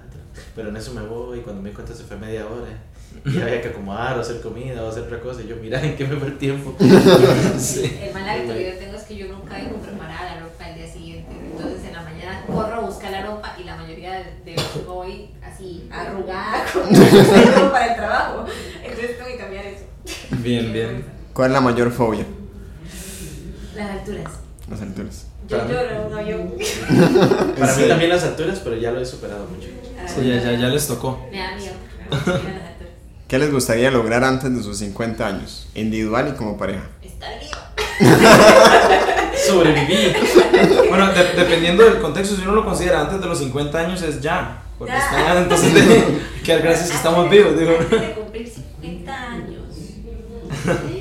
Pero 0.54 0.68
en 0.68 0.76
eso 0.76 0.92
me 0.92 1.00
voy 1.02 1.38
y 1.38 1.42
cuando 1.42 1.62
me 1.62 1.70
di 1.70 1.74
cuenta 1.74 1.94
se 1.94 2.04
fue 2.04 2.16
media 2.18 2.46
hora. 2.46 2.68
Y 3.24 3.32
ya 3.32 3.42
había 3.42 3.60
que 3.60 3.68
acomodar 3.68 4.16
o 4.16 4.20
hacer 4.20 4.40
comida 4.40 4.82
o 4.82 4.88
hacer 4.88 5.02
otra 5.02 5.20
cosa. 5.20 5.42
Y 5.42 5.48
yo, 5.48 5.56
mira, 5.56 5.82
¿en 5.84 5.96
qué 5.96 6.06
me 6.06 6.16
fue 6.16 6.28
el 6.28 6.38
tiempo? 6.38 6.74
Sí. 7.58 7.98
El 8.02 8.14
mal 8.14 8.28
hábito 8.28 8.54
que 8.54 8.72
yo 8.72 8.78
tengo 8.78 8.96
es 8.96 9.02
que 9.02 9.16
yo 9.16 9.26
nunca 9.28 9.56
dejo 9.56 9.76
preparada 9.76 10.34
la 10.34 10.40
ropa 10.40 10.68
el 10.70 10.76
día 10.76 10.90
siguiente. 10.90 11.30
Entonces 11.52 11.84
en 11.86 11.92
la 11.92 12.02
mañana 12.02 12.44
corro 12.46 12.74
a 12.74 12.80
buscar 12.80 13.10
la 13.10 13.26
ropa 13.26 13.54
y 13.60 13.64
la 13.64 13.76
mayoría 13.76 14.12
de 14.44 14.52
veces 14.52 14.86
voy 14.86 15.30
así 15.42 15.86
arrugada 15.90 16.64
con 16.72 17.70
para 17.70 17.86
el 17.88 17.96
trabajo. 17.96 18.44
Entonces 18.82 19.16
tengo 19.18 19.28
que 19.30 19.36
cambiar 19.36 19.66
eso. 19.66 19.84
Bien, 20.38 20.72
bien. 20.72 21.04
¿Cuál 21.34 21.50
es 21.50 21.52
la 21.54 21.60
mayor 21.60 21.90
fobia? 21.90 22.24
Las 23.76 23.90
alturas. 23.90 24.32
Las 24.70 24.82
alturas. 24.82 25.26
Yo 25.48 25.58
Para 25.58 25.68
lloro 25.70 26.06
un 26.06 26.14
avión. 26.18 26.54
Para 27.58 27.76
mí 27.76 27.88
también 27.88 28.10
las 28.10 28.22
alturas, 28.24 28.60
pero 28.62 28.76
ya 28.76 28.90
lo 28.92 29.00
he 29.00 29.04
superado 29.04 29.46
mucho. 29.46 29.68
Sí, 30.06 30.26
ya, 30.28 30.36
ya, 30.42 30.52
ya 30.52 30.68
les 30.68 30.86
tocó. 30.86 31.26
Me 31.30 31.38
da 31.38 31.56
miedo. 31.56 31.74
¿Qué 33.30 33.38
les 33.38 33.52
gustaría 33.52 33.92
lograr 33.92 34.24
antes 34.24 34.52
de 34.52 34.60
sus 34.60 34.78
50 34.78 35.24
años? 35.24 35.68
Individual 35.76 36.32
y 36.34 36.36
como 36.36 36.58
pareja. 36.58 36.88
Está 37.00 37.28
viva. 37.38 37.72
Sobreviví. 39.46 40.12
Bueno, 40.88 41.12
de- 41.12 41.32
dependiendo 41.36 41.84
del 41.84 42.00
contexto, 42.00 42.34
si 42.34 42.42
uno 42.42 42.56
lo 42.56 42.64
considera 42.64 43.02
antes 43.02 43.20
de 43.20 43.26
los 43.26 43.38
50 43.38 43.78
años 43.78 44.02
es 44.02 44.20
ya. 44.20 44.64
Porque 44.76 44.92
Ya. 44.92 44.98
están, 44.98 45.36
entonces, 45.44 45.74
de, 45.74 46.18
que 46.42 46.58
gracias 46.58 46.90
que 46.90 46.96
estamos 46.96 47.30
vivos, 47.30 47.56
digo. 47.56 47.70
Antes 47.78 48.00
de 48.00 48.12
cumplir 48.14 48.48
50 48.48 49.30
años. 49.30 49.60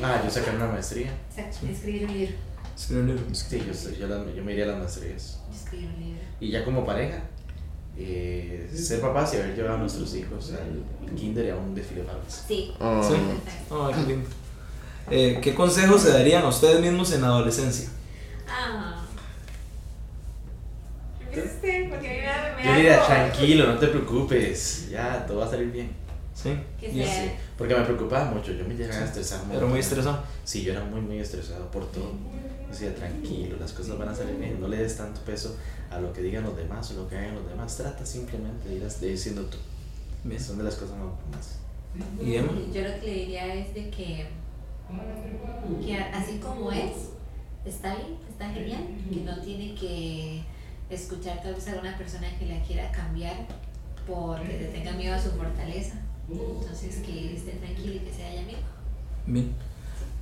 Ah, 0.00 0.20
yo 0.24 0.30
saqué 0.30 0.50
una 0.50 0.66
maestría. 0.68 1.10
Escribir 1.36 2.04
un 2.08 2.14
libro. 2.16 2.34
Sí, 2.76 2.94
un 2.94 3.06
libro. 3.08 3.22
Sí, 3.32 3.60
yo, 3.98 4.06
yo 4.36 4.44
me 4.44 4.52
iría 4.52 4.64
a 4.64 4.68
las 4.68 4.78
maestrías. 4.78 5.40
Escribir 5.52 5.88
un 5.96 6.00
libro. 6.04 6.20
Y 6.38 6.50
ya 6.52 6.64
como 6.64 6.86
pareja, 6.86 7.18
eh, 7.98 8.70
ser 8.72 9.00
papás 9.00 9.34
y 9.34 9.38
haber 9.38 9.56
llevado 9.56 9.76
a 9.76 9.78
nuestros 9.78 10.14
hijos 10.14 10.52
al 10.52 11.14
kinder 11.16 11.46
y 11.46 11.50
a 11.50 11.56
un 11.56 11.74
desfile 11.74 12.02
de 12.02 12.06
faldas. 12.06 12.44
Sí. 12.46 12.72
Oh. 12.78 13.02
Sí. 13.02 13.14
Qué 13.94 14.12
lindo. 14.12 14.28
Eh, 15.10 15.40
¿Qué 15.42 15.54
consejos 15.54 16.02
se 16.02 16.10
darían 16.10 16.44
a 16.44 16.48
ustedes 16.48 16.80
mismos 16.80 17.12
en 17.12 17.22
la 17.22 17.28
adolescencia? 17.28 17.88
Ah. 18.48 18.94
A 21.20 21.36
me 21.36 21.88
me 21.88 22.64
Yo 22.64 22.74
diría, 22.74 23.04
tranquilo, 23.04 23.66
no 23.66 23.78
te 23.78 23.88
preocupes, 23.88 24.88
ya, 24.90 25.24
todo 25.26 25.38
va 25.38 25.46
a 25.46 25.50
salir 25.50 25.70
bien. 25.70 25.90
Sí. 26.34 26.56
Sí, 26.80 27.04
porque 27.56 27.74
me 27.74 27.82
preocupaba 27.82 28.26
mucho, 28.26 28.52
yo 28.52 28.64
me 28.64 28.74
llegaba 28.74 29.02
a 29.02 29.04
estresar 29.04 29.44
mucho. 29.44 29.58
Era 29.58 29.66
muy 29.66 29.80
estresado. 29.80 30.22
Sí, 30.44 30.62
yo 30.62 30.72
era 30.72 30.84
muy, 30.84 31.00
muy 31.00 31.18
estresado 31.18 31.68
por 31.70 31.90
todo. 31.90 32.12
Yo 32.68 32.72
decía, 32.72 32.94
tranquilo, 32.94 33.56
las 33.58 33.72
cosas 33.72 33.98
van 33.98 34.10
a 34.10 34.14
salir 34.14 34.36
bien, 34.36 34.60
no 34.60 34.68
le 34.68 34.76
des 34.76 34.96
tanto 34.96 35.22
peso 35.22 35.56
a 35.90 35.98
lo 35.98 36.12
que 36.12 36.20
digan 36.20 36.44
los 36.44 36.54
demás 36.54 36.90
o 36.90 36.94
lo 36.94 37.08
que 37.08 37.16
hagan 37.16 37.34
los 37.34 37.48
demás, 37.48 37.76
trata 37.76 38.04
simplemente 38.04 38.68
de 38.68 38.74
ir 38.76 38.86
de 38.86 39.08
ir 39.08 39.18
siendo 39.18 39.46
tú. 39.46 39.56
Bien. 40.24 40.40
Son 40.40 40.58
de 40.58 40.64
las 40.64 40.74
cosas 40.74 40.96
más... 41.32 41.58
¿Y 42.22 42.34
Emma? 42.34 42.52
Yo 42.72 42.82
lo 42.82 43.00
que 43.00 43.06
le 43.06 43.14
diría 43.14 43.54
es 43.54 43.74
de 43.74 43.90
que, 43.90 44.26
que 45.84 45.94
así 45.96 46.38
como 46.38 46.70
es, 46.70 47.10
está 47.64 47.96
bien, 47.96 48.18
está 48.28 48.50
genial, 48.50 48.84
que 49.10 49.20
no 49.20 49.40
tiene 49.40 49.74
que 49.74 50.44
escuchar 50.90 51.42
tal 51.42 51.54
vez 51.54 51.66
a 51.68 51.72
alguna 51.72 51.96
persona 51.96 52.28
que 52.38 52.46
la 52.46 52.62
quiera 52.62 52.92
cambiar 52.92 53.46
porque 54.06 54.58
le 54.58 54.68
tenga 54.68 54.92
miedo 54.92 55.14
a 55.14 55.20
su 55.20 55.30
fortaleza. 55.30 55.94
Entonces 56.30 56.96
que 56.96 57.34
esté 57.34 57.52
tranquilo 57.52 57.94
y 57.94 57.98
que 58.00 58.12
sea 58.12 58.30
ella 58.30 58.42
misma. 58.42 58.68
Bien. 59.26 59.54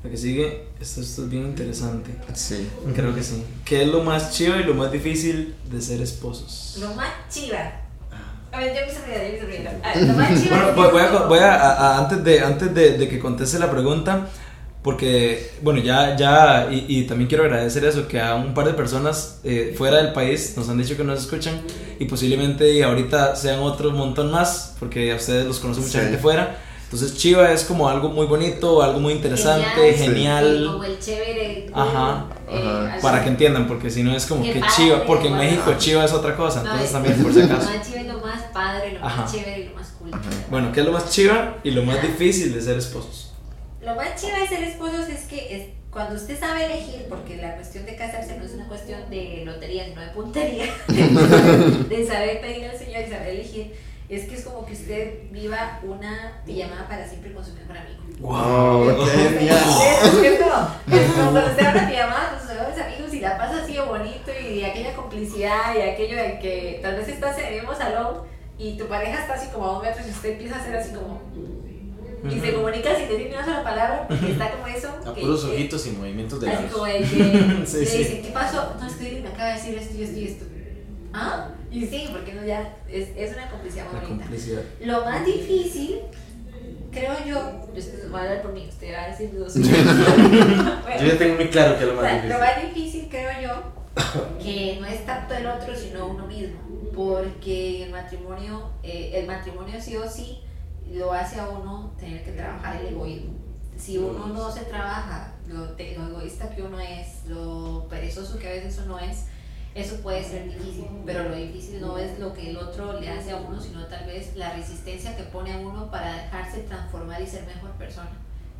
Lo 0.05 0.11
que 0.11 0.17
sigue, 0.17 0.65
esto, 0.81 1.01
esto 1.01 1.25
es 1.25 1.31
bien 1.31 1.45
interesante. 1.47 2.11
Sí. 2.35 2.69
Creo 2.95 3.15
que 3.15 3.23
sí. 3.23 3.43
¿Qué 3.65 3.83
es 3.83 3.89
lo 3.89 4.03
más 4.05 4.31
chido 4.33 4.59
y 4.61 4.63
lo 4.65 4.75
más 4.75 4.93
difícil 4.93 5.55
de 5.71 5.81
ser 5.81 6.01
esposos? 6.01 6.77
Lo 6.81 6.95
más 6.95 7.09
chiva. 7.29 7.73
A 8.53 8.59
ver, 8.61 8.73
yo 8.75 8.87
me 8.87 8.93
sonría, 8.93 9.27
yo 9.27 9.33
me 9.35 9.41
sonría. 9.41 9.81
A 9.83 9.95
ver, 9.99 10.07
Lo 10.07 10.13
más 10.15 10.43
chiva. 10.43 10.57
Bueno, 10.57 10.73
voy, 10.77 10.93
voy 10.93 11.01
a, 11.03 11.11
voy 11.27 11.39
a- 11.41 11.55
a- 11.61 11.73
a- 11.73 11.99
antes, 11.99 12.23
de, 12.25 12.41
antes 12.41 12.73
de, 12.75 12.99
de 12.99 13.09
que 13.09 13.19
conteste 13.19 13.59
la 13.59 13.71
pregunta, 13.71 14.29
porque, 14.83 15.51
bueno, 15.63 15.81
ya, 15.83 16.17
ya, 16.17 16.69
y, 16.71 16.85
y 16.89 17.03
también 17.09 17.27
quiero 17.29 17.43
agradecer 17.43 17.85
eso, 17.85 18.07
que 18.07 18.21
a 18.21 18.37
un 18.37 18.55
par 18.55 18.67
de 18.67 18.75
personas 18.75 19.41
eh, 19.43 19.75
fuera 19.77 19.97
del 19.97 20.13
país 20.13 20.55
nos 20.57 20.69
han 20.69 20.79
dicho 20.79 20.97
que 20.97 21.03
nos 21.03 21.19
escuchan 21.21 21.61
y 21.99 22.05
posiblemente 22.05 22.71
y 22.73 22.83
ahorita 22.83 23.35
sean 23.35 23.59
otro 23.59 23.91
montón 23.91 24.31
más, 24.31 24.77
porque 24.79 25.11
a 25.13 25.17
ustedes 25.17 25.45
los 25.45 25.59
conoce 25.59 25.81
mucha 25.81 25.99
Sí. 25.99 26.05
gente 26.05 26.19
fuera. 26.19 26.59
Entonces, 26.87 27.17
Chiva 27.17 27.51
es 27.53 27.65
como 27.65 27.89
algo 27.89 28.09
muy 28.11 28.27
bonito, 28.27 28.81
algo 28.81 29.01
muy 29.01 29.13
interesante, 29.15 29.93
genial, 29.95 30.69
Como 30.71 30.85
el 30.85 30.99
chévere. 31.01 31.67
Ajá, 31.75 32.27
eh, 32.49 32.57
ajá. 32.63 32.93
así. 32.95 33.03
para 33.03 33.23
que 33.25 33.29
entiendan, 33.29 33.67
porque 33.67 33.91
si 33.91 34.05
no 34.05 34.15
es 34.15 34.25
como 34.27 34.43
Qué 34.45 34.53
que 34.53 34.61
padre, 34.61 34.73
Chiva, 34.77 35.05
porque 35.05 35.27
en 35.27 35.35
bueno. 35.35 35.51
México 35.51 35.75
Chiva 35.79 36.05
es 36.05 36.13
otra 36.13 36.37
cosa, 36.37 36.61
No, 36.63 36.67
entonces 36.67 36.87
es- 36.87 36.93
también 36.93 37.21
por 37.23 37.33
si 37.33 37.41
Lo 37.41 37.45
acaso. 37.47 37.71
más 37.71 37.87
chiva 37.89 38.01
es 38.01 38.07
lo 38.07 38.21
más 38.21 38.43
padre, 38.53 38.93
lo 38.93 39.05
Ajá. 39.05 39.23
más 39.23 39.33
chévere 39.33 39.59
y 39.61 39.65
lo 39.69 39.75
más 39.75 39.89
cool. 39.99 40.11
Bueno, 40.49 40.71
¿qué 40.73 40.81
es 40.81 40.87
lo 40.87 40.93
más 40.93 41.11
Chiva 41.11 41.57
y 41.65 41.71
lo 41.73 41.83
más 41.83 42.01
difícil 42.03 42.55
de 42.55 42.61
ser 42.63 42.79
esposos? 42.79 43.33
Lo 43.85 43.95
más 43.97 44.21
chiva 44.21 44.39
de 44.39 44.47
ser 44.47 44.63
esposos 44.63 45.09
es 45.09 45.23
que 45.25 45.57
es, 45.57 45.69
cuando 45.91 46.15
usted 46.15 46.39
sabe 46.39 46.67
elegir, 46.67 47.07
porque 47.09 47.37
la 47.39 47.57
cuestión 47.57 47.85
de 47.85 47.97
casarse 47.97 48.37
no 48.39 48.45
es 48.45 48.53
una 48.53 48.69
cuestión 48.69 49.01
de 49.11 49.43
lotería, 49.45 49.87
sino 49.87 50.01
de 50.03 50.09
puntería, 50.09 50.67
de 50.87 52.07
saber 52.07 52.41
pedir 52.41 52.67
al 52.67 52.79
Señor 52.79 53.03
y 53.07 53.11
saber 53.11 53.29
elegir, 53.31 53.73
es 54.09 54.29
que 54.29 54.35
es 54.37 54.45
como 54.45 54.65
que 54.65 54.73
usted 54.73 55.31
viva 55.33 55.81
una 55.83 56.43
pijamada 56.47 56.87
para 56.89 57.09
siempre 57.09 57.33
con 57.33 57.45
su 57.45 57.53
mejor 57.55 57.77
amigo. 57.79 58.03
Wow, 58.21 59.05
qué 59.05 59.39
genial. 59.39 59.59
Es, 60.87 61.11
como 61.13 61.31
cuando 61.33 61.51
usted 61.51 61.65
va 61.65 61.69
a 61.71 61.73
una 61.75 61.89
pijamada 61.89 62.31
con 62.31 62.41
sus 62.41 62.49
mejores 62.57 62.79
amigos 62.81 63.15
y 63.15 63.21
la 63.21 63.37
pasa 63.37 63.63
así 63.63 63.75
de 63.75 63.81
bonito 63.83 64.31
y 64.41 64.61
de 64.61 64.67
aquella 64.67 64.95
complicidad 64.95 65.75
y 65.77 65.81
aquello 65.81 66.17
de 66.17 66.39
que 66.39 66.79
tal 66.83 66.97
vez 66.97 67.09
estás 67.09 67.37
en 67.39 67.47
el 67.47 67.55
mismo 67.55 67.75
salón 67.75 68.19
y 68.59 68.77
tu 68.79 68.87
pareja 68.87 69.21
está 69.21 69.35
así 69.35 69.49
como 69.53 69.67
a 69.67 69.77
un 69.79 69.83
metro 69.83 70.03
y 70.07 70.11
usted 70.11 70.31
empieza 70.33 70.57
a 70.57 70.61
hacer 70.61 70.77
así 70.77 70.95
como 70.95 71.21
y 72.29 72.41
se 72.41 72.55
comunica 72.55 72.97
sin 72.97 73.09
decir 73.09 73.29
ni 73.29 73.35
una 73.35 73.45
sola 73.45 73.63
palabra 73.63 74.07
porque 74.09 74.33
está 74.33 74.51
como 74.51 74.67
eso 74.67 74.89
A 75.07 75.15
que- 75.15 75.21
puros 75.21 75.45
que- 75.45 75.53
ojitos 75.53 75.87
y 75.87 75.91
movimientos 75.91 76.41
de 76.41 76.47
así 76.49 76.55
labios. 76.57 76.73
como 76.73 76.87
de 76.87 76.99
que 76.99 77.07
Sí, 77.67 77.77
le 77.79 77.87
sí. 77.87 77.99
dicen 77.99 78.23
¿qué 78.23 78.31
pasó? 78.31 78.75
no 78.81 78.87
es 78.87 78.95
que 78.95 79.21
me 79.21 79.29
acaba 79.29 79.49
de 79.51 79.55
decir 79.55 79.79
esto 79.79 79.95
y 79.97 80.03
esto 80.03 80.19
y 80.19 80.25
esto 80.27 80.45
¿ah? 81.17 81.49
y 81.71 81.87
sí 81.87 82.09
porque 82.13 82.33
no 82.35 82.45
ya 82.45 82.77
es, 82.89 83.09
es 83.17 83.33
una 83.37 83.51
complicidad 83.51 83.85
muy 83.87 83.95
bonita 84.01 84.25
complicidad. 84.25 84.63
lo 84.85 85.05
más 85.05 85.25
difícil 85.27 86.01
creo 86.93 87.13
yo 87.27 87.67
yo 87.75 87.79
estoy- 87.79 88.09
voy 88.11 88.21
a 88.21 88.23
hablar 88.25 88.43
por 88.43 88.53
mí 88.53 88.67
usted 88.69 88.95
va 88.95 89.03
a 89.05 89.09
decir 89.09 89.31
dos 89.39 89.55
Yo 91.01 91.07
ya 91.07 91.19
tengo 91.19 91.35
muy 91.37 91.49
claro 91.49 91.79
que 91.79 91.85
lo 91.87 91.93
o 91.93 91.97
más 91.97 92.05
sea, 92.05 92.15
difícil. 92.15 92.33
lo 92.33 92.39
más 92.39 92.63
difícil 92.63 93.09
creo 93.11 93.31
yo 93.43 94.43
que 94.43 94.79
no 94.81 94.87
es 94.87 95.05
tanto 95.07 95.35
el 95.35 95.47
otro 95.47 95.75
sino 95.75 96.07
uno 96.07 96.27
mismo 96.27 96.59
porque 96.95 97.85
el 97.85 97.91
matrimonio 97.91 98.71
eh, 98.83 99.13
el 99.15 99.27
matrimonio 99.27 99.81
sí 99.81 99.97
o 99.97 100.09
sí 100.09 100.41
lo 100.93 101.13
hace 101.13 101.39
a 101.41 101.49
uno 101.49 101.93
tener 101.99 102.23
que 102.25 102.33
trabajar 102.33 102.77
el 102.77 102.89
egoísmo 102.95 103.35
si 103.77 103.99
uno 103.99 104.27
no 104.29 104.51
se 104.51 104.63
trabaja 104.63 105.33
lo, 105.49 105.65
te- 105.73 105.97
lo 105.99 106.07
egoísta 106.09 106.49
que 106.55 106.63
uno 106.63 106.79
es 106.81 107.27
lo 107.29 107.87
perezoso 107.91 108.39
que 108.39 108.47
a 108.49 108.53
veces 108.53 108.81
uno 108.85 108.99
es 108.99 109.25
eso 109.77 109.97
puede 110.03 110.25
ser 110.25 110.45
difícil, 110.45 110.87
pero 111.05 111.29
lo 111.29 111.37
difícil 111.37 111.81
no 111.81 111.99
es 111.99 112.19
lo 112.19 112.33
que 112.33 112.51
el 112.51 112.57
otro 112.57 112.99
le 112.99 113.09
hace 113.11 113.31
a 113.33 113.37
uno, 113.37 113.61
sino 113.61 113.85
tal 113.87 114.07
vez 114.07 114.35
la 114.37 114.53
resistencia 114.55 115.17
que 115.17 115.25
pone 115.25 115.53
a 115.53 115.59
uno 115.59 115.91
para 115.91 116.23
dejarse 116.23 116.61
transformar 116.61 117.21
y 117.23 117.27
ser 117.27 117.45
mejor 117.47 117.71
persona. 117.73 118.11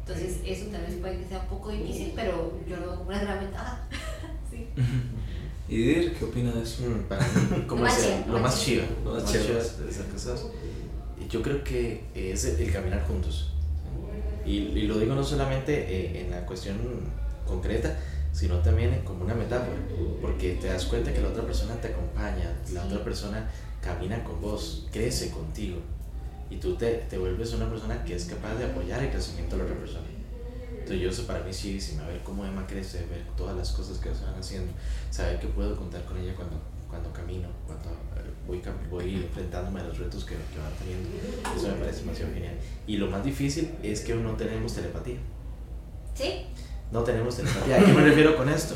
Entonces, 0.01 0.39
eso 0.45 0.67
tal 0.67 0.83
vez 0.83 0.95
puede 1.01 1.19
que 1.19 1.25
sea 1.29 1.41
un 1.41 1.47
poco 1.47 1.71
difícil, 1.71 2.13
pero 2.15 2.53
yo 2.69 2.77
lo 2.77 2.83
veo 2.87 2.97
como 2.97 3.09
una 3.09 3.19
gran 3.19 3.41
ventaja. 3.41 3.81
sí. 4.51 4.69
¿Y 5.69 5.77
Dir, 5.79 6.15
qué 6.17 6.25
opina 6.25 6.53
de 6.53 6.63
eso? 6.63 6.83
Mm, 6.89 7.03
para 7.09 7.23
mí, 7.23 7.65
¿cómo 7.67 7.83
Lo 7.83 7.89
más 7.89 7.99
es 7.99 8.05
el- 8.05 8.23
chido, 8.23 8.33
lo 8.33 8.41
más 8.41 8.61
chido? 8.65 8.85
Lo 9.05 9.15
más 9.15 9.25
chido. 9.33 9.43
chido 9.45 9.59
de 9.87 9.93
ser 9.93 10.07
casados. 10.13 10.47
Y 11.21 11.27
Yo 11.29 11.43
creo 11.43 11.65
que 11.65 12.05
es 12.15 12.45
el, 12.45 12.61
el 12.61 12.73
caminar 12.73 13.05
juntos. 13.07 13.53
Y, 14.45 14.59
y 14.59 14.83
lo 14.83 14.97
digo 14.99 15.15
no 15.17 15.25
solamente 15.25 15.73
eh, 15.75 16.21
en 16.25 16.31
la 16.31 16.47
cuestión 16.47 16.77
concreta, 17.45 17.99
sino 18.37 18.59
también 18.59 19.01
como 19.03 19.25
una 19.25 19.35
metáfora. 19.35 19.79
Porque 20.21 20.59
te 20.61 20.67
das 20.67 20.85
cuenta 20.85 21.13
que 21.13 21.23
la 21.23 21.29
otra 21.29 21.43
persona 21.43 21.75
te 21.81 21.89
acompaña, 21.89 22.53
la 22.73 22.85
otra 22.85 23.03
persona 23.03 23.51
camina 23.81 24.23
con 24.23 24.43
vos, 24.43 24.87
crece 24.93 25.31
contigo. 25.31 25.79
Y 26.51 26.57
tú 26.57 26.75
te, 26.75 27.07
te 27.09 27.17
vuelves 27.17 27.55
una 27.55 27.69
persona 27.69 28.05
que 28.05 28.15
es 28.15 28.27
capaz 28.27 28.55
de 28.57 28.67
apoyar 28.67 29.03
el 29.03 29.11
crecimiento 29.11 29.57
de 29.57 29.63
la 29.63 29.69
otra 29.71 29.81
persona. 29.81 30.05
Entonces 30.71 31.01
yo 31.01 31.11
eso 31.11 31.27
para 31.27 31.43
mí 31.43 31.53
sí, 31.53 31.81
sí, 31.81 31.97
ver 32.07 32.21
cómo 32.23 32.45
Emma 32.45 32.67
crece, 32.67 33.07
ver 33.07 33.25
todas 33.39 33.57
las 33.57 33.73
cosas 33.73 33.99
que 33.99 34.15
se 34.15 34.23
van 34.23 34.35
haciendo, 34.39 34.71
saber 35.11 35.41
que 35.41 35.47
puedo 35.49 35.75
contar 35.75 36.05
con 36.05 36.19
ella 36.19 36.35
cuando, 36.37 36.61
cuando 36.91 37.11
camino, 37.13 37.49
cuando 37.67 37.89
eh, 37.89 38.31
voy, 38.47 38.63
voy 38.91 39.15
enfrentándome 39.15 39.81
a 39.81 39.85
los 39.85 39.99
retos 39.99 40.25
que, 40.25 40.35
que 40.35 40.59
van 40.59 40.73
teniendo, 40.79 41.09
eso 41.57 41.69
me 41.69 41.81
parece 41.81 42.01
demasiado 42.01 42.35
genial. 42.35 42.55
Y 42.87 42.99
lo 42.99 43.11
más 43.11 43.25
difícil 43.25 43.75
es 43.83 44.03
que 44.03 44.15
no 44.15 44.33
tenemos 44.33 44.75
telepatía. 44.75 45.17
¿Sí? 46.15 46.47
No 46.93 47.03
tenemos 47.03 47.37
telepatía. 47.37 47.77
¿A 47.81 47.85
qué 47.85 47.93
me 47.93 48.03
refiero 48.03 48.37
con 48.37 48.49
esto? 48.49 48.75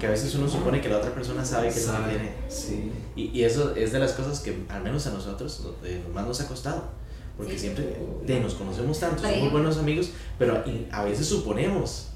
Que 0.00 0.06
a 0.06 0.10
veces 0.10 0.34
uno 0.34 0.48
supone 0.48 0.80
que 0.80 0.88
la 0.88 0.96
otra 0.98 1.10
persona 1.14 1.44
sabe 1.44 1.68
que 1.68 1.80
no 1.80 1.86
Sabe, 1.92 2.10
tiene. 2.14 2.32
Sí. 2.48 2.90
Y, 3.16 3.24
y 3.38 3.44
eso 3.44 3.74
es 3.76 3.92
de 3.92 3.98
las 3.98 4.12
cosas 4.12 4.40
que 4.40 4.64
al 4.68 4.82
menos 4.82 5.06
a 5.06 5.10
nosotros 5.10 5.60
lo- 5.64 5.86
eh, 5.86 6.02
más 6.14 6.26
nos 6.26 6.40
ha 6.40 6.48
costado. 6.48 6.84
Porque 7.36 7.52
Sí. 7.54 7.58
siempre 7.60 7.96
de, 8.26 8.40
nos 8.40 8.54
conocemos 8.54 8.98
tanto, 8.98 9.22
somos 9.22 9.52
buenos 9.52 9.78
amigos, 9.78 10.10
pero 10.38 10.62
a 10.92 11.04
veces 11.04 11.26
suponemos. 11.26 12.06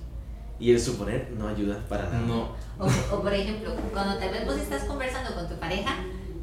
Y 0.61 0.70
el 0.72 0.80
suponer 0.80 1.30
no 1.36 1.49
ayuda 1.49 1.84
para 1.88 2.05
nada. 2.05 2.20
No. 2.20 2.53
O, 2.78 2.86
o, 3.16 3.22
por 3.22 3.32
ejemplo, 3.34 3.74
cuando 3.92 4.16
tal 4.18 4.30
vez 4.30 4.47
vos 4.47 4.57
estás 4.57 4.84
conversando 4.84 5.34
con 5.34 5.49
tu 5.49 5.57
pareja 5.57 5.97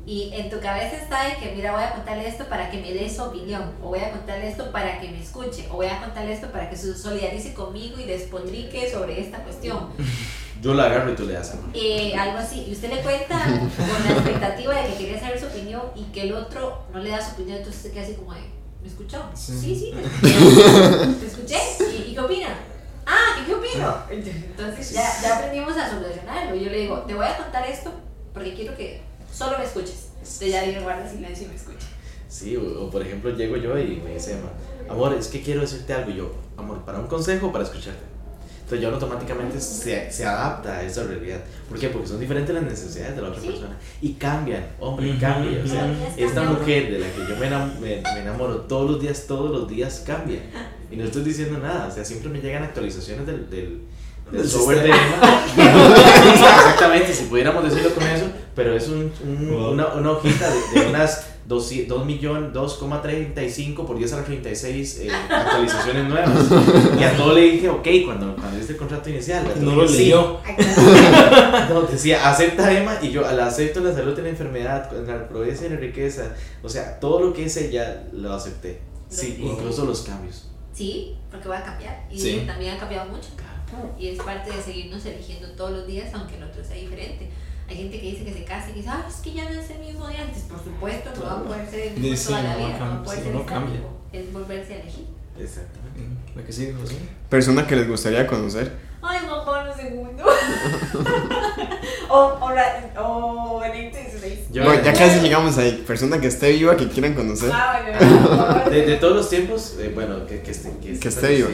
y 0.06 0.32
en 0.34 0.50
tu 0.50 0.60
cabeza 0.60 0.96
está 0.98 1.26
de 1.26 1.36
que, 1.36 1.54
mira, 1.56 1.74
voy 1.74 1.84
a 1.84 1.92
contarle 1.92 2.28
esto 2.28 2.46
para 2.46 2.72
que 2.72 2.78
me 2.80 2.92
dé 2.92 3.10
su 3.10 3.22
opinión, 3.22 3.72
o 3.84 3.90
voy 3.90 4.00
a 4.00 4.12
contarle 4.12 4.50
esto 4.50 4.72
para 4.72 5.00
que 5.00 5.10
me 5.10 5.22
escuche, 5.22 5.68
o 5.70 5.76
voy 5.76 5.88
a 5.88 6.00
contarle 6.00 6.34
esto 6.34 6.52
para 6.52 6.70
que 6.70 6.76
se 6.76 6.98
solidarice 6.98 7.54
conmigo 7.54 8.00
y 8.00 8.06
despotrique 8.06 8.90
sobre 8.92 9.22
esta 9.22 9.40
cuestión. 9.44 9.90
Yo 10.62 10.74
la 10.74 10.86
agarro 10.86 11.12
y 11.12 11.16
tú 11.16 11.26
le 11.26 11.34
das 11.34 11.52
amor. 11.52 11.70
Eh, 11.74 12.16
algo 12.16 12.38
así, 12.38 12.66
y 12.68 12.72
usted 12.72 12.90
le 12.94 13.02
cuenta 13.02 13.40
con 13.44 14.06
la 14.06 14.12
expectativa 14.12 14.76
de 14.76 14.90
que 14.90 14.98
quería 14.98 15.20
saber 15.20 15.40
su 15.40 15.48
opinión 15.48 15.82
y 15.96 16.04
que 16.06 16.22
el 16.24 16.34
otro 16.34 16.84
no 16.94 17.00
le 17.00 17.10
da 17.10 17.22
su 17.24 17.34
opinión, 17.34 17.58
entonces 17.58 17.82
se 17.82 17.92
queda 17.92 18.04
así 18.04 18.14
como 18.14 18.34
de, 18.34 18.42
¿me 18.82 18.88
escuchó? 18.88 19.24
Sí. 19.34 19.54
Sí, 19.60 19.76
sí, 19.76 19.94
te 20.22 20.28
escuché. 20.30 21.14
¿Te 21.20 21.26
escuché? 21.28 21.58
¿Y, 21.96 22.12
y 22.12 22.14
qué 22.14 22.20
opina? 22.20 22.50
Ah, 23.06 23.40
¿y 23.42 23.46
qué 23.46 23.56
opino? 23.56 23.96
Entonces 24.10 24.92
ya, 24.92 25.04
ya 25.22 25.38
aprendimos 25.38 25.76
a 25.78 25.90
solucionarlo. 25.90 26.56
Yo 26.56 26.70
le 26.70 26.78
digo, 26.78 27.00
te 27.02 27.14
voy 27.14 27.26
a 27.26 27.38
contar 27.38 27.68
esto 27.68 27.92
porque 28.34 28.54
quiero 28.54 28.76
que 28.76 29.02
solo 29.34 29.58
me 29.58 29.66
escuches. 29.66 30.10
Entonces 30.18 30.52
ya 30.52 30.64
digo, 30.64 30.82
guarda 30.82 31.10
silencio 31.10 31.46
y 31.46 31.50
me 31.50 31.56
escucha. 31.56 31.88
Sí, 32.30 32.56
o, 32.56 32.84
o 32.86 32.90
por 32.90 33.02
ejemplo 33.02 33.32
llego 33.36 33.58
yo 33.58 33.78
y 33.78 34.02
me 34.04 34.14
dice 34.14 34.34
Emma, 34.34 34.50
amor, 34.90 35.14
es 35.14 35.28
que 35.28 35.42
quiero 35.42 35.62
decirte 35.62 35.94
algo. 35.94 36.12
Y 36.12 36.16
yo, 36.18 36.32
amor, 36.58 36.80
¿para 36.86 37.00
un 37.00 37.08
consejo 37.08 37.48
o 37.48 37.52
para 37.52 37.64
escucharte? 37.64 38.12
Entonces 38.64 38.88
ya 38.88 38.94
automáticamente 38.94 39.60
se, 39.60 40.10
se 40.10 40.26
adapta 40.26 40.78
a 40.78 40.84
esa 40.84 41.04
realidad. 41.04 41.42
¿Por 41.68 41.78
qué? 41.78 41.90
Porque 41.90 42.08
son 42.08 42.22
diferentes 42.22 42.56
las 42.56 42.64
necesidades 42.64 43.18
de 43.18 43.22
la 43.22 43.28
otra 43.28 43.42
Sí. 43.42 43.48
persona. 43.48 43.78
Y 44.02 44.14
cambian, 44.14 44.66
hombre, 44.80 45.10
Ujú, 45.10 45.20
cambian. 45.20 45.62
O 45.62 45.68
sea, 45.68 45.94
esta 46.16 46.44
mujer 46.44 46.90
de 46.90 47.00
la 47.00 47.08
que 47.08 47.20
yo 47.28 47.36
me 47.38 47.50
enam- 47.50 47.78
me, 47.80 48.02
me 48.02 48.20
enamoro 48.22 48.56
todos 48.62 48.90
los 48.92 49.02
días, 49.02 49.26
todos 49.28 49.52
los 49.52 49.68
días 49.68 50.04
cambia. 50.08 50.40
Y 50.90 50.96
no 50.96 51.04
estoy 51.04 51.24
diciendo 51.24 51.58
nada. 51.58 51.88
O 51.88 51.92
sea, 51.92 52.06
siempre 52.06 52.30
me 52.30 52.40
llegan 52.40 52.64
actualizaciones 52.64 53.26
del, 53.26 53.50
del, 53.50 53.82
del 54.32 54.48
software 54.50 54.84
de. 54.84 54.92
Exactamente, 56.34 57.14
si 57.14 57.26
pudiéramos 57.26 57.64
decirlo 57.66 57.94
con 57.94 58.04
eso, 58.08 58.26
pero 58.56 58.76
es 58.76 58.88
un, 58.88 59.12
un- 59.24 59.50
Wow. 59.50 59.72
una, 59.72 59.88
una 59.94 60.12
hojita 60.12 60.50
de, 60.50 60.80
de 60.82 60.88
unas 60.90 61.28
2 61.48 62.06
millones, 62.06 62.54
2,35 62.54 63.86
por 63.86 63.98
10 63.98 64.14
a 64.14 64.18
la 64.18 64.24
36 64.24 65.00
eh, 65.00 65.10
actualizaciones 65.30 66.06
nuevas. 66.08 66.30
Y 67.00 67.04
a 67.04 67.18
todo 67.18 67.34
le 67.34 67.42
dije, 67.42 67.68
ok, 67.70 67.88
cuando, 68.06 68.36
cuando 68.36 68.58
hice 68.60 68.74
el 68.74 68.78
contrato 68.78 69.10
inicial. 69.10 69.44
No 69.60 69.76
lo 69.76 69.86
leyó. 69.86 70.40
No, 71.70 71.82
decía, 71.84 72.30
acepta 72.30 72.72
Emma 72.78 72.98
y 73.02 73.12
yo, 73.12 73.26
al 73.28 73.40
acepto 73.40 73.80
la 73.82 73.94
salud 73.94 74.18
y 74.18 74.22
la 74.22 74.30
enfermedad, 74.30 74.92
la 75.06 75.28
progreso 75.28 75.66
y 75.66 75.70
la 75.70 75.78
riqueza. 75.78 76.34
O 76.64 76.70
sea, 76.70 77.00
todo 77.00 77.20
lo 77.22 77.34
que 77.34 77.46
es 77.46 77.58
ella 77.58 78.04
lo 78.14 78.34
acepté. 78.34 78.82
Sí, 79.10 79.38
Wow. 79.42 79.52
incluso 79.54 79.86
los 79.86 80.02
cambios. 80.02 80.48
Sí, 80.74 81.16
porque 81.30 81.50
va 81.50 81.60
a 81.60 81.64
cambiar. 81.64 82.06
Y 82.12 82.20
Sí. 82.20 82.44
también 82.48 82.76
ha 82.76 82.78
cambiado 82.80 83.10
mucho. 83.10 83.30
Y 83.98 84.10
es 84.10 84.20
parte 84.22 84.52
de 84.52 84.62
seguirnos 84.62 85.06
eligiendo 85.06 85.48
todos 85.52 85.72
los 85.72 85.88
días, 85.88 86.10
aunque 86.14 86.36
el 86.36 86.44
otro 86.44 86.62
sea 86.64 86.76
diferente. 86.76 87.30
Hay 87.72 87.78
gente 87.78 88.02
que 88.02 88.06
dice 88.12 88.26
que 88.26 88.34
se 88.34 88.44
casa 88.44 88.70
y 88.70 88.74
dice, 88.74 88.90
ah, 88.90 89.06
es 89.08 89.16
que 89.22 89.32
ya 89.32 89.46
no 89.50 89.60
es 89.62 89.70
el 89.70 89.80
mismo 89.80 90.06
de 90.08 90.18
antes. 90.18 90.44
Por 90.44 90.62
supuesto, 90.62 91.10
no 91.18 91.24
va 91.26 91.32
a 91.40 91.44
poder 91.44 91.70
ser 91.70 91.80
el 91.88 91.94
mismo 92.00 92.18
Sí, 92.18 92.28
toda 92.28 92.44
la 92.44 92.52
no 92.54 92.58
vida, 92.58 92.78
no 92.80 92.86
va 92.86 92.96
a 92.96 93.04
poder 93.04 93.24
ser 93.24 93.34
no 93.34 93.46
cambia. 93.46 93.80
Es 94.12 94.34
volverse 94.34 94.74
a 94.74 94.78
elegir. 94.82 95.06
Exactamente. 95.40 96.02
La 96.36 96.44
que 96.44 96.52
sigue, 96.52 96.74
José. 96.74 96.96
Persona 97.30 97.66
que 97.66 97.76
les 97.78 97.88
gustaría 97.88 98.28
conocer. 98.28 98.74
Ay, 99.02 99.20
Juan 99.26 99.46
Pablo 99.46 99.74
II. 99.82 100.22
o, 102.10 102.16
o, 102.18 102.50
o. 103.00 103.62
Yo- 104.52 104.64
Bueno, 104.66 104.84
ya 104.84 104.94
casi 104.94 105.20
llegamos 105.22 105.58
ahí. 105.58 105.84
Persona 105.88 106.20
que 106.20 106.28
esté 106.28 106.52
viva, 106.52 106.76
que 106.76 106.88
quieran 106.90 107.14
conocer. 107.14 107.50
Ah, 107.54 107.82
bueno, 107.98 108.70
De, 108.70 108.86
de 108.86 108.96
todos 108.98 109.16
los 109.16 109.30
tiempos, 109.30 109.76
eh, 109.80 109.92
bueno, 109.96 110.26
que, 110.28 110.42
que 110.42 110.52
esté, 110.52 110.72
que 110.82 111.00
Que 111.00 111.08
esté 111.08 111.36
viva. 111.36 111.50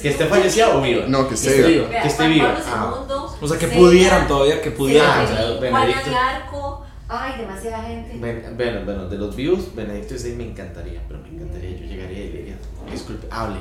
Que 0.00 0.08
esté 0.10 0.26
fallecida 0.26 0.76
o 0.76 0.80
viva. 0.82 1.06
No, 1.06 1.28
que 1.28 1.34
esté 1.34 1.62
viva. 1.62 1.88
que 1.90 2.08
esté 2.08 2.28
viva. 2.28 2.54
II, 2.58 3.14
O 3.40 3.48
sea, 3.48 3.58
que 3.58 3.68
pudieran 3.68 4.26
todavía, 4.28 4.60
que 4.62 4.70
pudieran. 4.70 5.08
Ah, 5.10 5.26
Juana 5.58 5.80
Benedicto. 5.86 6.10
de 6.10 6.16
Arco. 6.16 6.86
Ay, 7.08 7.38
demasiada 7.38 7.82
gente. 7.84 8.16
Ben- 8.18 8.54
Bueno, 8.56 8.80
bueno, 8.84 9.08
de 9.08 9.18
los 9.18 9.36
vivos, 9.36 9.74
Benedicto 9.74 10.16
XVI 10.18 10.36
me 10.36 10.44
encantaría, 10.50 11.02
pero 11.06 11.20
me 11.20 11.28
encantaría, 11.28 11.70
yo 11.78 11.84
llegaría 11.86 12.24
y 12.24 12.32
le 12.32 12.38
diría, 12.38 12.58
disculpe, 12.90 13.26
hable. 13.30 13.58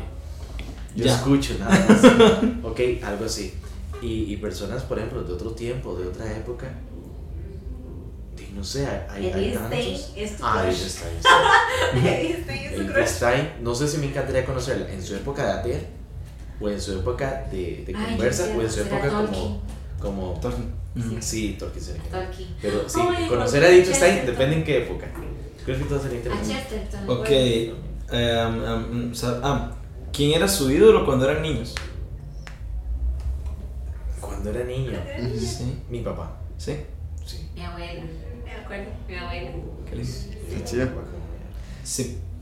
Yo 0.96 1.06
Ya. 1.06 1.16
escucho 1.16 1.56
nada 1.60 1.86
más. 1.90 2.04
ok, 2.64 2.80
algo 3.04 3.26
así. 3.26 3.54
Y, 4.02 4.34
y 4.34 4.38
personas, 4.38 4.84
por 4.84 4.98
ejemplo, 4.98 5.24
de 5.24 5.34
otro 5.34 5.52
tiempo, 5.52 5.96
de 5.96 6.08
otra 6.08 6.32
época, 6.32 6.68
no 8.56 8.64
sé, 8.64 8.88
hay, 9.10 9.32
hay, 9.32 9.52
tantos. 9.54 10.14
es 10.16 10.38
tu 10.38 10.46
Ah, 10.46 10.62
crush. 10.64 10.76
Edith 10.76 10.90
Stein. 10.92 11.14
sí. 11.22 12.00
Edith 12.08 12.44
Stein 12.44 12.60
es 12.66 12.76
su 12.76 12.82
Edith 12.82 12.94
crush. 12.94 13.08
Stein, 13.08 13.50
no 13.62 13.74
sé 13.76 13.88
si 13.88 13.98
me 13.98 14.06
encantaría 14.08 14.46
conocerla 14.46 14.90
en 14.92 15.02
su 15.04 15.16
época 15.16 15.44
de 15.46 15.52
ater, 15.54 15.88
o 16.62 16.70
en 16.70 16.80
su 16.82 17.00
época 17.00 17.48
de, 17.52 17.84
de 17.86 17.94
Ay, 17.96 18.06
conversa, 18.16 18.54
o 18.58 18.62
en 18.62 18.70
su 18.72 18.82
época 18.82 19.10
como... 19.10 19.62
como 20.00 20.40
Tolkien. 20.40 20.74
Sí, 21.22 21.56
Tolkien 21.60 21.84
sería. 21.84 22.04
Tolkien. 22.04 22.50
Pero 22.62 22.88
sí, 22.88 23.00
Ay, 23.02 23.28
conocer 23.28 23.64
a 23.64 23.68
Stein 23.68 23.84
Chesterton. 23.86 24.26
depende 24.26 24.56
en 24.58 24.64
qué 24.64 24.78
época. 24.84 25.08
Creo 25.66 25.78
que 25.78 25.84
todo 25.86 26.00
sería 26.02 26.18
A 26.18 26.22
interesante. 26.22 26.54
Chesterton. 26.54 27.10
Ok. 27.10 27.18
bueno. 27.30 27.34
em, 28.12 28.66
em, 29.06 29.12
o 29.12 29.16
sea, 29.16 29.40
ah, 29.44 29.72
¿Quién 30.12 30.34
era 30.34 30.48
su 30.48 30.70
ídolo 30.70 31.06
cuando 31.06 31.28
eran 31.28 31.42
niños? 31.42 31.74
Cuando 34.22 34.50
era 34.52 34.64
niño, 34.64 34.92
Sí. 35.40 35.82
mi 35.90 36.02
papá. 36.02 36.38
Sí. 36.58 36.76
Sí. 37.26 37.50
Mi 37.56 37.62
abuela. 37.66 38.04
Me 38.46 38.52
acuerdo, 38.52 38.92
mi 39.08 39.16
abuela. 39.16 39.52
Qué. 39.90 39.96
Qué 39.98 40.64
chido. 40.64 40.88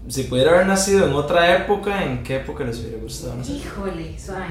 Si, 0.10 0.24
pudiera 0.24 0.52
haber 0.52 0.66
nacido 0.68 1.06
en 1.06 1.14
otra 1.14 1.56
época, 1.58 2.04
¿en 2.04 2.24
qué 2.24 2.38
época 2.38 2.64
les 2.64 2.80
hubiera 2.80 2.98
gustado 2.98 3.36
nacer? 3.36 3.56
Híjole, 3.56 4.20
suave. 4.20 4.46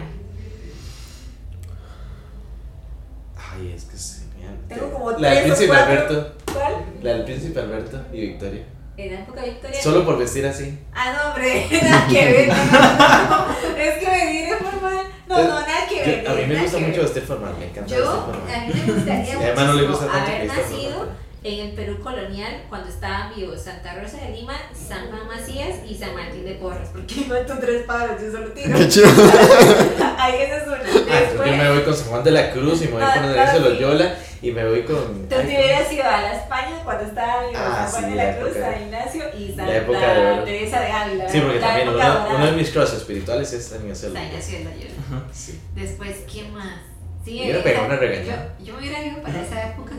Ay, 3.36 3.72
es 3.76 3.84
que 3.84 3.96
es 3.96 4.22
genial. 4.32 4.56
Tengo 4.68 4.90
como 4.92 5.10
La 5.12 5.30
del 5.30 5.38
tres 5.38 5.52
o 5.52 5.56
príncipe 5.56 5.68
cuatro. 5.68 5.92
Alberto. 5.92 6.32
¿Cuál? 6.52 6.74
La 7.02 7.12
del 7.14 7.24
príncipe 7.24 7.60
Alberto 7.60 8.00
y 8.12 8.20
Victoria. 8.20 8.64
En 8.96 9.14
la 9.14 9.20
época 9.20 9.42
victoriana. 9.44 9.82
Solo 9.82 10.04
por 10.04 10.18
vestir 10.18 10.46
así. 10.46 10.78
Ah, 10.94 11.12
no, 11.16 11.28
hombre, 11.30 11.66
nada 11.82 12.06
que 12.06 12.24
ver. 12.32 12.48
No, 12.48 12.54
no, 12.54 13.46
no. 13.46 13.78
Es 13.78 13.98
que 13.98 14.06
me 14.06 14.32
diré 14.32 14.56
formal. 14.56 15.04
No, 15.26 15.36
no, 15.42 15.48
nada 15.60 15.86
que 15.88 16.00
ver. 16.04 16.24
Yo- 16.24 16.30
a 16.30 16.34
mí 16.34 16.40
me 16.42 16.48
nada 16.48 16.62
gusta 16.62 16.78
que 16.78 16.84
mucho 16.86 16.96
ver. 16.98 17.04
vestir 17.06 17.22
formal, 17.24 17.54
me 17.58 17.64
encanta 17.66 17.90
Yo, 17.90 17.96
vestir 17.96 18.18
a 18.18 18.22
formal. 18.24 18.66
mí 18.66 18.74
me 18.86 18.92
gustaría 18.92 19.24
Sí, 19.24 19.32
además 19.42 19.66
no 19.66 19.72
le 19.74 19.86
gusta 19.88 20.06
tanto 20.06 20.20
haber 20.30 20.40
que 20.42 20.46
nacido 20.46 20.92
formal. 20.98 21.16
En 21.42 21.68
el 21.68 21.72
Perú 21.72 21.98
colonial 22.00 22.64
cuando 22.68 22.88
estaban 22.90 23.34
vivos 23.34 23.62
Santa 23.62 23.94
Rosa 23.94 24.18
de 24.18 24.30
Lima, 24.36 24.54
San 24.74 25.08
Juan 25.08 25.26
Macías 25.26 25.78
y 25.88 25.94
San 25.94 26.14
Martín 26.14 26.44
de 26.44 26.52
Porras. 26.54 26.88
Porque 26.92 27.14
no 27.28 27.34
tú 27.46 27.54
tres 27.60 27.84
pájaros, 27.84 28.20
yo 28.22 28.30
solo 28.32 28.48
tiro. 28.52 28.76
Qué 28.76 28.88
chido. 28.88 29.06
Ahí 30.18 30.34
ese 30.42 30.56
es 30.58 30.66
uno. 30.66 30.76
Ah, 31.10 31.46
yo 31.46 31.56
me 31.56 31.70
voy 31.70 31.82
con 31.82 31.94
San 31.96 32.08
Juan 32.08 32.24
de 32.24 32.30
la 32.30 32.50
Cruz 32.52 32.82
y 32.82 32.84
me 32.86 32.92
voy 32.92 33.02
con 33.02 33.26
Lorenzo 33.26 33.56
sí. 33.56 33.62
Loyola 33.62 34.14
y 34.42 34.50
me 34.52 34.68
voy 34.68 34.82
con. 34.84 34.96
tú 34.96 35.28
te 35.28 35.38
hubieras 35.46 35.90
ido 35.92 36.04
a 36.04 36.20
la 36.20 36.34
España 36.34 36.76
cuando 36.84 37.04
estaba 37.04 37.46
vivo 37.46 37.58
Ah, 37.62 37.88
San 37.90 37.90
Juan 37.90 38.04
sí, 38.04 38.10
de 38.10 38.16
la 38.16 38.24
la 38.32 38.38
Cruz, 38.38 38.52
San 38.54 38.82
Ignacio 38.82 39.24
y 39.38 39.48
de 39.48 39.56
Santa. 39.56 40.44
Teresa 40.44 40.80
de 40.80 40.92
Ávila. 40.92 41.28
Sí, 41.28 41.40
porque 41.40 41.58
la 41.60 41.66
también 41.66 41.88
uno, 41.88 42.46
de 42.46 42.52
mis 42.52 42.70
crushes 42.70 42.94
espirituales 42.94 43.52
es 43.52 43.64
San 43.66 43.80
Ignacio 43.80 44.10
de 44.10 44.14
San 44.14 44.22
Loyola. 44.24 44.28
Ignacio 44.28 44.58
de 44.58 44.64
Loyola. 44.64 45.24
Sí. 45.32 45.60
Después, 45.74 46.16
¿quién 46.30 46.52
más? 46.52 46.80
Sí, 47.24 47.40
hubiera 47.40 47.58
esa- 47.60 47.64
pegado 47.64 47.86
una. 47.86 48.00
Yo, 48.00 48.64
yo 48.64 48.72
me 48.74 48.78
hubiera 48.80 49.04
ido 49.04 49.22
para 49.22 49.40
esa 49.42 49.70
época. 49.70 49.94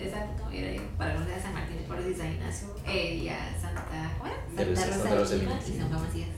Hubiera 0.00 0.72
ido 0.72 0.82
para 0.98 1.14
los 1.14 1.26
de 1.26 1.40
San 1.40 1.54
Martín 1.54 1.76
de 1.78 1.82
Porres 1.84 2.06
y 2.06 2.14
San 2.14 2.32
Ignacio. 2.32 2.68
Eh, 2.86 3.14
y 3.22 3.28
a 3.28 3.56
Santa, 3.60 3.84
¿cómo 4.18 4.26
era? 4.30 4.36
Santa 4.46 4.64
Rosa 4.64 4.96
Santa 5.02 5.14
Rosa 5.16 5.32
de 5.34 5.38
Lima 5.40 5.58
y 5.66 5.78
San 5.78 5.88
Juan 5.88 6.02
Macías. 6.02 6.28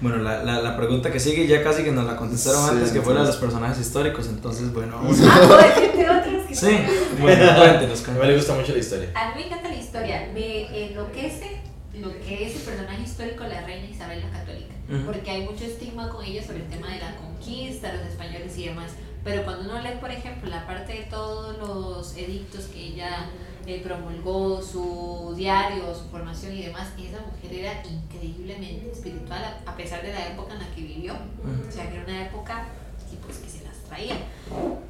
Bueno, 0.00 0.18
la, 0.18 0.42
la, 0.44 0.60
la 0.62 0.76
pregunta 0.76 1.10
que 1.10 1.20
sigue 1.20 1.46
ya 1.46 1.62
casi 1.62 1.82
que 1.84 1.92
nos 1.92 2.04
la 2.04 2.16
contestaron 2.16 2.62
Sí, 2.64 2.70
antes, 2.76 2.92
que 2.92 3.00
fue 3.00 3.14
la 3.14 3.20
de 3.20 3.26
los 3.26 3.36
personajes 3.36 3.78
históricos. 3.78 4.28
Entonces, 4.28 4.72
bueno, 4.72 4.96
vamos 4.96 5.18
Ah, 5.22 5.40
¿puedo 5.46 5.58
decirte 5.58 6.10
otros 6.10 6.46
que 6.48 6.54
Sí, 6.54 6.78
bueno, 7.20 7.56
cuéntenos, 7.58 8.08
A 8.08 8.12
mí 8.12 8.18
me 8.20 8.34
gusta 8.36 8.54
mucho 8.54 8.72
la 8.72 8.78
historia. 8.78 9.10
A 9.14 9.28
mí 9.28 9.34
me 9.36 9.46
encanta 9.46 9.68
la 9.68 9.76
historia. 9.76 10.28
Me 10.32 10.88
enloquece 10.90 11.60
lo 12.00 12.10
que 12.20 12.46
es 12.46 12.56
el 12.56 12.62
personaje 12.62 13.02
histórico 13.02 13.44
de 13.44 13.50
la 13.50 13.60
reina 13.62 13.88
Isabel 13.88 14.20
la 14.20 14.30
Católica. 14.38 14.74
Ujú. 14.88 15.06
Porque 15.06 15.30
hay 15.30 15.44
mucho 15.44 15.64
estigma 15.64 16.08
con 16.10 16.24
ella 16.24 16.42
sobre 16.42 16.58
el 16.58 16.68
tema 16.68 16.88
de 16.92 16.98
la 16.98 17.16
conquista, 17.16 17.92
los 17.94 18.06
españoles 18.06 18.56
y 18.58 18.66
demás. 18.66 18.92
Pero 19.24 19.42
cuando 19.44 19.64
uno 19.70 19.80
lee, 19.80 19.96
por 20.00 20.10
ejemplo, 20.10 20.50
la 20.50 20.66
parte 20.66 20.92
de 20.92 21.02
todos 21.04 21.56
los 21.58 22.14
edictos 22.16 22.66
que 22.66 22.78
ella 22.88 23.26
eh, 23.66 23.80
promulgó, 23.82 24.60
su 24.60 25.32
diario, 25.34 25.94
su 25.94 26.04
formación 26.10 26.52
y 26.54 26.62
demás, 26.66 26.88
esa 26.98 27.20
mujer 27.22 27.52
era 27.60 27.82
increíblemente 27.86 28.90
espiritual 28.92 29.42
a- 29.64 29.76
pesar 29.76 30.02
de 30.02 30.12
la 30.12 30.28
época 30.28 30.52
en 30.52 30.58
la 30.60 30.68
que 30.74 30.82
vivió. 30.82 31.14
O 31.14 31.72
sea, 31.72 31.88
que 31.88 31.96
era 31.96 32.04
una 32.04 32.26
época 32.26 32.66
que, 33.10 33.16
pues, 33.16 33.38
que 33.38 33.48
se 33.48 33.64
las 33.64 33.76
traía. 33.88 34.16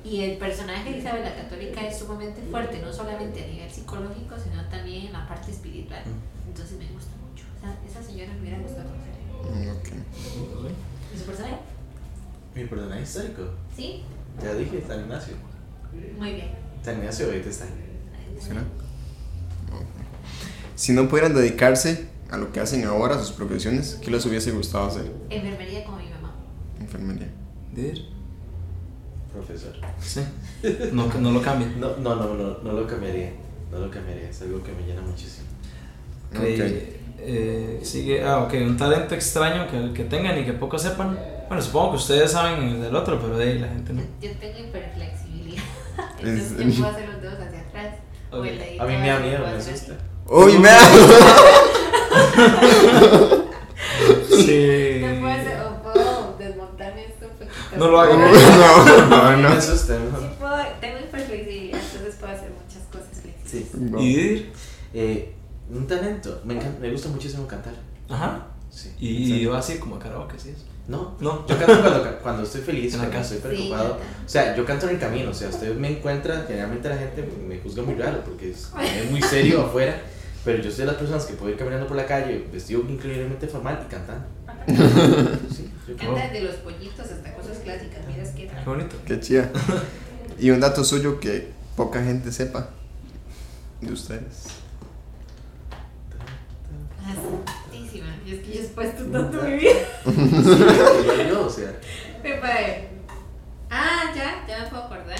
Y 0.04 0.22
el 0.22 0.36
personaje 0.38 0.90
de 0.90 0.98
Isabel 0.98 1.22
la 1.22 1.34
Católica 1.36 1.80
es 1.86 1.98
sumamente 2.00 2.42
fuerte, 2.50 2.80
no 2.82 2.92
solamente 2.92 3.44
a 3.44 3.46
nivel 3.46 3.70
psicológico, 3.70 4.34
sino 4.42 4.62
también 4.68 5.06
en 5.06 5.12
la 5.12 5.26
parte 5.28 5.52
espiritual. 5.52 6.02
Entonces 6.48 6.76
me 6.78 6.86
gusta 6.88 7.12
mucho. 7.30 7.44
O 7.56 7.60
sea, 7.60 7.78
esa 7.88 8.02
señora 8.02 8.32
me 8.34 8.40
hubiera 8.40 8.58
gustado 8.58 8.88
conocer. 8.90 9.14
Mm, 9.54 9.70
ok. 9.78 9.88
¿Y 11.14 11.18
su 11.18 11.24
personaje? 11.24 11.56
Mi 12.56 12.64
personaje 12.64 13.02
histórico. 13.02 13.50
Sí, 13.76 14.02
Ya 14.42 14.54
dije, 14.54 14.82
San 14.86 15.00
Ignacio. 15.00 15.34
muy 16.18 16.32
bien. 16.32 16.48
San 16.84 16.98
Ignacio 16.98 17.26
ahorita 17.26 17.48
está. 17.48 17.64
¿Será? 18.40 18.60
Ok. 19.72 19.86
Si 20.74 20.92
no 20.92 21.08
pudieran 21.08 21.34
dedicarse 21.34 22.08
a 22.30 22.36
lo 22.36 22.52
que 22.52 22.60
hacen 22.60 22.84
ahora, 22.84 23.18
sus 23.18 23.32
profesiones, 23.32 23.98
¿qué 24.02 24.10
les 24.10 24.24
hubiese 24.26 24.50
gustado 24.50 24.86
hacer? 24.86 25.10
Enfermería 25.30 25.84
como 25.84 25.98
mi 25.98 26.08
mamá. 26.08 26.34
Enfermería. 26.80 27.28
Dir. 27.74 28.06
Profesor. 29.32 29.72
Sí. 30.00 30.20
No, 30.92 31.06
no 31.20 31.30
lo 31.32 31.42
cambien. 31.42 31.78
No, 31.80 31.96
no, 31.98 32.14
no, 32.16 32.34
no, 32.34 32.58
no 32.58 32.72
lo 32.72 32.86
cambiaría. 32.86 33.32
No 33.70 33.78
lo 33.78 33.90
cambiaría. 33.90 34.30
Es 34.30 34.40
algo 34.42 34.62
que 34.62 34.72
me 34.72 34.82
llena 34.86 35.02
muchísimo. 35.02 35.46
Ok, 36.32 36.38
Ok. 36.40 36.44
eh, 37.18 37.80
sigue, 37.82 38.24
ah, 38.24 38.38
ok, 38.44 38.54
un 38.66 38.76
talento 38.76 39.14
extraño 39.14 39.66
que, 39.70 39.92
que 39.92 40.04
tengan 40.08 40.38
y 40.38 40.44
que 40.44 40.52
pocos 40.54 40.82
sepan. 40.82 41.18
Bueno, 41.48 41.62
supongo 41.62 41.90
que 41.92 41.96
ustedes 41.96 42.32
saben 42.32 42.62
el 42.68 42.80
del 42.82 42.96
otro, 42.96 43.18
pero 43.20 43.36
de 43.38 43.44
ahí 43.44 43.58
la 43.58 43.68
gente 43.68 43.92
no. 43.92 44.02
Yo 44.20 44.30
tengo 44.38 44.58
hiperflexibilidad. 44.58 45.62
Es- 46.22 46.28
Entonces 46.52 46.76
yo 46.76 46.82
puedo 46.84 46.96
hacer 46.96 47.08
los 47.08 47.20
dedos 47.22 47.38
hacia 47.40 47.60
atrás. 47.60 47.94
O 48.30 48.38
Ok. 48.40 48.46
el 48.46 48.58
dedito 48.58 48.82
A 48.82 48.86
mí 48.86 48.96
me 48.96 49.08
da 49.08 49.18
miedo, 49.20 49.46
me 49.46 49.52
asusta. 49.52 49.94
¡Uy, 50.26 50.58
me 50.58 50.68
Sí. 54.28 54.98
Me 55.02 55.20
puedo 55.20 55.32
hacer, 55.32 55.60
o 55.60 55.82
puedo 55.82 56.36
desmontarme 56.38 57.04
esto 57.06 57.26
un 57.26 57.32
poquito. 57.32 57.76
No 57.76 57.88
lo 57.88 58.00
hagan. 58.00 58.20
No, 58.20 59.06
no, 59.30 59.36
Me 59.36 59.42
no. 59.42 59.48
asusta. 59.48 59.96
Sí, 59.96 60.26
puedo, 60.38 60.56
tengo 60.80 60.98
hiperflexibilidad, 61.00 61.80
entonces 61.80 62.14
puedo 62.16 62.32
hacer 62.32 62.50
muchas 62.50 62.82
cosas 62.90 63.20
flexibles. 63.22 63.68
Sí. 63.70 63.70
No. 63.78 64.00
¿Y? 64.00 64.50
Eh, 64.92 65.34
un 65.70 65.86
talento. 65.86 66.40
Me, 66.44 66.54
encanta, 66.54 66.78
me 66.80 66.90
gusta 66.90 67.08
muchísimo 67.08 67.46
cantar. 67.46 67.74
Ajá. 68.08 68.46
Sí. 68.70 68.92
Y 68.98 69.26
Sí. 69.26 69.46
va 69.46 69.58
así 69.58 69.78
como 69.78 69.96
a 69.96 69.98
karaoke, 69.98 70.38
¿sí? 70.38 70.50
es? 70.50 70.64
No, 70.86 71.16
No. 71.18 71.46
yo 71.46 71.56
canto 71.58 71.80
cuando, 71.80 72.18
cuando 72.22 72.42
estoy 72.42 72.60
feliz, 72.60 72.92
En 72.94 73.00
la 73.00 73.06
cuando 73.06 73.18
casa. 73.22 73.34
estoy 73.36 73.52
preocupado. 73.56 73.94
o 74.26 74.28
sea, 74.28 74.54
yo 74.54 74.64
canto 74.66 74.86
en 74.86 74.94
el 74.96 75.00
camino. 75.00 75.30
O 75.30 75.34
sea, 75.34 75.48
usted 75.48 75.74
me 75.76 75.88
encuentra, 75.96 76.44
generalmente 76.46 76.88
la 76.88 76.96
gente 76.98 77.26
me 77.46 77.58
juzga 77.58 77.82
muy 77.82 77.94
raro 77.94 78.22
porque 78.24 78.50
es, 78.50 78.70
es 79.02 79.10
muy 79.10 79.22
serio 79.22 79.62
afuera. 79.62 79.96
Pero 80.44 80.62
yo 80.62 80.70
soy 80.70 80.80
de 80.80 80.86
las 80.86 80.96
personas 80.96 81.24
que 81.24 81.32
puedo 81.34 81.50
ir 81.50 81.56
caminando 81.56 81.86
por 81.86 81.96
la 81.96 82.04
calle 82.04 82.46
vestido 82.52 82.82
increíblemente 82.86 83.48
formal 83.48 83.82
y 83.86 83.90
cantando. 83.90 84.26
Sí. 85.54 85.70
Canta 85.98 86.22
desde 86.28 86.40
los 86.42 86.56
pollitos 86.56 87.10
hasta 87.10 87.32
cosas 87.34 87.58
clásicas, 87.58 88.00
miras 88.06 88.28
que 88.30 88.48
Qué 88.48 88.64
bonito. 88.66 88.96
Qué 89.06 89.20
chida. 89.20 89.50
Y 90.38 90.50
un 90.50 90.60
dato 90.60 90.84
suyo 90.84 91.18
que 91.18 91.48
poca 91.76 92.02
gente 92.04 92.30
sepa 92.30 92.68
de 93.80 93.90
ustedes. 93.92 94.44
Acertísima. 97.02 97.63
Y 98.24 98.32
es 98.32 98.40
que 98.40 98.54
yo 98.54 98.60
he 98.62 98.68
puesto 98.68 99.04
tanto 99.04 99.42
mi 99.42 99.56
vida. 99.56 99.72
Igual 100.06 101.28
yo, 101.28 101.46
o 101.46 101.50
sea, 101.50 101.78
padre. 102.40 102.88
Ah, 103.70 104.12
ya, 104.14 104.46
ya 104.48 104.64
me 104.64 104.70
puedo 104.70 104.84
acordar. 104.84 105.18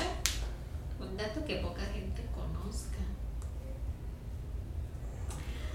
Un 0.99 1.17
dato 1.17 1.45
que 1.45 1.57
poca 1.57 1.83
gente 1.93 2.25
conozca. 2.35 2.99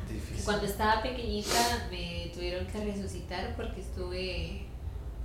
Difícil. 0.10 0.44
Cuando 0.44 0.66
estaba 0.66 1.04
pequeñita 1.04 1.88
me 1.92 2.32
tuvieron 2.34 2.66
que 2.66 2.84
resucitar 2.84 3.56
porque 3.56 3.82
estuve 3.82 4.66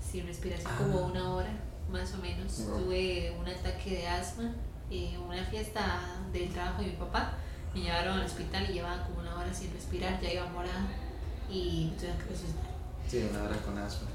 sin 0.00 0.26
respiración 0.26 0.72
como 0.76 1.06
una 1.06 1.34
hora, 1.34 1.52
más 1.90 2.12
o 2.14 2.18
menos. 2.18 2.66
Tuve 2.66 3.34
un 3.40 3.48
ataque 3.48 3.90
de 3.90 4.08
asma 4.08 4.54
en 4.90 5.18
una 5.20 5.42
fiesta 5.46 6.00
del 6.34 6.50
trabajo 6.50 6.82
de 6.82 6.88
mi 6.88 6.96
papá. 6.96 7.32
Me 7.72 7.80
llevaron 7.80 8.18
al 8.18 8.26
hospital 8.26 8.68
y 8.68 8.74
llevaba 8.74 9.04
como 9.04 9.20
una 9.20 9.36
hora 9.36 9.52
sin 9.54 9.72
respirar, 9.72 10.20
ya 10.20 10.32
iba 10.32 10.46
morada 10.46 10.86
y 11.50 11.92
tuvieron 11.96 12.18
que 12.18 12.24
resucitar. 12.24 12.64
Sí, 13.10 13.26
una 13.30 13.42
hora 13.44 13.56
con 13.58 13.78
asma. 13.78 14.08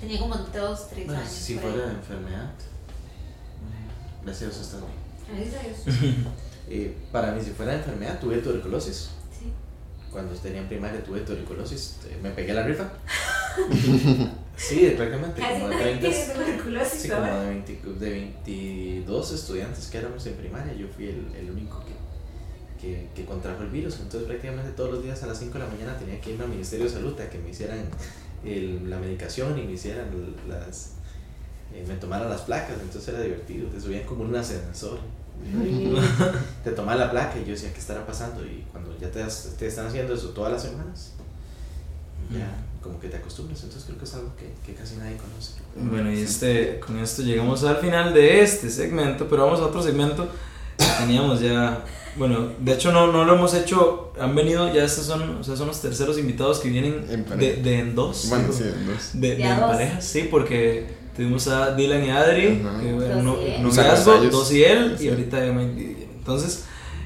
Tenía 0.00 0.18
como 0.18 0.34
dos, 0.36 0.88
tres 0.90 1.06
Bueno, 1.06 1.20
años. 1.20 1.32
si 1.32 1.54
por 1.54 1.64
ahí. 1.66 1.72
fuera 1.72 1.90
enfermedad, 1.92 2.50
mm, 3.60 4.24
gracias 4.24 4.42
a 4.42 4.52
Dios 4.54 4.66
estás 4.66 4.80
bien. 4.80 5.50
Gracias 5.52 5.86
a 5.86 5.90
Dios. 6.00 6.16
Eh, 6.66 6.96
para 7.12 7.32
mí, 7.32 7.42
si 7.44 7.50
fuera 7.50 7.74
enfermedad, 7.74 8.18
tuve 8.18 8.38
tuberculosis. 8.38 9.10
Sí. 9.38 9.52
Cuando 10.10 10.32
tenía 10.34 10.62
en 10.62 10.66
primaria 10.66 11.04
tuve 11.04 11.20
tuberculosis, 11.20 11.96
eh, 12.08 12.18
me 12.22 12.30
pegué 12.30 12.54
la 12.54 12.62
rifa. 12.62 12.90
sí, 14.56 14.94
prácticamente 14.96 15.40
Casi 15.42 15.54
como 15.60 15.68
de 15.68 15.74
nadie 15.76 15.98
30. 15.98 16.08
tiene 16.08 16.32
tuberculosis 16.34 17.02
Sí, 17.02 17.08
como 17.10 17.22
de, 17.26 17.46
20 17.48 17.80
de 18.00 18.10
22 18.10 19.32
estudiantes 19.32 19.86
que 19.88 19.98
éramos 19.98 20.24
en 20.24 20.34
primaria, 20.36 20.72
yo 20.72 20.88
fui 20.88 21.08
el, 21.08 21.34
el 21.38 21.50
único 21.50 21.83
que, 22.84 23.08
que, 23.14 23.24
contrajo 23.24 23.62
el 23.62 23.70
virus. 23.70 23.94
Entonces, 24.00 24.24
prácticamente 24.28 24.70
todos 24.72 24.90
los 24.92 25.02
días 25.02 25.22
a 25.22 25.26
las 25.26 25.38
5 25.38 25.54
de 25.54 25.64
la 25.64 25.70
mañana 25.70 25.96
tenía 25.98 26.20
que 26.20 26.30
irme 26.32 26.44
al 26.44 26.50
Ministerio 26.50 26.84
de 26.86 26.92
Salud 26.92 27.18
a 27.20 27.30
que 27.30 27.38
me 27.38 27.50
hicieran 27.50 27.80
el- 28.44 28.88
la 28.90 28.98
medicación 28.98 29.58
y 29.58 29.62
me 29.62 29.72
hicieran 29.72 30.06
las. 30.48 30.90
eh, 31.74 31.84
me 31.88 31.94
tomaran 31.94 32.28
las 32.28 32.42
placas. 32.42 32.76
Entonces 32.80 33.08
era 33.08 33.20
divertido, 33.22 33.68
te 33.68 33.80
subían 33.80 34.04
como 34.04 34.24
en 34.24 34.30
un 34.30 34.36
ascensor. 34.36 34.98
te 36.64 36.70
tomaban 36.70 37.00
la 37.00 37.10
placa 37.10 37.36
y 37.38 37.44
yo 37.44 37.52
decía, 37.52 37.72
¿qué 37.72 37.80
estará 37.80 38.06
pasando? 38.06 38.44
Y 38.44 38.64
cuando 38.70 38.96
ya 38.98 39.10
te, 39.10 39.20
has- 39.22 39.54
te 39.58 39.66
están 39.66 39.86
haciendo 39.86 40.14
eso 40.14 40.28
todas 40.30 40.52
las 40.52 40.62
semanas, 40.62 41.12
ya 42.30 42.48
como 42.82 43.00
que 43.00 43.08
te 43.08 43.16
acostumbras. 43.16 43.62
Entonces, 43.62 43.84
creo 43.86 43.98
que 43.98 44.04
es 44.04 44.14
algo 44.14 44.30
que, 44.36 44.52
que 44.64 44.78
casi 44.78 44.96
nadie 44.96 45.16
conoce. 45.16 45.52
Bueno, 45.76 46.12
y 46.12 46.20
este, 46.20 46.78
con 46.80 46.98
esto 46.98 47.22
llegamos 47.22 47.64
al 47.64 47.76
final 47.78 48.14
de 48.14 48.42
este 48.42 48.70
segmento, 48.70 49.26
pero 49.28 49.44
vamos 49.46 49.60
a 49.60 49.64
otro 49.66 49.82
segmento 49.82 50.28
teníamos 50.98 51.40
ya. 51.40 51.84
Bueno, 52.16 52.48
de 52.60 52.72
hecho 52.74 52.92
no, 52.92 53.08
no 53.10 53.24
lo 53.24 53.34
hemos 53.34 53.54
hecho, 53.54 54.12
han 54.20 54.34
venido 54.36 54.72
ya 54.72 54.84
estos 54.84 55.06
son, 55.06 55.38
o 55.38 55.42
sea, 55.42 55.56
son 55.56 55.66
los 55.66 55.80
terceros 55.80 56.16
invitados 56.16 56.60
que 56.60 56.68
vienen 56.68 57.04
En 57.10 57.24
de, 57.38 57.56
de 57.56 57.78
en 57.80 57.94
dos. 57.96 58.26
Bueno, 58.28 58.52
sí, 58.52 58.62
dos. 58.86 59.10
De, 59.14 59.30
de 59.30 59.36
De 59.36 59.44
a 59.44 59.54
en 59.54 59.60
dos. 59.60 59.70
parejas, 59.70 60.04
sí, 60.04 60.28
porque 60.30 60.86
tuvimos 61.16 61.48
a 61.48 61.74
Dylan 61.74 62.04
y 62.04 62.10
Adri, 62.10 62.62
Ajá. 62.64 62.80
que 62.80 62.92
Dos 62.92 63.04
eran 63.04 63.24
no, 63.24 63.36
dos 64.30 64.52
y 64.52 64.62
él, 64.64 64.94
Sí. 64.96 65.06
y 65.06 65.08
ahorita 65.08 65.44
Emma 65.44 65.62
y 65.64 65.68
Didier. 65.70 66.08
Entonces, 66.16 66.64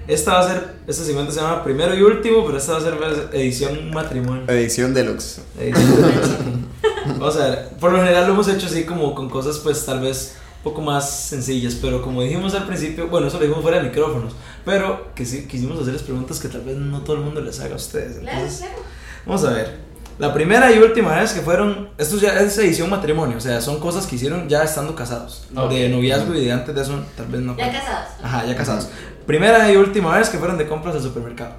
esta 0.08 0.34
va 0.34 0.40
a 0.40 0.48
ser, 0.48 0.74
este 0.86 1.04
segmento 1.04 1.32
se 1.32 1.40
llama 1.40 1.64
Primero 1.64 1.94
y 1.96 2.02
Último, 2.02 2.44
pero 2.44 2.58
esta 2.58 2.72
va 2.72 2.78
a 2.78 2.82
ser 2.82 2.94
edición 3.32 3.90
matrimonio. 3.90 4.44
Edición 4.48 4.92
deluxe. 4.92 5.40
Edición 5.58 6.02
de- 6.02 7.12
Vamos 7.18 7.36
a 7.38 7.48
ver, 7.48 7.68
por 7.80 7.92
lo 7.92 7.98
general 8.00 8.26
lo 8.26 8.34
hemos 8.34 8.48
hecho 8.48 8.66
así 8.66 8.84
como 8.84 9.14
con 9.14 9.30
cosas 9.30 9.58
pues 9.58 9.84
tal 9.86 10.00
vez 10.00 10.34
poco 10.62 10.80
más 10.80 11.08
sencillas, 11.10 11.76
pero 11.80 12.02
como 12.02 12.22
dijimos 12.22 12.54
al 12.54 12.66
principio, 12.66 13.08
bueno, 13.08 13.28
eso 13.28 13.36
lo 13.38 13.42
dijimos 13.44 13.62
fuera 13.62 13.78
de 13.78 13.84
micrófonos, 13.88 14.34
pero 14.64 15.14
que 15.14 15.24
sí, 15.24 15.46
quisimos 15.46 15.78
hacerles 15.80 16.02
preguntas 16.02 16.40
que 16.40 16.48
tal 16.48 16.62
vez 16.62 16.76
no 16.76 17.00
todo 17.02 17.16
el 17.16 17.22
mundo 17.22 17.40
les 17.40 17.58
haga 17.60 17.74
a 17.74 17.76
ustedes. 17.76 18.18
Claro, 18.18 18.38
Entonces, 18.38 18.60
claro. 18.66 18.82
vamos 19.26 19.44
a 19.44 19.50
ver. 19.52 19.88
La 20.18 20.34
primera 20.34 20.72
y 20.72 20.78
última 20.78 21.14
vez 21.20 21.32
que 21.32 21.40
fueron, 21.42 21.90
esto 21.96 22.16
ya 22.18 22.40
es 22.40 22.58
edición 22.58 22.90
matrimonio, 22.90 23.36
o 23.36 23.40
sea, 23.40 23.60
son 23.60 23.78
cosas 23.78 24.04
que 24.06 24.16
hicieron 24.16 24.48
ya 24.48 24.64
estando 24.64 24.96
casados, 24.96 25.46
Ok. 25.54 25.70
de 25.70 25.88
noviazgo 25.90 26.34
y 26.34 26.44
de 26.44 26.50
antes 26.52 26.74
de 26.74 26.82
eso 26.82 27.00
tal 27.16 27.26
vez 27.28 27.40
no. 27.40 27.56
Ya 27.56 27.70
casados. 27.70 28.08
Ajá, 28.20 28.44
ya 28.44 28.56
casados. 28.56 28.88
Primera 29.26 29.70
y 29.70 29.76
última 29.76 30.18
vez 30.18 30.28
que 30.28 30.38
fueron 30.38 30.58
de 30.58 30.66
compras 30.66 30.96
al 30.96 31.02
supermercado. 31.02 31.52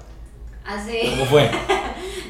Hace 0.66 1.08
¿Cómo 1.10 1.24
fue? 1.24 1.50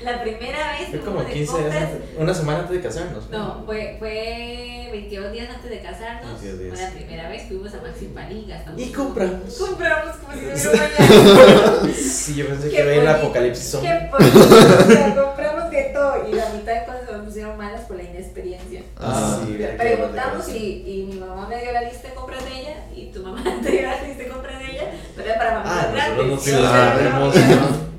la 0.03 0.23
primera 0.23 0.73
vez 0.73 0.89
Fue 0.89 0.99
que 0.99 1.05
como 1.05 1.21
fuimos 1.21 1.27
de 1.29 1.33
15 1.35 1.59
días 1.59 1.77
antes, 1.77 2.01
una 2.19 2.35
semana 2.35 2.59
antes 2.61 2.77
de 2.77 2.83
casarnos. 2.83 3.31
No, 3.31 3.63
fue, 3.67 3.97
fue 3.99 4.89
22 4.93 5.33
días 5.33 5.49
antes 5.55 5.71
de 5.71 5.81
casarnos. 5.81 6.41
22 6.43 6.59
días. 6.59 6.75
Fue 6.79 6.89
la 6.89 6.95
primera 6.95 7.29
vez 7.29 7.49
fuimos 7.49 7.75
a 7.75 7.81
Maxi 7.83 8.47
gastamos. 8.49 8.81
Y 8.81 8.93
compramos. 8.93 9.55
Compramos 9.59 10.17
como 10.17 10.33
si 10.33 10.39
hubiera 10.39 10.89
mañana. 10.99 11.95
Sí, 11.95 12.35
yo 12.35 12.47
pensé 12.47 12.71
que 12.71 12.83
veía 12.83 13.03
el 13.03 13.09
apocalipsis 13.09 13.71
zombie. 13.71 13.89
Qué 13.91 14.09
bonito. 14.11 14.39
O 14.41 14.91
sea, 14.91 15.15
compramos 15.15 15.71
de 15.71 15.83
todo 15.95 16.29
y 16.29 16.33
la 16.35 16.49
mitad 16.51 16.75
de 16.75 16.85
cosas 16.87 17.01
se 17.07 17.13
me 17.13 17.19
pusieron 17.25 17.57
malas 17.57 17.81
por 17.83 17.97
la 17.97 18.03
inexperiencia. 18.05 18.83
Ah, 18.99 19.41
sí, 19.45 19.59
Preguntamos 19.79 20.49
y, 20.49 20.83
y 20.87 21.07
mi 21.13 21.21
mamá 21.21 21.47
me 21.49 21.61
dio 21.63 21.73
la 21.73 21.83
lista 21.83 22.09
de 22.09 22.15
compras 22.15 22.45
de 22.45 22.61
ella 22.61 22.77
y 22.95 23.11
tu 23.13 23.23
mamá 23.23 23.43
te 23.63 23.71
dio 23.71 23.83
la 23.83 24.03
lista 24.03 24.23
de 24.25 24.29
compras 24.29 24.59
de 24.59 24.71
ella, 24.73 24.85
pero 25.17 25.29
era 25.29 25.39
para 25.39 25.55
mamás 25.59 25.73
Ah, 25.73 25.91
grandes. 25.93 26.27
nosotros 26.27 26.29
no 26.29 26.37
fuimos 26.39 26.61
O 26.61 26.73
sea, 26.73 26.83
a 26.83 26.87
era 26.87 26.95
ver 26.97 27.11
para 27.13 27.17
hermoso. 27.25 27.91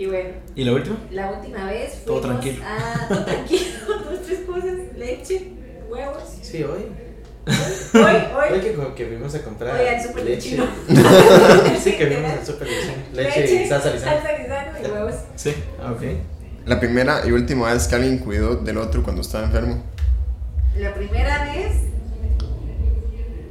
Y 0.00 0.06
bueno, 0.06 0.30
¿Y 0.56 0.64
la 0.64 0.72
última? 0.72 0.96
la 1.10 1.30
última 1.32 1.66
vez 1.66 2.04
Todo 2.06 2.22
fuimos 2.22 2.40
tranquilo. 2.40 2.64
a 2.66 3.06
todo 3.08 3.24
tranquilo, 3.26 3.64
dos, 4.10 4.22
tres 4.26 4.40
cosas, 4.46 4.72
leche, 4.96 5.52
huevos. 5.90 6.22
Sí, 6.40 6.62
hoy. 6.64 6.86
Hoy, 7.46 8.00
Hoy 8.00 8.52
hoy. 8.54 8.60
que, 8.60 8.94
que 8.96 9.06
fuimos 9.06 9.34
a 9.34 9.42
comprar 9.42 9.78
Hoy 9.78 9.86
al 9.88 10.02
súper 10.02 10.24
leche. 10.24 10.50
chino. 10.50 10.64
sí, 11.82 11.92
que 11.98 12.06
fuimos 12.06 12.30
al 12.32 12.46
super 12.46 12.66
leche. 12.66 12.94
Leche 13.12 13.62
y 13.64 13.68
salsa 13.68 13.90
lisana. 13.90 14.12
Salsa 14.22 14.38
lisana 14.38 14.72
y 14.82 14.90
huevos. 14.90 15.14
Sí, 15.36 15.54
ok. 15.82 16.02
La 16.64 16.80
primera 16.80 17.20
y 17.26 17.32
última 17.32 17.70
vez 17.72 17.86
que 17.86 17.94
alguien 17.96 18.18
cuidó 18.20 18.56
del 18.56 18.78
otro 18.78 19.02
cuando 19.02 19.20
estaba 19.20 19.44
enfermo. 19.44 19.82
La 20.78 20.94
primera 20.94 21.44
vez 21.52 21.72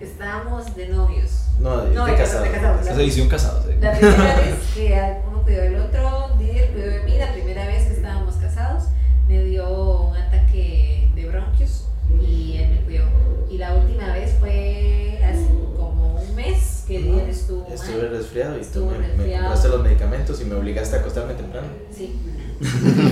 estábamos 0.01 0.75
de 0.75 0.87
novios. 0.87 1.31
No, 1.59 1.81
de, 1.85 1.93
No, 1.93 2.05
de 2.05 2.11
de 2.13 2.17
casado. 2.17 2.43
de 2.43 2.51
casados. 2.51 2.87
Es 2.87 2.97
edición 2.97 3.27
casados. 3.27 3.65
sí. 3.65 3.73
La 3.81 3.91
primera 3.91 4.35
vez 4.37 4.55
que 4.73 4.95
uno 5.39 5.43
cuidó 5.45 5.61
del 5.61 5.75
otro, 5.75 6.35
Didier 6.37 6.71
cuidó 6.71 6.87
de 6.87 7.03
mí, 7.03 7.17
la 7.17 7.31
primera 7.33 7.65
vez 7.67 7.87
que 7.87 7.93
estábamos 7.93 8.35
casados, 8.35 8.83
me 9.27 9.43
dio 9.45 10.01
un 10.09 10.15
ataque 10.17 11.09
de 11.15 11.25
bronquios 11.27 11.85
y 12.21 12.57
él 12.57 12.69
me 12.71 12.81
cuidó. 12.81 13.03
Y 13.49 13.57
la 13.57 13.73
última 13.75 14.13
vez 14.13 14.33
fue 14.39 15.19
hace 15.23 15.45
como 15.77 16.15
un 16.15 16.35
mes 16.35 16.83
que 16.87 16.99
Didier 16.99 17.29
estuvo 17.29 17.67
Estuve 17.73 17.97
mal. 18.03 18.09
resfriado 18.11 18.53
y 18.55 18.59
tú 18.59 18.61
Estuvo 18.65 18.91
me, 18.91 18.97
me 18.99 19.07
resfriado. 19.07 19.43
compraste 19.45 19.69
los 19.69 19.83
medicamentos 19.83 20.41
y 20.41 20.45
me 20.45 20.55
obligaste 20.55 20.95
a 20.95 20.99
acostarme 20.99 21.33
temprano. 21.33 21.67
Sí. 21.95 22.19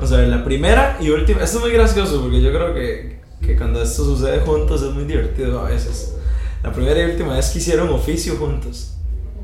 O 0.00 0.06
sea, 0.06 0.18
la 0.22 0.42
primera 0.44 0.96
y 1.00 1.10
última. 1.10 1.44
Esto 1.44 1.58
es 1.58 1.62
muy 1.62 1.72
gracioso 1.72 2.20
porque 2.22 2.42
yo 2.42 2.50
creo 2.50 2.74
que, 2.74 3.20
que 3.40 3.56
cuando 3.56 3.80
esto 3.80 4.04
sucede 4.04 4.40
juntos 4.40 4.82
es 4.82 4.90
muy 4.92 5.04
divertido 5.04 5.60
a 5.60 5.68
veces. 5.68 6.16
La 6.64 6.72
primera 6.72 7.00
y 7.00 7.04
última 7.12 7.36
vez 7.36 7.50
que 7.50 7.58
hicieron 7.58 7.88
oficio 7.90 8.34
juntos. 8.34 8.94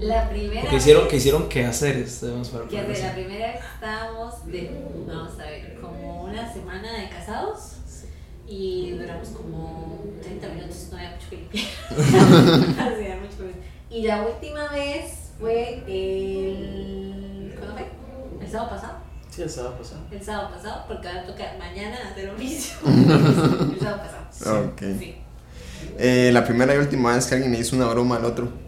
La 0.01 0.29
primera 0.29 0.69
Que 0.69 0.77
hicieron, 0.77 1.03
vez 1.03 1.11
que 1.11 1.17
hicieron 1.17 1.49
quehaceres. 1.49 2.21
que 2.71 2.83
de 2.83 3.03
la 3.03 3.15
primera 3.15 3.47
vez 3.49 3.61
estábamos 3.75 4.47
de, 4.47 4.71
vamos 5.07 5.33
a 5.41 5.45
ver, 5.45 5.77
como 5.81 6.25
una 6.25 6.53
semana 6.53 6.93
de 7.01 7.09
casados 7.09 7.73
y 8.47 8.93
duramos 8.93 9.29
como 9.31 9.99
30 10.23 10.49
minutos, 10.49 10.89
no 10.91 10.99
había 10.99 11.11
mucho 11.11 11.29
que 11.31 11.37
limpiar. 11.37 11.67
Hacía 11.91 13.17
mucho 13.17 13.37
que 13.39 13.45
limpiar. 13.45 13.65
y 13.91 14.03
la 14.07 14.23
última 14.23 14.69
vez 14.69 15.33
fue 15.39 15.83
el. 15.87 17.55
¿Cuándo 17.59 17.75
fue? 17.75 17.87
¿El 18.41 18.51
sábado 18.51 18.71
pasado? 18.71 18.95
Sí, 19.31 19.43
el 19.43 19.51
sábado 19.51 19.77
pasado. 19.79 20.01
El 20.11 20.23
sábado 20.25 20.51
pasado, 20.55 20.85
porque 20.89 21.09
ahora 21.09 21.27
toca 21.27 21.45
mañana 21.59 21.97
hacer 22.11 22.31
oficio. 22.31 22.77
el 22.87 23.79
sábado 23.81 24.03
pasado. 24.03 24.65
Ok. 24.69 24.83
Sí. 24.99 25.17
Eh, 25.99 26.31
la 26.33 26.45
primera 26.45 26.75
y 26.75 26.79
última 26.79 27.15
vez 27.15 27.27
que 27.27 27.35
alguien 27.35 27.53
le 27.53 27.59
hizo 27.59 27.77
una 27.77 27.87
broma 27.87 28.17
al 28.17 28.25
otro. 28.25 28.68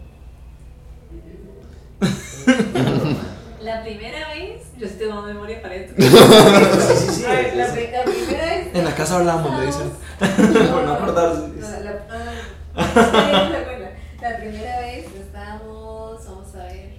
La 3.62 3.82
primera 3.82 4.28
vez, 4.28 4.62
yo 4.78 4.86
estoy 4.86 5.08
dando 5.08 5.22
memoria 5.22 5.60
para 5.60 5.74
esto. 5.74 5.94
Sí, 6.00 7.22
la, 7.56 7.66
la 7.66 7.72
primera 7.72 8.04
vez. 8.04 8.74
En 8.74 8.84
la 8.84 8.94
casa 8.94 9.16
hablamos, 9.18 9.60
le 9.60 9.66
dicen. 9.66 9.90
Por 10.18 10.82
no 10.84 10.92
acordarse. 10.94 11.48
No, 11.48 11.68
la, 11.84 12.06
ah, 12.08 13.50
me. 13.50 14.28
La 14.28 14.36
primera 14.38 14.80
vez 14.80 15.06
estábamos, 15.14 16.24
vamos 16.26 16.54
a 16.54 16.64
ver. 16.64 16.90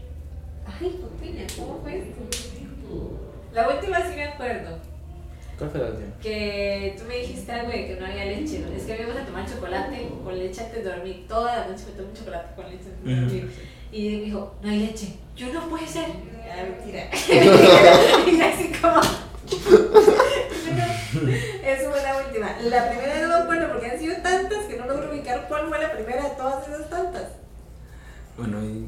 Ay, 0.66 1.00
Pupina, 1.02 1.42
¿cómo 1.58 1.80
fue 1.82 1.98
esto? 2.00 2.22
La 3.54 3.68
última 3.70 3.98
sí 4.08 4.16
me 4.16 4.24
acuerdo. 4.26 4.78
¿Cuál 5.58 5.70
fue 5.70 5.80
la 5.82 5.88
última? 5.88 6.08
Que 6.22 6.96
tú 6.98 7.04
me 7.06 7.18
dijiste 7.18 7.52
algo 7.52 7.72
de 7.72 7.88
que 7.88 7.98
no 8.00 8.06
había 8.06 8.26
leche. 8.26 8.60
¿no? 8.60 8.76
Es 8.76 8.84
que 8.84 8.96
íbamos 9.02 9.18
a 9.22 9.26
tomar 9.26 9.48
chocolate 9.48 10.10
con 10.24 10.38
leche 10.38 10.62
antes 10.64 10.84
de 10.84 10.90
dormir. 10.90 11.26
Toda 11.28 11.58
la 11.58 11.68
noche 11.68 11.84
me 11.88 11.92
tomé 12.02 12.14
chocolate 12.14 12.56
con 12.56 12.66
leche 12.66 12.86
antes 12.90 13.04
de 13.06 13.14
Ujú. 13.14 13.22
dormir. 13.22 13.52
Y 13.92 14.10
me 14.10 14.22
dijo, 14.26 14.54
no 14.62 14.70
hay 14.70 14.80
leche. 14.80 15.16
Yo 15.36 15.52
no 15.54 15.68
puede 15.70 15.88
ser. 15.88 16.06
Ah, 16.50 16.64
mentira. 16.64 17.10
y 18.32 18.42
así 18.42 18.72
como. 18.82 19.02
Eso 21.64 21.90
fue 21.92 22.02
la 22.02 22.18
última. 22.26 22.58
La 22.64 22.90
primera 22.90 23.22
no 23.22 23.28
me 23.28 23.36
acuerdo 23.36 23.72
porque 23.74 23.88
han 23.92 24.00
sido 24.00 24.16
tantas 24.22 24.66
que 24.66 24.78
no 24.78 24.86
logro 24.88 25.12
ubicar 25.12 25.46
cuál 25.48 25.68
fue 25.68 25.80
la 25.80 25.92
primera 25.92 26.24
de 26.24 26.36
todas 26.36 26.68
esas 26.68 26.90
tantas. 26.90 27.24
Bueno, 28.38 28.64
y 28.64 28.88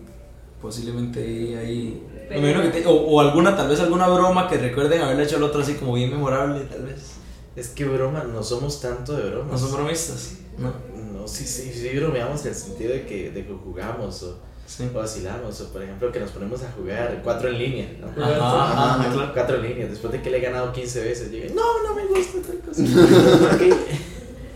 posiblemente 0.62 1.20
ahí. 1.58 2.02
Pero- 2.30 2.72
te- 2.72 2.86
o, 2.88 2.92
o 2.94 3.20
alguna, 3.20 3.56
tal 3.56 3.68
vez 3.70 3.80
alguna 3.82 4.08
broma 4.08 4.48
que 4.48 4.58
recuerden 4.58 5.02
haberle 5.02 5.24
hecho 5.24 5.36
al 5.38 5.44
otro 5.44 5.62
así 5.62 5.74
como 5.76 5.94
bien 5.94 6.10
memorable, 6.12 6.62
tal 6.66 6.84
vez. 6.86 7.14
Es 7.56 7.68
que 7.70 7.86
broma, 7.86 8.24
no 8.24 8.42
somos 8.42 8.82
tanto 8.82 9.14
de 9.14 9.30
bromas. 9.30 9.52
No 9.52 9.58
son 9.68 9.74
bromistas, 9.74 10.38
¿no? 10.58 10.74
No, 11.14 11.28
sí, 11.28 11.46
sí, 11.46 11.72
sí 11.74 11.90
bromeamos 11.98 12.42
en 12.44 12.48
el 12.50 12.56
sentido 12.56 12.94
de 12.94 13.06
que, 13.06 13.30
de 13.32 13.46
que 13.46 13.54
jugamos 13.54 14.24
o, 14.24 14.40
Sí. 14.78 14.90
o 14.92 14.98
vacilamos, 14.98 15.62
o 15.62 15.70
por 15.72 15.84
ejemplo 15.84 16.12
que 16.12 16.20
nos 16.20 16.32
ponemos 16.32 16.64
a 16.64 16.72
jugar 16.72 17.22
cuatro 17.24 17.50
en 17.50 17.58
línea. 17.60 17.88
¿no? 18.02 18.08
Ajá, 18.24 18.96
ajá, 18.96 19.12
claro. 19.14 19.32
Cuatro 19.34 19.56
en 19.58 19.62
línea, 19.64 19.88
después 19.88 20.12
de 20.14 20.22
que 20.22 20.30
le 20.32 20.38
he 20.38 20.42
ganado 20.42 20.72
15 20.74 21.04
veces, 21.04 21.30
llegué, 21.32 21.50
no, 21.54 21.84
no 21.84 21.94
me 21.96 22.06
gusta 22.06 22.40
tal 22.48 22.60
cosa. 22.60 22.82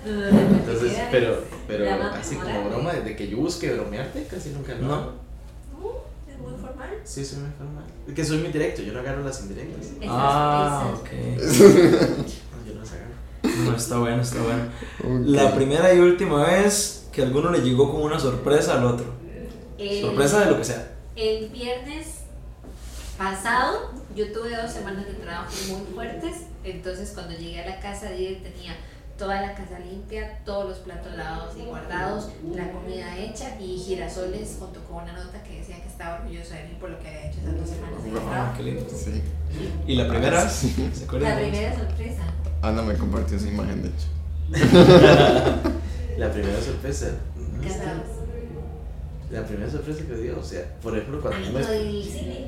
Entonces, 0.05 0.93
pero, 1.11 1.43
pero 1.68 1.86
así 2.13 2.36
como 2.36 2.70
broma, 2.70 2.93
de 2.93 3.15
que 3.15 3.28
yo 3.28 3.38
busque 3.38 3.74
bromearte, 3.74 4.24
casi 4.26 4.49
nunca 4.51 4.74
lo 4.76 4.88
No. 4.88 4.93
hago. 4.93 5.11
No, 5.82 5.91
es 6.32 6.39
muy 6.39 6.51
formal. 6.61 6.89
Sí, 7.03 7.26
soy 7.26 7.39
muy 7.39 7.49
formal. 7.57 7.84
Es 8.07 8.13
que 8.13 8.24
soy 8.26 8.38
muy 8.38 8.51
directo, 8.51 8.82
yo 8.82 8.93
no 8.93 8.99
agarro 8.99 9.24
las 9.24 9.41
indirectas. 9.41 9.88
Ah, 10.07 10.88
ok. 10.95 11.09
No, 11.11 12.65
yo 12.65 12.74
no 12.74 12.80
las 12.82 12.91
agarro. 12.93 13.65
No, 13.72 13.76
está 13.76 13.97
bueno, 13.99 14.22
está 14.22 14.38
bueno. 14.41 14.63
Ok. 15.03 15.28
La 15.28 15.53
primera 15.55 15.93
y 15.93 15.99
última 15.99 16.45
vez 16.45 17.07
que 17.11 17.22
alguno 17.24 17.51
le 17.51 17.59
llegó 17.61 17.91
con 17.91 18.01
una 18.01 18.20
sorpresa 18.20 18.78
al 18.80 18.86
otro. 18.86 19.05
El- 19.78 20.01
Sorpresa 20.01 20.39
de 20.41 20.51
lo 20.51 20.57
que 20.57 20.63
sea. 20.63 20.88
El 21.15 21.49
viernes 21.49 22.07
pasado 23.17 23.91
yo 24.15 24.32
tuve 24.32 24.55
dos 24.55 24.71
semanas 24.71 25.05
de 25.07 25.13
trabajo 25.13 25.49
muy 25.69 25.82
fuertes, 25.93 26.36
entonces 26.63 27.11
cuando 27.13 27.34
llegué 27.38 27.61
a 27.61 27.65
la 27.69 27.80
casa 27.80 28.09
Diego 28.11 28.41
tenía 28.43 28.75
toda 29.17 29.41
la 29.41 29.55
casa 29.55 29.80
limpia, 29.80 30.39
todos 30.45 30.69
los 30.69 30.78
platos 30.80 31.15
lavados 31.15 31.55
y 31.57 31.65
guardados, 31.65 32.30
la 32.55 32.71
comida 32.71 33.17
hecha 33.17 33.59
y 33.59 33.78
girasoles 33.80 34.57
junto 34.59 34.80
con 34.84 35.03
una 35.03 35.13
nota 35.13 35.41
que 35.41 35.57
decía 35.59 35.82
que 35.82 35.88
estaba 35.88 36.17
orgulloso 36.19 36.53
de 36.53 36.63
mí 36.65 36.78
por 36.80 36.91
lo 36.91 36.99
que 36.99 37.07
había 37.07 37.30
hecho 37.32 37.39
esas 37.39 37.57
dos 37.59 37.67
semanas 37.69 38.03
de 38.03 38.09
Ah, 38.11 38.13
trabajo. 38.30 38.53
qué 38.57 38.63
lindo. 38.63 38.86
Sí. 38.89 39.23
¿Y 39.88 39.95
la 39.95 40.07
primera? 40.07 40.47
¿Se 40.47 41.03
acuerdan? 41.05 41.32
La 41.32 41.38
primera 41.49 41.75
sorpresa. 41.75 42.21
Ana 42.61 42.82
me 42.84 42.93
compartió 42.95 43.38
esa 43.38 43.47
imagen, 43.47 43.82
de 43.82 43.89
hecho. 43.89 44.07
La 46.17 46.32
primera 46.32 46.61
sorpresa. 46.61 47.11
Casados. 47.63 48.16
La 49.32 49.43
primera 49.45 49.69
sorpresa 49.69 50.01
que 50.07 50.15
dio, 50.15 50.39
o 50.39 50.43
sea, 50.43 50.63
por 50.82 50.97
ejemplo, 50.97 51.19
cuando 51.21 51.45
yo 51.45 51.51
me. 51.53 51.65
Del 51.65 52.03
cine. 52.03 52.47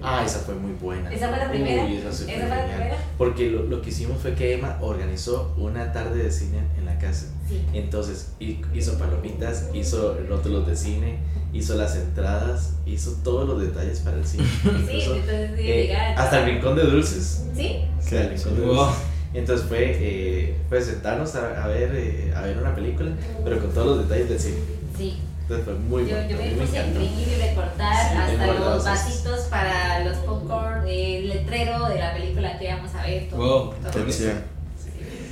Ah, 0.00 0.22
esa 0.24 0.38
fue 0.40 0.54
muy 0.54 0.72
buena. 0.80 1.12
¿Esa 1.12 1.28
fue 1.28 1.38
la 1.38 1.50
primera? 1.50 1.84
Uy, 1.84 1.96
esa 1.96 2.12
sí 2.12 2.24
fue 2.24 2.34
¿Esa 2.36 2.46
fue 2.46 2.56
la 2.56 2.66
primera? 2.66 2.96
Porque 3.18 3.50
lo, 3.50 3.64
lo 3.64 3.82
que 3.82 3.90
hicimos 3.90 4.18
fue 4.18 4.34
que 4.34 4.54
Emma 4.54 4.78
organizó 4.80 5.54
una 5.58 5.92
tarde 5.92 6.22
de 6.22 6.30
cine 6.30 6.58
en 6.78 6.86
la 6.86 6.96
casa. 6.98 7.26
Sí. 7.48 7.62
Entonces 7.72 8.28
hi- 8.38 8.60
hizo 8.74 8.96
palomitas, 8.96 9.66
hizo 9.74 10.16
rótulos 10.28 10.68
de 10.68 10.76
cine, 10.76 11.18
hizo 11.52 11.74
las 11.74 11.96
entradas, 11.96 12.74
hizo 12.86 13.12
todos 13.24 13.48
los 13.48 13.60
detalles 13.60 13.98
para 14.00 14.18
el 14.18 14.24
cine. 14.26 14.44
Sí, 14.62 14.68
Incluso, 14.68 15.14
entonces 15.16 15.50
sí, 15.56 15.62
eh, 15.68 15.96
hasta 16.16 16.40
el 16.44 16.52
rincón 16.54 16.76
de 16.76 16.82
dulces. 16.84 17.44
Sí, 17.56 17.78
sea, 18.00 18.22
el 18.22 18.30
rincón 18.36 18.54
de 18.54 18.60
dulces. 18.66 18.94
Entonces 19.34 19.66
fue 19.66 19.78
eh, 20.00 20.56
pues 20.68 20.86
sentarnos 20.86 21.34
a, 21.34 21.64
a 21.64 21.66
ver, 21.66 21.90
eh, 21.94 22.32
a 22.36 22.42
ver 22.42 22.56
una 22.56 22.72
película, 22.74 23.10
pero 23.44 23.58
con 23.58 23.70
todos 23.72 23.96
los 23.98 24.08
detalles 24.08 24.28
del 24.28 24.38
cine. 24.38 24.58
sí. 24.96 25.18
Entonces 25.50 25.64
fue 25.64 25.74
muy 25.74 26.02
Yo, 26.06 26.14
bueno. 26.16 26.28
yo 26.30 26.36
me 26.36 26.50
puse 26.66 26.78
a 26.78 26.82
encantó. 26.82 27.00
imprimir 27.02 27.28
y 27.28 27.40
recortar 27.48 28.10
Sí, 28.12 28.16
hasta 28.18 28.46
los 28.54 28.84
vasitos 28.84 29.40
para 29.48 30.04
los 30.04 30.16
popcorn, 30.18 30.86
el 30.86 31.28
letrero 31.30 31.88
de 31.88 31.98
la 31.98 32.12
película 32.12 32.58
que 32.58 32.64
íbamos 32.66 32.94
a 32.94 33.02
ver. 33.06 33.28
Todo, 33.30 33.38
Wow, 33.64 33.74
todo 33.90 34.04
Qué 34.06 34.12
chido. 34.12 34.32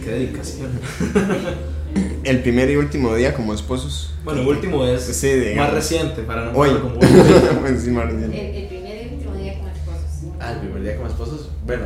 Qué 0.02 0.10
dedicación. 0.10 0.70
El 2.24 2.40
primer 2.42 2.70
y 2.70 2.76
último 2.76 3.14
día 3.14 3.32
como 3.34 3.54
esposos. 3.54 4.14
Bueno, 4.24 4.40
el 4.42 4.48
último 4.48 4.84
es 4.84 5.02
Sí, 5.02 5.28
digamos. 5.32 5.56
más 5.66 5.74
reciente, 5.74 6.22
para 6.22 6.46
no 6.46 6.58
Hoy. 6.58 6.70
como 6.74 6.94
pues 6.98 7.82
sí, 7.82 7.90
más 7.90 8.04
El, 8.08 8.10
reciente. 8.12 8.58
el 8.62 8.66
primer 8.68 9.02
y 9.06 9.14
último 9.14 9.34
día 9.36 9.58
con 9.58 9.68
esposos. 9.68 10.32
Ah, 10.40 10.52
el 10.52 10.58
primer 10.58 10.82
día 10.82 10.96
como 10.96 11.08
esposos, 11.08 11.48
bueno, 11.64 11.84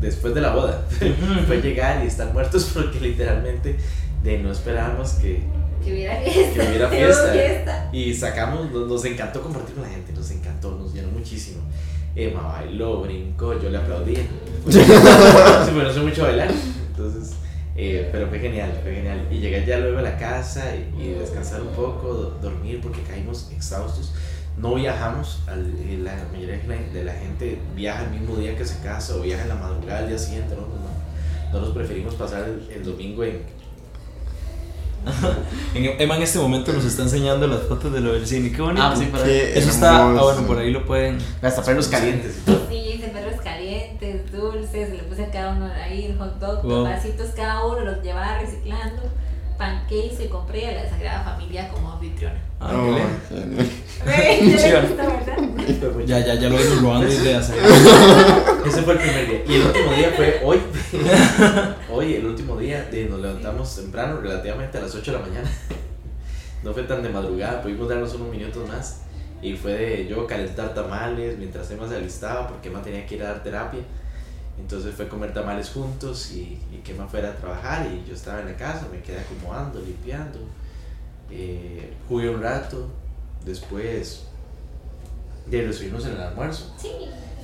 después 0.00 0.34
de 0.34 0.40
la 0.40 0.52
boda, 0.54 0.84
fue 1.46 1.60
llegar 1.60 2.02
y 2.02 2.06
estar 2.08 2.32
muertos 2.32 2.70
porque 2.74 2.98
literalmente 3.00 3.76
de 4.24 4.38
no 4.38 4.50
esperábamos 4.50 5.10
que, 5.14 5.42
Que 5.86 5.92
hubiera 5.92 6.16
fiesta. 6.20 6.60
que 6.62 6.68
hubiera 6.68 6.88
fiesta. 6.88 7.32
fiesta. 7.32 7.88
Y 7.92 8.12
sacamos, 8.14 8.70
nos, 8.72 9.04
encantó 9.04 9.40
compartir 9.42 9.74
con 9.74 9.84
la 9.84 9.90
gente, 9.90 10.12
nos 10.12 10.30
encantó, 10.30 10.72
nos 10.72 10.92
llenó 10.92 11.08
muchísimo. 11.08 11.60
Emma 12.14 12.42
bailó, 12.42 13.00
brincó, 13.02 13.58
yo 13.60 13.70
le 13.70 13.78
aplaudí. 13.78 14.16
sí, 14.16 14.80
pero 14.86 15.82
no 15.84 15.92
sé 15.92 16.00
mucho 16.00 16.22
bailar, 16.22 16.48
entonces, 16.88 17.34
eh, 17.76 18.08
pero 18.10 18.26
fue 18.28 18.38
genial, 18.38 18.78
fue 18.82 18.94
genial. 18.94 19.28
Y 19.30 19.38
llegar 19.38 19.64
ya 19.66 19.78
luego 19.78 19.98
a 19.98 20.02
la 20.02 20.16
casa 20.16 20.64
y, 20.74 21.02
y 21.02 21.08
descansar 21.10 21.60
un 21.62 21.68
poco, 21.68 22.08
do- 22.14 22.38
dormir 22.42 22.80
porque 22.82 23.02
caímos 23.02 23.50
exhaustos. 23.54 24.12
No 24.56 24.74
viajamos, 24.74 25.42
al- 25.46 25.74
eh, 25.78 25.98
la 26.02 26.16
mayoría 26.32 26.56
de 26.92 27.04
la- 27.04 27.12
gente 27.12 27.58
viaja 27.74 28.04
el 28.04 28.10
mismo 28.18 28.36
día 28.36 28.56
que 28.56 28.64
se 28.64 28.78
casa 28.82 29.14
o 29.16 29.20
viaja 29.20 29.42
en 29.42 29.48
la 29.50 29.54
madrugada 29.56 29.98
al 30.00 30.08
día 30.08 30.18
siguiente, 30.18 30.54
no, 30.54 30.62
no, 30.62 30.68
no. 30.68 31.52
Nosotros 31.52 31.76
preferimos 31.76 32.14
pasar 32.14 32.44
el, 32.48 32.66
el 32.74 32.82
domingo 32.82 33.22
En- 33.24 33.42
Emma 35.74 36.16
en 36.16 36.22
este 36.22 36.38
momento 36.38 36.72
nos 36.72 36.84
está 36.84 37.02
enseñando 37.02 37.46
las 37.46 37.62
fotos 37.62 37.92
de 37.92 38.00
lo 38.00 38.12
del 38.14 38.26
cine. 38.26 38.50
Qué 38.50 38.60
bonito. 38.62 38.82
Ah, 38.82 38.94
sí, 38.96 39.04
por 39.06 39.20
ahí. 39.20 39.26
Qué 39.26 39.58
Eso 39.58 39.70
está. 39.70 40.08
Ah, 40.08 40.22
bueno, 40.22 40.42
por 40.46 40.58
ahí 40.58 40.70
lo 40.70 40.84
pueden. 40.84 41.18
hasta 41.42 41.62
perros 41.62 41.88
calientes. 41.88 42.36
Sí, 42.68 42.74
hice 42.94 43.08
perros 43.08 43.40
calientes, 43.42 44.32
dulces, 44.32 44.90
le 44.90 45.02
puse 45.04 45.24
a 45.24 45.30
cada 45.30 45.52
uno 45.52 45.66
ahí 45.72 46.06
el 46.06 46.18
hot 46.18 46.38
dog, 46.40 46.62
Wow. 46.64 46.84
vasitos 46.84 47.28
cada 47.36 47.64
uno, 47.64 47.80
los 47.80 48.02
llevaba 48.02 48.38
reciclando, 48.38 49.02
pancakes 49.56 50.24
y 50.24 50.28
compré 50.28 50.68
a 50.68 50.82
la 50.82 50.88
Sagrada 50.88 51.24
Familia 51.24 51.68
como 51.68 51.92
anfitriona. 51.92 52.40
Ah. 52.60 52.72
Ese 58.66 58.82
fue 58.82 58.94
el 58.94 58.98
primer 59.00 59.28
día. 59.28 59.42
Y 59.46 59.54
el 59.54 59.66
último 59.66 59.92
día 59.92 60.12
fue 60.14 60.40
hoy. 60.44 60.58
hoy, 61.90 62.14
el 62.14 62.26
último 62.26 62.56
día, 62.56 62.84
de, 62.90 63.06
nos 63.06 63.20
levantamos 63.20 63.76
temprano, 63.76 64.20
relativamente 64.20 64.78
a 64.78 64.82
las 64.82 64.94
8 64.94 65.12
de 65.12 65.18
la 65.18 65.26
mañana. 65.26 65.50
No 66.64 66.72
fue 66.72 66.82
tan 66.82 67.00
de 67.00 67.10
madrugada, 67.10 67.62
pudimos 67.62 67.88
darnos 67.88 68.12
unos 68.14 68.28
minutos 68.28 68.66
más. 68.66 69.02
Y 69.40 69.52
fue 69.52 69.72
de 69.72 70.08
yo 70.08 70.26
calentar 70.26 70.74
tamales 70.74 71.38
mientras 71.38 71.70
Emma 71.70 71.86
se 71.86 71.94
alistaba, 71.94 72.48
porque 72.48 72.68
Emma 72.68 72.82
tenía 72.82 73.06
que 73.06 73.14
ir 73.14 73.22
a 73.22 73.28
dar 73.28 73.42
terapia. 73.44 73.82
Entonces 74.58 74.94
fue 74.94 75.06
comer 75.08 75.32
tamales 75.34 75.70
juntos 75.70 76.32
y, 76.32 76.58
y 76.72 76.80
que 76.84 76.92
Emma 76.92 77.06
fuera 77.06 77.30
a 77.30 77.34
trabajar. 77.36 77.86
Y 77.86 78.08
yo 78.08 78.14
estaba 78.14 78.40
en 78.40 78.46
la 78.46 78.56
casa, 78.56 78.86
me 78.90 79.00
quedé 79.00 79.20
acomodando, 79.20 79.80
limpiando. 79.80 80.38
Eh, 81.30 81.92
jugué 82.08 82.30
un 82.30 82.42
rato. 82.42 82.88
Después 83.44 84.24
de 85.46 85.62
recibirnos 85.66 86.04
en 86.06 86.12
el 86.12 86.20
almuerzo. 86.20 86.74
Sí. 86.76 86.88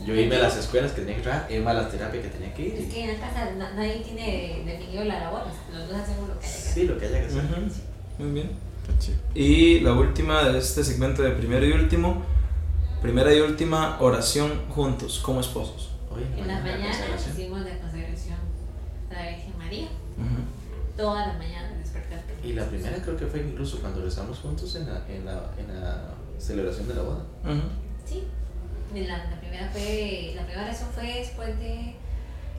Yo 0.05 0.15
irme 0.17 0.35
a 0.35 0.41
las 0.41 0.57
escuelas 0.57 0.91
que 0.91 1.03
tenía 1.03 1.15
que 1.17 1.23
trabajar, 1.23 1.47
Emma 1.53 1.71
a 1.71 1.75
la 1.75 1.89
terapia 1.89 2.21
que 2.21 2.27
tenía 2.29 2.53
que 2.53 2.75
Es 2.75 2.81
ir. 2.81 2.89
que 2.93 3.05
en 3.05 3.21
la 3.21 3.29
casa 3.29 3.51
na- 3.57 3.73
nadie 3.75 4.01
tiene 4.05 4.65
definido 4.67 5.05
la 5.05 5.21
labor, 5.21 5.43
los 5.73 5.89
dos 5.89 5.97
hacemos 5.97 6.29
lo 6.29 6.41
que 6.41 6.45
haya 6.47 6.55
que 6.55 6.59
hacer. 6.59 6.75
Sí, 6.75 6.83
lo 6.89 6.99
que 6.99 7.07
haya 7.07 7.21
que 7.21 7.27
hacer. 7.27 7.43
Muy 8.19 8.31
bien. 8.33 8.51
Y 9.33 9.79
la 9.81 9.93
última 9.93 10.43
de 10.49 10.59
este 10.59 10.83
segmento 10.83 11.23
de 11.23 11.31
primero 11.31 11.65
y 11.65 11.71
último. 11.71 12.25
Primera 13.01 13.33
y 13.33 13.39
última 13.41 13.99
oración 14.01 14.51
juntos, 14.71 15.21
como 15.21 15.41
esposos. 15.41 15.91
En 16.21 16.47
las 16.49 16.61
mañana 16.63 16.79
mañanas 16.79 16.97
consagración. 16.99 17.35
hicimos 17.37 17.61
la 17.63 17.79
consagración 17.79 18.39
a 19.11 19.15
la 19.15 19.31
Virgen 19.31 19.59
María, 19.59 19.85
Ujú. 19.85 20.97
todas 20.97 21.27
las 21.29 21.39
mañanas 21.39 21.79
despertar. 21.79 22.23
Y 22.45 22.53
la 22.55 22.65
primera 22.67 22.97
creo 23.03 23.17
que 23.17 23.27
fue 23.27 23.41
incluso 23.41 23.81
cuando 23.81 24.03
rezamos 24.03 24.39
juntos 24.39 24.75
en 24.77 24.87
la, 24.87 25.05
en 25.09 25.25
la, 25.25 25.51
en 25.59 25.81
la 25.81 26.15
celebración 26.39 26.89
de 26.89 26.95
la 26.95 27.03
boda. 27.03 27.23
Sí. 28.05 28.25
La, 28.95 29.19
la 29.31 29.41
primera 29.41 29.69
fue, 29.71 30.33
la 30.37 30.43
primera 30.45 30.65
oración 30.65 30.89
fue 30.95 31.05
después 31.21 31.59
de 31.59 31.95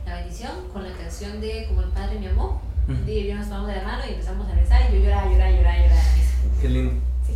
la 0.05 0.15
bendición 0.15 0.51
con 0.71 0.83
la 0.83 0.91
canción 0.97 1.39
de 1.39 1.65
Como 1.67 1.81
el 1.81 1.89
Padre 1.89 2.19
me 2.19 2.29
amó. 2.29 2.61
Ujú. 2.87 3.09
Y 3.09 3.27
yo 3.27 3.35
nos 3.35 3.47
tomamos 3.47 3.67
de 3.69 3.75
la 3.75 3.83
mano 3.83 4.03
y 4.07 4.13
empezamos 4.13 4.49
a 4.49 4.55
rezar 4.55 4.81
y 4.89 4.95
yo 4.95 4.99
lloraba, 5.03 5.31
lloraba, 5.31 5.51
lloraba, 5.51 5.77
lloraba. 5.77 6.01
la. 6.01 6.61
Qué 6.61 6.69
lindo. 6.69 6.93
Sí. 7.25 7.33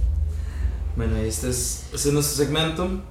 Bueno, 0.95 1.15
este 1.17 1.49
es, 1.49 1.89
este 1.93 2.07
es 2.09 2.13
nuestro 2.13 2.43
segmento. 2.45 3.01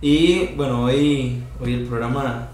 Y 0.00 0.46
bueno, 0.56 0.84
hoy, 0.84 1.42
hoy 1.60 1.74
el 1.74 1.86
programa 1.86 2.48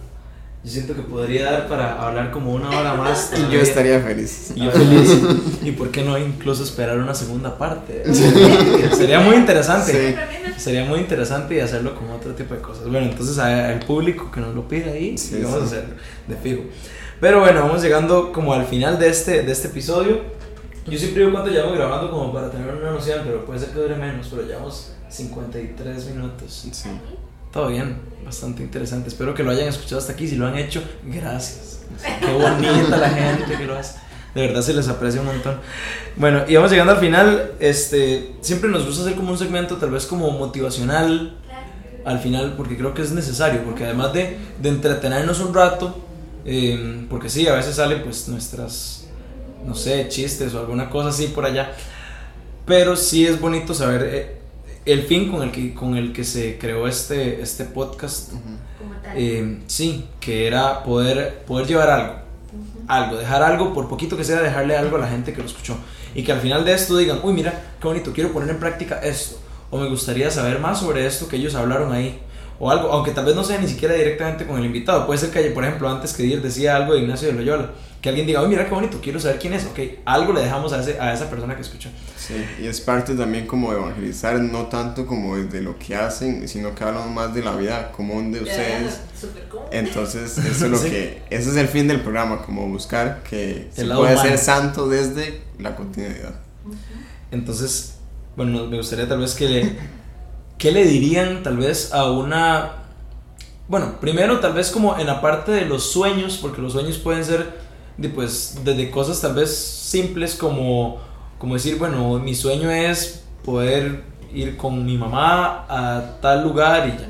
yo 0.62 0.70
siento 0.70 0.94
que 0.94 1.02
podría 1.02 1.50
dar 1.50 1.68
para 1.68 2.06
hablar 2.06 2.30
como 2.30 2.52
una 2.52 2.68
hora 2.68 2.94
más. 2.94 3.32
Y 3.34 3.52
yo 3.52 3.60
estaría 3.60 3.98
feliz. 4.00 4.52
Y 4.54 4.64
yo 4.64 4.70
feliz. 4.70 5.18
Y 5.62 5.72
por 5.72 5.90
qué 5.90 6.02
no 6.02 6.18
incluso 6.18 6.64
esperar 6.64 6.98
una 6.98 7.14
segunda 7.14 7.56
parte. 7.56 8.04
Sería 8.94 9.20
muy 9.20 9.36
interesante. 9.36 9.92
Sí. 9.92 10.52
Sería 10.58 10.84
muy 10.84 10.98
interesante 11.00 11.54
y 11.54 11.60
hacerlo 11.60 11.94
con 11.94 12.10
otro 12.10 12.34
tipo 12.34 12.54
de 12.54 12.60
cosas. 12.60 12.82
Bueno, 12.88 13.06
entonces 13.06 13.38
al 13.38 13.80
público 13.80 14.30
que 14.30 14.40
nos 14.40 14.54
lo 14.54 14.68
pida 14.68 14.92
ahí, 14.92 15.16
Sí, 15.16 15.36
y 15.38 15.42
vamos 15.42 15.60
sí. 15.60 15.62
a 15.62 15.66
hacerlo 15.78 15.94
de 16.28 16.36
fijo. 16.36 16.62
Pero 17.20 17.40
bueno, 17.40 17.60
vamos 17.62 17.82
llegando 17.82 18.30
como 18.32 18.52
al 18.52 18.66
final 18.66 18.98
de 18.98 19.08
este, 19.08 19.42
de 19.42 19.52
este 19.52 19.68
episodio. 19.68 20.20
Yo 20.86 20.98
siempre 20.98 21.20
digo 21.20 21.32
cuánto 21.32 21.50
llevamos 21.50 21.76
grabando 21.76 22.10
como 22.10 22.32
para 22.32 22.50
tener 22.50 22.74
una 22.74 22.90
noción, 22.90 23.20
pero 23.24 23.44
puede 23.46 23.60
ser 23.60 23.70
que 23.70 23.78
dure 23.78 23.96
menos, 23.96 24.28
pero 24.30 24.42
llevamos 24.46 24.92
53 25.08 26.06
minutos. 26.06 26.68
Sí. 26.72 26.88
Todo 27.52 27.68
bien, 27.68 27.96
bastante 28.24 28.62
interesante. 28.62 29.08
Espero 29.08 29.34
que 29.34 29.42
lo 29.42 29.50
hayan 29.50 29.68
escuchado 29.68 29.98
hasta 29.98 30.12
aquí. 30.12 30.28
Si 30.28 30.36
lo 30.36 30.46
han 30.46 30.56
hecho, 30.56 30.82
gracias. 31.04 31.80
Qué 32.20 32.32
bonita 32.32 32.96
la 32.96 33.10
gente 33.10 33.56
que 33.56 33.64
lo 33.64 33.76
hace. 33.76 33.98
De 34.34 34.42
verdad 34.42 34.62
se 34.62 34.74
les 34.74 34.88
aprecia 34.88 35.20
un 35.20 35.26
montón. 35.26 35.58
Bueno, 36.16 36.44
y 36.46 36.54
vamos 36.54 36.70
llegando 36.70 36.92
al 36.92 37.00
final. 37.00 37.52
Este, 37.58 38.36
siempre 38.40 38.70
nos 38.70 38.86
gusta 38.86 39.02
hacer 39.02 39.16
como 39.16 39.32
un 39.32 39.38
segmento 39.38 39.76
tal 39.76 39.90
vez 39.90 40.06
como 40.06 40.30
motivacional 40.30 41.36
al 42.04 42.18
final 42.18 42.54
porque 42.56 42.76
creo 42.76 42.94
que 42.94 43.02
es 43.02 43.12
necesario, 43.12 43.62
porque 43.64 43.84
además 43.84 44.12
de, 44.12 44.36
de 44.60 44.68
entretenernos 44.68 45.40
un 45.40 45.54
rato, 45.54 45.98
eh, 46.44 47.06
porque 47.10 47.28
sí, 47.28 47.46
a 47.46 47.54
veces 47.54 47.76
salen 47.76 48.02
pues 48.02 48.28
nuestras, 48.28 49.06
no 49.66 49.74
sé, 49.74 50.08
chistes 50.08 50.54
o 50.54 50.60
alguna 50.60 50.88
cosa 50.90 51.10
así 51.10 51.28
por 51.28 51.44
allá, 51.44 51.72
pero 52.66 52.96
sí 52.96 53.26
es 53.26 53.40
bonito 53.40 53.74
saber 53.74 54.02
eh, 54.12 54.39
el 54.92 55.02
fin 55.02 55.30
con 55.30 55.42
el 55.42 55.50
que, 55.50 55.74
con 55.74 55.96
el 55.96 56.12
que 56.12 56.24
se 56.24 56.58
creó 56.58 56.86
este, 56.86 57.40
este 57.40 57.64
podcast. 57.64 58.32
Como 58.32 58.94
tal. 59.02 59.12
Eh, 59.16 59.58
sí, 59.66 60.06
que 60.20 60.46
era 60.46 60.82
poder, 60.82 61.42
poder 61.46 61.66
llevar 61.66 61.90
algo, 61.90 62.14
algo, 62.88 63.16
dejar 63.16 63.42
algo, 63.42 63.72
por 63.74 63.88
poquito 63.88 64.16
que 64.16 64.24
sea, 64.24 64.40
dejarle 64.40 64.76
algo 64.76 64.96
a 64.96 65.00
la 65.00 65.08
gente 65.08 65.32
que 65.32 65.40
lo 65.40 65.46
escuchó. 65.46 65.76
Y 66.14 66.22
que 66.22 66.32
al 66.32 66.40
final 66.40 66.64
de 66.64 66.74
esto 66.74 66.96
digan, 66.96 67.20
uy, 67.22 67.32
mira, 67.32 67.74
qué 67.80 67.86
bonito, 67.86 68.12
quiero 68.12 68.32
poner 68.32 68.50
en 68.50 68.58
práctica 68.58 69.00
esto. 69.02 69.38
O 69.70 69.78
me 69.78 69.88
gustaría 69.88 70.30
saber 70.30 70.58
más 70.58 70.80
sobre 70.80 71.06
esto 71.06 71.28
que 71.28 71.36
ellos 71.36 71.54
hablaron 71.54 71.92
ahí. 71.92 72.20
O 72.62 72.70
algo, 72.70 72.92
aunque 72.92 73.12
tal 73.12 73.24
vez 73.24 73.34
no 73.34 73.42
sea 73.42 73.58
ni 73.58 73.66
siquiera 73.66 73.94
directamente 73.94 74.46
con 74.46 74.58
el 74.58 74.66
invitado. 74.66 75.06
Puede 75.06 75.18
ser 75.18 75.30
que, 75.30 75.40
por 75.50 75.64
ejemplo, 75.64 75.88
antes 75.88 76.12
que 76.12 76.22
Dir 76.22 76.42
decía 76.42 76.76
algo 76.76 76.92
de 76.92 77.00
Ignacio 77.00 77.28
de 77.28 77.34
Loyola. 77.34 77.70
Que 78.02 78.10
alguien 78.10 78.26
diga, 78.26 78.42
uy, 78.42 78.48
mira 78.48 78.66
qué 78.66 78.74
bonito, 78.74 78.98
quiero 79.02 79.18
saber 79.18 79.38
quién 79.38 79.54
es. 79.54 79.64
Ok, 79.64 79.78
algo 80.04 80.34
le 80.34 80.40
dejamos 80.42 80.72
a, 80.74 80.80
ese, 80.80 81.00
a 81.00 81.12
esa 81.12 81.28
persona 81.28 81.54
que 81.54 81.62
escuchó. 81.62 81.88
Sí, 82.18 82.34
y 82.62 82.66
es 82.66 82.80
parte 82.82 83.14
también 83.14 83.46
como 83.46 83.72
de 83.72 83.78
evangelizar, 83.78 84.38
no 84.40 84.66
tanto 84.66 85.06
como 85.06 85.36
de 85.36 85.60
lo 85.62 85.78
que 85.78 85.96
hacen, 85.96 86.46
sino 86.48 86.74
que 86.74 86.84
hablan 86.84 87.12
más 87.14 87.34
de 87.34 87.42
la 87.42 87.56
vida 87.56 87.92
común 87.92 88.30
de 88.30 88.40
ustedes. 88.40 89.00
Súper 89.18 89.48
común. 89.48 89.66
Entonces, 89.70 90.36
eso 90.36 90.64
es 90.66 90.70
lo 90.70 90.76
Sí. 90.78 90.90
que, 90.90 91.22
ese 91.30 91.50
es 91.50 91.56
el 91.56 91.68
fin 91.68 91.88
del 91.88 92.00
programa, 92.00 92.42
como 92.42 92.66
buscar 92.68 93.22
que 93.22 93.68
se 93.72 93.84
humano. 93.84 94.20
ser 94.20 94.38
santo 94.38 94.86
desde 94.86 95.42
la 95.58 95.76
continuidad. 95.76 96.34
Entonces, 97.30 97.94
bueno, 98.36 98.66
me 98.66 98.76
gustaría 98.76 99.08
tal 99.08 99.20
vez 99.20 99.34
que 99.34 99.48
le... 99.48 99.99
¿Qué 100.60 100.72
le 100.72 100.84
dirían 100.84 101.42
tal 101.42 101.56
vez 101.56 101.94
a 101.94 102.10
una... 102.10 102.72
Bueno, 103.66 103.98
primero 103.98 104.40
tal 104.40 104.52
vez 104.52 104.70
como 104.70 104.98
en 104.98 105.06
la 105.06 105.22
parte 105.22 105.52
de 105.52 105.64
los 105.64 105.90
sueños, 105.90 106.36
porque 106.36 106.60
los 106.60 106.74
sueños 106.74 106.98
pueden 106.98 107.24
ser 107.24 107.58
de, 107.96 108.10
pues, 108.10 108.60
desde 108.62 108.90
cosas 108.90 109.22
tal 109.22 109.32
vez 109.32 109.56
simples 109.56 110.34
como, 110.34 110.98
como 111.38 111.54
decir, 111.54 111.78
bueno, 111.78 112.18
mi 112.18 112.34
sueño 112.34 112.70
es 112.70 113.24
poder 113.42 114.04
ir 114.34 114.58
con 114.58 114.84
mi 114.84 114.98
mamá 114.98 115.64
a 115.66 116.18
tal 116.20 116.42
lugar 116.42 116.88
y 116.88 116.90
ya. 116.90 117.08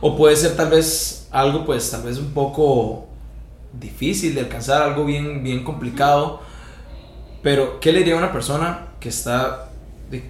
O 0.00 0.16
puede 0.16 0.34
ser 0.34 0.56
tal 0.56 0.70
vez 0.70 1.28
algo 1.30 1.66
pues 1.66 1.90
tal 1.90 2.02
vez 2.02 2.16
un 2.16 2.32
poco 2.32 3.08
difícil 3.78 4.34
de 4.34 4.40
alcanzar, 4.40 4.80
algo 4.80 5.04
bien, 5.04 5.44
bien 5.44 5.64
complicado. 5.64 6.40
Pero, 7.42 7.78
¿qué 7.78 7.92
le 7.92 7.98
diría 7.98 8.14
a 8.14 8.18
una 8.18 8.32
persona 8.32 8.86
que 9.00 9.10
está 9.10 9.65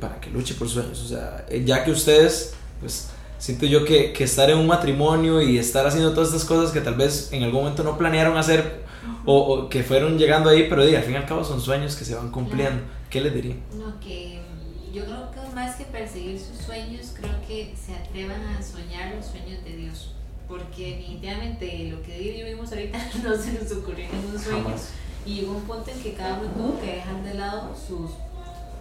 para 0.01 0.21
que 0.21 0.31
luche 0.31 0.55
por 0.55 0.69
sueños? 0.69 1.03
O 1.03 1.09
sea, 1.09 1.47
eh, 1.49 1.63
ya 1.65 1.85
que 1.85 1.91
ustedes, 1.91 2.55
pues, 2.81 3.09
siento 3.39 3.67
yo 3.67 3.85
que, 3.85 4.13
que 4.13 4.25
estar 4.25 4.51
en 4.51 4.59
un 4.59 4.67
matrimonio 4.67 5.43
y 5.43 5.59
estar 5.59 5.87
haciendo 5.87 6.13
todas 6.13 6.29
estas 6.29 6.45
cosas 6.45 6.73
que 6.73 6.81
tal 6.81 6.95
vez 6.95 7.31
en 7.33 7.43
algún 7.43 7.63
momento 7.63 7.83
no 7.83 7.99
planearon 7.99 8.37
hacer 8.37 8.85
o, 9.25 9.37
o 9.37 9.69
que 9.69 9.83
fueron 9.83 10.19
llegando 10.19 10.51
ahí, 10.51 10.67
pero 10.69 10.85
di, 10.85 10.95
al 10.95 11.03
fin 11.03 11.15
y 11.15 11.17
al 11.17 11.27
cabo 11.27 11.45
son 11.45 11.61
sueños 11.61 11.97
que 11.97 12.05
se 12.05 12.15
van 12.15 12.31
cumpliendo. 12.31 12.83
¿Qué 13.11 13.21
les 13.21 13.35
diría? 13.35 13.57
No, 13.77 13.99
que 14.01 14.41
yo 14.93 15.05
creo 15.05 15.31
que 15.31 15.55
más 15.55 15.77
que 15.77 15.85
perseguir 15.85 16.41
sus 16.41 16.65
sueños, 16.65 17.13
creo 17.15 17.35
que 17.47 17.75
se 17.77 17.95
atrevan 17.95 18.41
a 18.41 18.63
soñar 18.63 19.15
los 19.15 19.27
sueños 19.27 19.63
de 19.65 19.77
Dios. 19.77 20.13
Porque 20.49 20.97
definitivamente 20.97 21.89
lo 21.91 22.03
que 22.03 22.19
Didi 22.19 22.45
vimos 22.45 22.71
ahorita 22.71 22.99
no 23.25 23.37
se 23.37 23.53
nos 23.53 23.73
ocurrió 23.73 24.07
en 24.07 24.35
un 24.35 24.41
sueño. 24.41 24.63
Jamás. 24.65 24.91
Y 25.25 25.41
llegó 25.41 25.57
un 25.57 25.63
punto 25.63 25.91
en 25.91 26.01
que 26.01 26.15
cada 26.15 26.39
uno 26.39 26.49
tuvo 26.51 26.81
que 26.81 26.93
dejar 26.93 27.23
de 27.25 27.35
lado 27.35 27.75
sus 27.75 28.13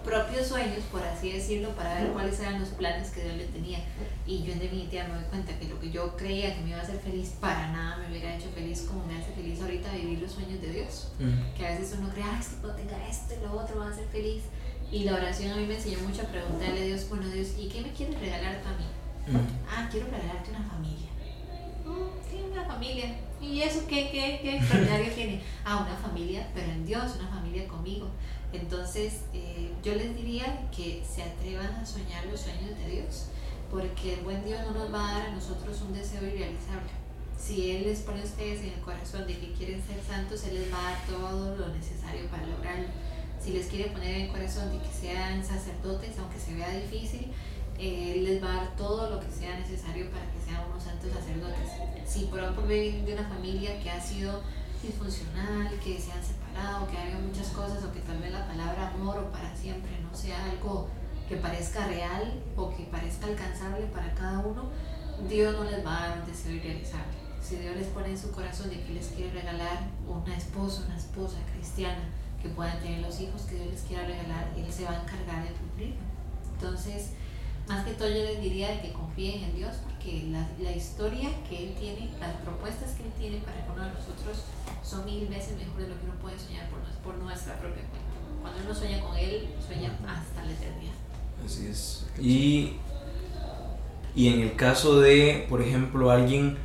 propios 0.06 0.48
sueños, 0.48 0.84
por 0.92 1.04
así 1.04 1.32
decirlo, 1.32 1.70
para 1.76 1.96
ver 1.96 2.12
cuáles 2.12 2.40
eran 2.40 2.60
los 2.60 2.70
planes 2.70 3.10
que 3.10 3.24
Dios 3.24 3.36
le 3.36 3.46
tenía. 3.46 3.80
Y 4.26 4.44
yo 4.44 4.54
en 4.54 4.60
definitiva 4.60 5.04
me 5.06 5.16
doy 5.16 5.24
cuenta 5.26 5.58
que 5.60 5.68
lo 5.68 5.80
que 5.80 5.92
yo 5.92 6.16
creía 6.16 6.56
que 6.56 6.62
me 6.62 6.70
iba 6.70 6.80
a 6.80 6.84
hacer 6.84 7.00
feliz, 7.00 7.34
para 7.40 7.72
nada 7.72 7.98
me 7.98 8.08
hubiera 8.08 8.36
hecho 8.36 8.50
feliz 8.54 8.86
como 8.88 9.06
me 9.06 9.18
hace 9.18 9.32
feliz 9.34 9.62
ahorita 9.62 9.92
vivir 9.94 10.20
los 10.20 10.32
sueños 10.32 10.62
de 10.62 10.72
Dios 10.72 11.08
que 11.58 11.66
a 11.66 11.72
veces 11.72 11.98
uno 12.00 12.10
cree, 12.10 12.24
ay, 12.24 12.42
si 12.42 12.56
cuando 12.56 12.76
tenga 12.76 13.08
esto 13.08 13.34
y 13.34 13.44
lo 13.44 13.54
otro 13.54 13.80
va 13.80 13.90
a 13.90 13.94
ser 13.94 14.08
feliz. 14.08 14.44
Y 14.92 15.04
la 15.04 15.16
oración 15.16 15.52
a 15.52 15.56
mí 15.56 15.66
me 15.66 15.76
enseñó 15.76 16.00
mucho 16.00 16.22
a 16.22 16.26
preguntarle 16.26 16.82
a 16.82 16.86
Dios, 16.86 17.10
bueno 17.10 17.28
Dios, 17.28 17.50
¿y 17.58 17.68
qué 17.68 17.82
me 17.82 17.92
quieres 17.92 18.20
regalar 18.20 18.62
tú 18.62 18.70
a 18.70 18.74
mí? 18.74 18.86
Ah, 19.68 19.88
quiero 19.92 20.06
regalarte 20.08 20.52
una 20.52 20.64
familia. 20.64 21.10
Mm, 21.84 22.30
sí, 22.30 22.44
una 22.52 22.64
familia. 22.66 23.16
¿Y 23.42 23.62
eso 23.62 23.82
qué, 23.88 24.10
qué, 24.12 24.40
qué 24.42 24.58
extraordinario 24.58 25.12
tiene? 25.14 25.42
Ah, 25.64 25.86
una 25.86 25.96
familia, 25.96 26.48
pero 26.54 26.72
en 26.72 26.86
Dios, 26.86 27.16
una 27.20 27.28
familia 27.28 27.68
conmigo. 27.68 28.10
Entonces, 28.56 29.22
eh, 29.34 29.72
yo 29.84 29.96
les 29.96 30.16
diría 30.16 30.70
que 30.76 31.04
se 31.08 31.24
atrevan 31.24 31.74
a 31.76 31.86
soñar 31.86 32.26
los 32.26 32.42
sueños 32.42 32.78
de 32.78 32.90
Dios, 32.90 33.26
porque 33.70 34.14
el 34.16 34.22
buen 34.22 34.44
Dios 34.46 34.60
no 34.66 34.72
nos 34.72 34.94
va 34.94 35.10
a 35.10 35.20
dar 35.20 35.28
a 35.28 35.36
nosotros 35.36 35.82
un 35.82 35.94
deseo 35.94 36.24
irrealizable. 36.26 36.90
Si 37.38 37.72
Él 37.72 37.84
les 37.84 38.00
pone 38.00 38.22
a 38.22 38.24
ustedes 38.24 38.62
en 38.62 38.74
el 38.74 38.82
corazón 38.82 39.28
de 39.28 39.38
que 39.38 39.52
quieren 39.54 39.84
ser 39.86 40.02
santos, 40.02 40.44
Él 40.46 40.56
les 40.56 40.74
va 40.74 40.80
a 40.80 40.92
dar 40.92 41.06
todo 41.06 41.56
lo 41.58 41.68
necesario 41.70 42.28
para 42.30 42.48
lograrlo. 42.48 42.88
Si 43.44 43.52
les 43.52 43.68
quiere 43.68 43.92
poner 43.92 44.16
en 44.16 44.22
el 44.22 44.32
corazón 44.32 44.72
de 44.72 44.80
que 44.80 44.92
sean 44.92 45.46
sacerdotes, 45.46 46.18
aunque 46.18 46.40
se 46.40 46.56
vea 46.56 46.72
difícil, 46.72 47.28
eh, 47.78 48.14
Él 48.16 48.24
les 48.24 48.44
va 48.44 48.54
a 48.54 48.56
dar 48.56 48.76
todo 48.76 49.10
lo 49.10 49.20
que 49.20 49.30
sea 49.30 49.60
necesario 49.60 50.10
para 50.10 50.26
que 50.32 50.40
sean 50.40 50.64
unos 50.70 50.82
santos 50.82 51.12
sacerdotes. 51.12 51.70
Si 52.08 52.26
por 52.26 52.40
ejemplo 52.40 52.66
vienen 52.66 53.06
de 53.06 53.14
una 53.14 53.28
familia 53.28 53.80
que 53.82 53.90
ha 53.90 54.02
sido 54.02 54.42
disfuncional, 54.88 55.70
que 55.80 56.00
se 56.00 56.12
han 56.12 56.24
separado, 56.24 56.88
que 56.88 56.98
ha 56.98 57.04
habido 57.04 57.20
muchas 57.20 57.48
cosas, 57.50 57.84
o 57.84 57.92
que 57.92 58.00
tal 58.02 58.20
vez 58.20 58.32
la 58.32 58.48
palabra 58.48 58.90
amor 58.90 59.18
o 59.18 59.32
para 59.32 59.56
siempre 59.56 59.92
no 60.02 60.16
sea 60.16 60.44
algo 60.46 60.88
que 61.28 61.38
parezca 61.38 61.88
real 61.88 62.44
o 62.56 62.70
que 62.76 62.84
parezca 62.84 63.28
alcanzable 63.28 63.88
para 63.88 64.14
cada 64.14 64.40
uno, 64.40 64.70
Dios 65.28 65.56
no 65.56 65.64
les 65.64 65.86
va 65.86 65.98
a 65.98 66.10
dar 66.10 66.20
un 66.20 66.26
deseo 66.26 66.54
irrealizable. 66.54 67.14
Si 67.42 67.56
Dios 67.58 67.76
les 67.76 67.88
pone 67.88 68.10
en 68.10 68.18
su 68.18 68.32
corazón 68.32 68.70
de 68.70 68.82
que 68.82 68.94
les 68.94 69.08
quiere 69.08 69.32
regalar 69.32 69.80
una 70.08 70.36
esposa, 70.36 70.84
una 70.86 70.98
esposa 70.98 71.38
cristiana, 71.54 72.04
que 72.42 72.50
puedan 72.50 72.80
tener 72.80 73.02
los 73.02 73.20
hijos 73.20 73.42
que 73.44 73.56
Dios 73.56 73.68
les 73.68 73.82
quiera 73.82 74.06
regalar, 74.06 74.52
Él 74.56 74.72
se 74.72 74.84
va 74.84 74.92
a 74.92 75.02
encargar 75.02 75.44
de 75.44 75.52
cumplirlo. 75.54 76.02
Entonces, 76.54 77.12
más 77.68 77.86
que 77.86 77.94
todo 77.94 78.08
yo 78.08 78.24
les 78.24 78.42
diría 78.42 78.82
que 78.82 78.94
confíen 78.94 79.44
en 79.44 79.56
Dios, 79.56 79.76
porque 79.84 80.28
la, 80.30 80.48
la 80.60 80.72
historia 80.72 81.30
que 81.50 81.70
Él 81.70 81.76
tiene, 81.80 82.12
las 82.20 82.36
propuestas 82.44 82.92
que 82.92 83.04
Él 83.04 83.14
tiene 83.18 83.38
para 83.40 83.62
cada 83.62 83.74
uno 83.74 83.84
de 83.86 83.94
nosotros 83.94 84.44
son 84.88 85.04
mil 85.06 85.28
veces 85.28 85.56
mejores 85.58 85.88
de 85.88 85.94
lo 85.96 86.00
que 86.00 86.06
uno 86.06 86.16
puede 86.22 86.38
soñar 86.40 86.70
por, 86.70 86.80
por 87.04 87.22
nuestra 87.24 87.54
propia 87.60 87.82
cuenta. 87.84 88.00
Cuando 88.42 88.60
uno 88.64 88.76
sueña 88.76 89.02
con 89.02 89.18
Él, 89.18 89.48
sueña 89.66 89.90
hasta 90.08 90.44
la 90.46 90.52
eternidad. 90.52 90.94
Así 91.44 91.68
es. 91.68 92.06
Y, 92.22 92.74
y 94.16 94.28
en 94.28 94.42
el 94.42 94.56
caso 94.56 95.00
de, 95.00 95.46
por 95.50 95.62
ejemplo, 95.62 96.12
alguien, 96.12 96.58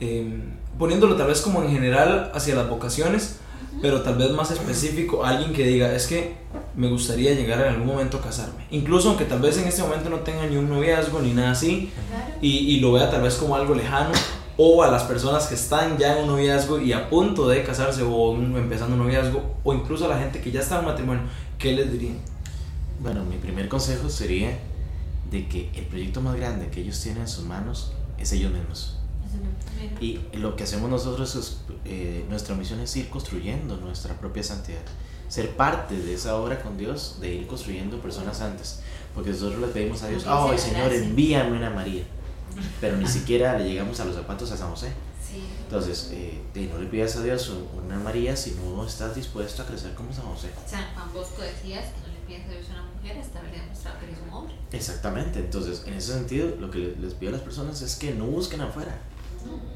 eh, 0.00 0.42
poniéndolo 0.78 1.16
tal 1.16 1.28
vez 1.28 1.40
como 1.40 1.62
en 1.62 1.70
general 1.70 2.30
hacia 2.34 2.54
las 2.56 2.68
vocaciones, 2.68 3.38
pero 3.80 4.02
tal 4.02 4.16
vez 4.16 4.30
más 4.32 4.50
específico, 4.50 5.24
alguien 5.24 5.52
que 5.52 5.66
diga, 5.66 5.92
es 5.94 6.06
que 6.06 6.34
me 6.74 6.88
gustaría 6.88 7.34
llegar 7.34 7.60
en 7.60 7.68
algún 7.74 7.86
momento 7.86 8.18
a 8.18 8.22
casarme. 8.22 8.66
Incluso 8.70 9.08
aunque 9.10 9.24
tal 9.24 9.40
vez 9.40 9.56
en 9.58 9.68
este 9.68 9.82
momento 9.82 10.10
no 10.10 10.20
tenga 10.20 10.46
ni 10.46 10.56
un 10.56 10.68
noviazgo 10.68 11.20
ni 11.20 11.32
nada 11.32 11.52
así, 11.52 11.92
Claro. 12.10 12.38
y, 12.40 12.48
y 12.76 12.80
lo 12.80 12.92
vea 12.92 13.10
tal 13.10 13.22
vez 13.22 13.34
como 13.36 13.54
algo 13.54 13.74
lejano, 13.74 14.10
o 14.58 14.82
a 14.82 14.90
las 14.90 15.02
personas 15.04 15.46
que 15.46 15.54
están 15.54 15.98
ya 15.98 16.16
en 16.16 16.24
un 16.24 16.30
noviazgo 16.30 16.80
y 16.80 16.92
a 16.92 17.10
punto 17.10 17.48
de 17.48 17.62
casarse 17.62 18.02
o 18.02 18.34
empezando 18.34 18.96
un 18.96 19.02
noviazgo, 19.02 19.56
o 19.64 19.74
incluso 19.74 20.06
a 20.06 20.08
la 20.08 20.18
gente 20.18 20.40
que 20.40 20.50
ya 20.50 20.60
está 20.60 20.78
en 20.78 20.86
matrimonio, 20.86 21.22
¿qué 21.58 21.72
les 21.72 21.92
dirían? 21.92 22.16
Bueno, 23.00 23.24
mi 23.24 23.36
primer 23.36 23.68
consejo 23.68 24.08
sería 24.08 24.56
de 25.30 25.46
que 25.48 25.70
el 25.74 25.84
proyecto 25.84 26.20
más 26.22 26.36
grande 26.36 26.68
que 26.68 26.80
ellos 26.80 26.98
tienen 27.00 27.22
en 27.22 27.28
sus 27.28 27.44
manos 27.44 27.92
es 28.18 28.32
ellos 28.32 28.52
mismos. 28.52 28.98
Y 30.00 30.20
lo 30.34 30.56
que 30.56 30.64
hacemos 30.64 30.88
nosotros 30.88 31.34
es, 31.34 31.58
eh, 31.84 32.24
nuestra 32.30 32.54
misión 32.54 32.80
es 32.80 32.96
ir 32.96 33.10
construyendo 33.10 33.76
nuestra 33.76 34.14
propia 34.14 34.42
santidad. 34.42 34.80
Ser 35.28 35.50
parte 35.56 35.96
de 35.98 36.14
esa 36.14 36.36
obra 36.36 36.62
con 36.62 36.78
Dios, 36.78 37.18
de 37.20 37.34
ir 37.34 37.46
construyendo 37.46 37.98
personas 38.00 38.38
santas. 38.38 38.80
Porque 39.14 39.30
nosotros 39.30 39.60
le 39.60 39.66
pedimos 39.68 40.02
a 40.02 40.08
Dios, 40.08 40.24
ay 40.26 40.56
se 40.56 40.64
Señor, 40.68 40.82
agradece". 40.82 41.04
envíame 41.06 41.56
una 41.58 41.70
María. 41.70 42.04
Pero 42.80 42.96
ni 42.96 43.06
siquiera 43.06 43.56
le 43.58 43.68
llegamos 43.68 43.98
a 44.00 44.04
los 44.04 44.14
zapatos 44.14 44.50
a 44.52 44.56
San 44.56 44.70
José. 44.70 44.92
Sí. 45.26 45.42
Entonces, 45.64 46.10
eh, 46.12 46.40
de 46.54 46.66
no 46.68 46.78
le 46.78 46.86
pidas 46.86 47.16
a 47.16 47.22
Dios 47.22 47.48
un- 47.50 47.84
una 47.84 47.98
María 47.98 48.36
si 48.36 48.52
no 48.52 48.86
estás 48.86 49.14
dispuesto 49.14 49.62
a 49.62 49.66
crecer 49.66 49.92
como 49.94 50.12
San 50.12 50.24
José. 50.26 50.50
San 50.66 50.84
Juan 50.94 51.12
Bosco 51.12 51.42
decías 51.42 51.84
que 51.86 52.00
no 52.00 52.06
le 52.14 52.20
pides 52.26 52.46
a 52.46 52.50
Dios 52.50 52.66
una 52.70 52.82
mujer 52.82 53.18
hasta 53.18 53.38
haberle 53.40 53.58
demostrado 53.60 53.98
que 53.98 54.06
eres 54.06 54.18
un 54.26 54.32
hombre. 54.32 54.54
Exactamente, 54.72 55.40
entonces 55.40 55.82
en 55.86 55.94
ese 55.94 56.12
sentido 56.12 56.54
lo 56.60 56.70
que 56.70 56.78
le- 56.78 56.96
les 56.96 57.14
pido 57.14 57.30
a 57.30 57.32
las 57.32 57.42
personas 57.42 57.82
es 57.82 57.96
que 57.96 58.14
no 58.14 58.26
busquen 58.26 58.60
afuera, 58.60 58.96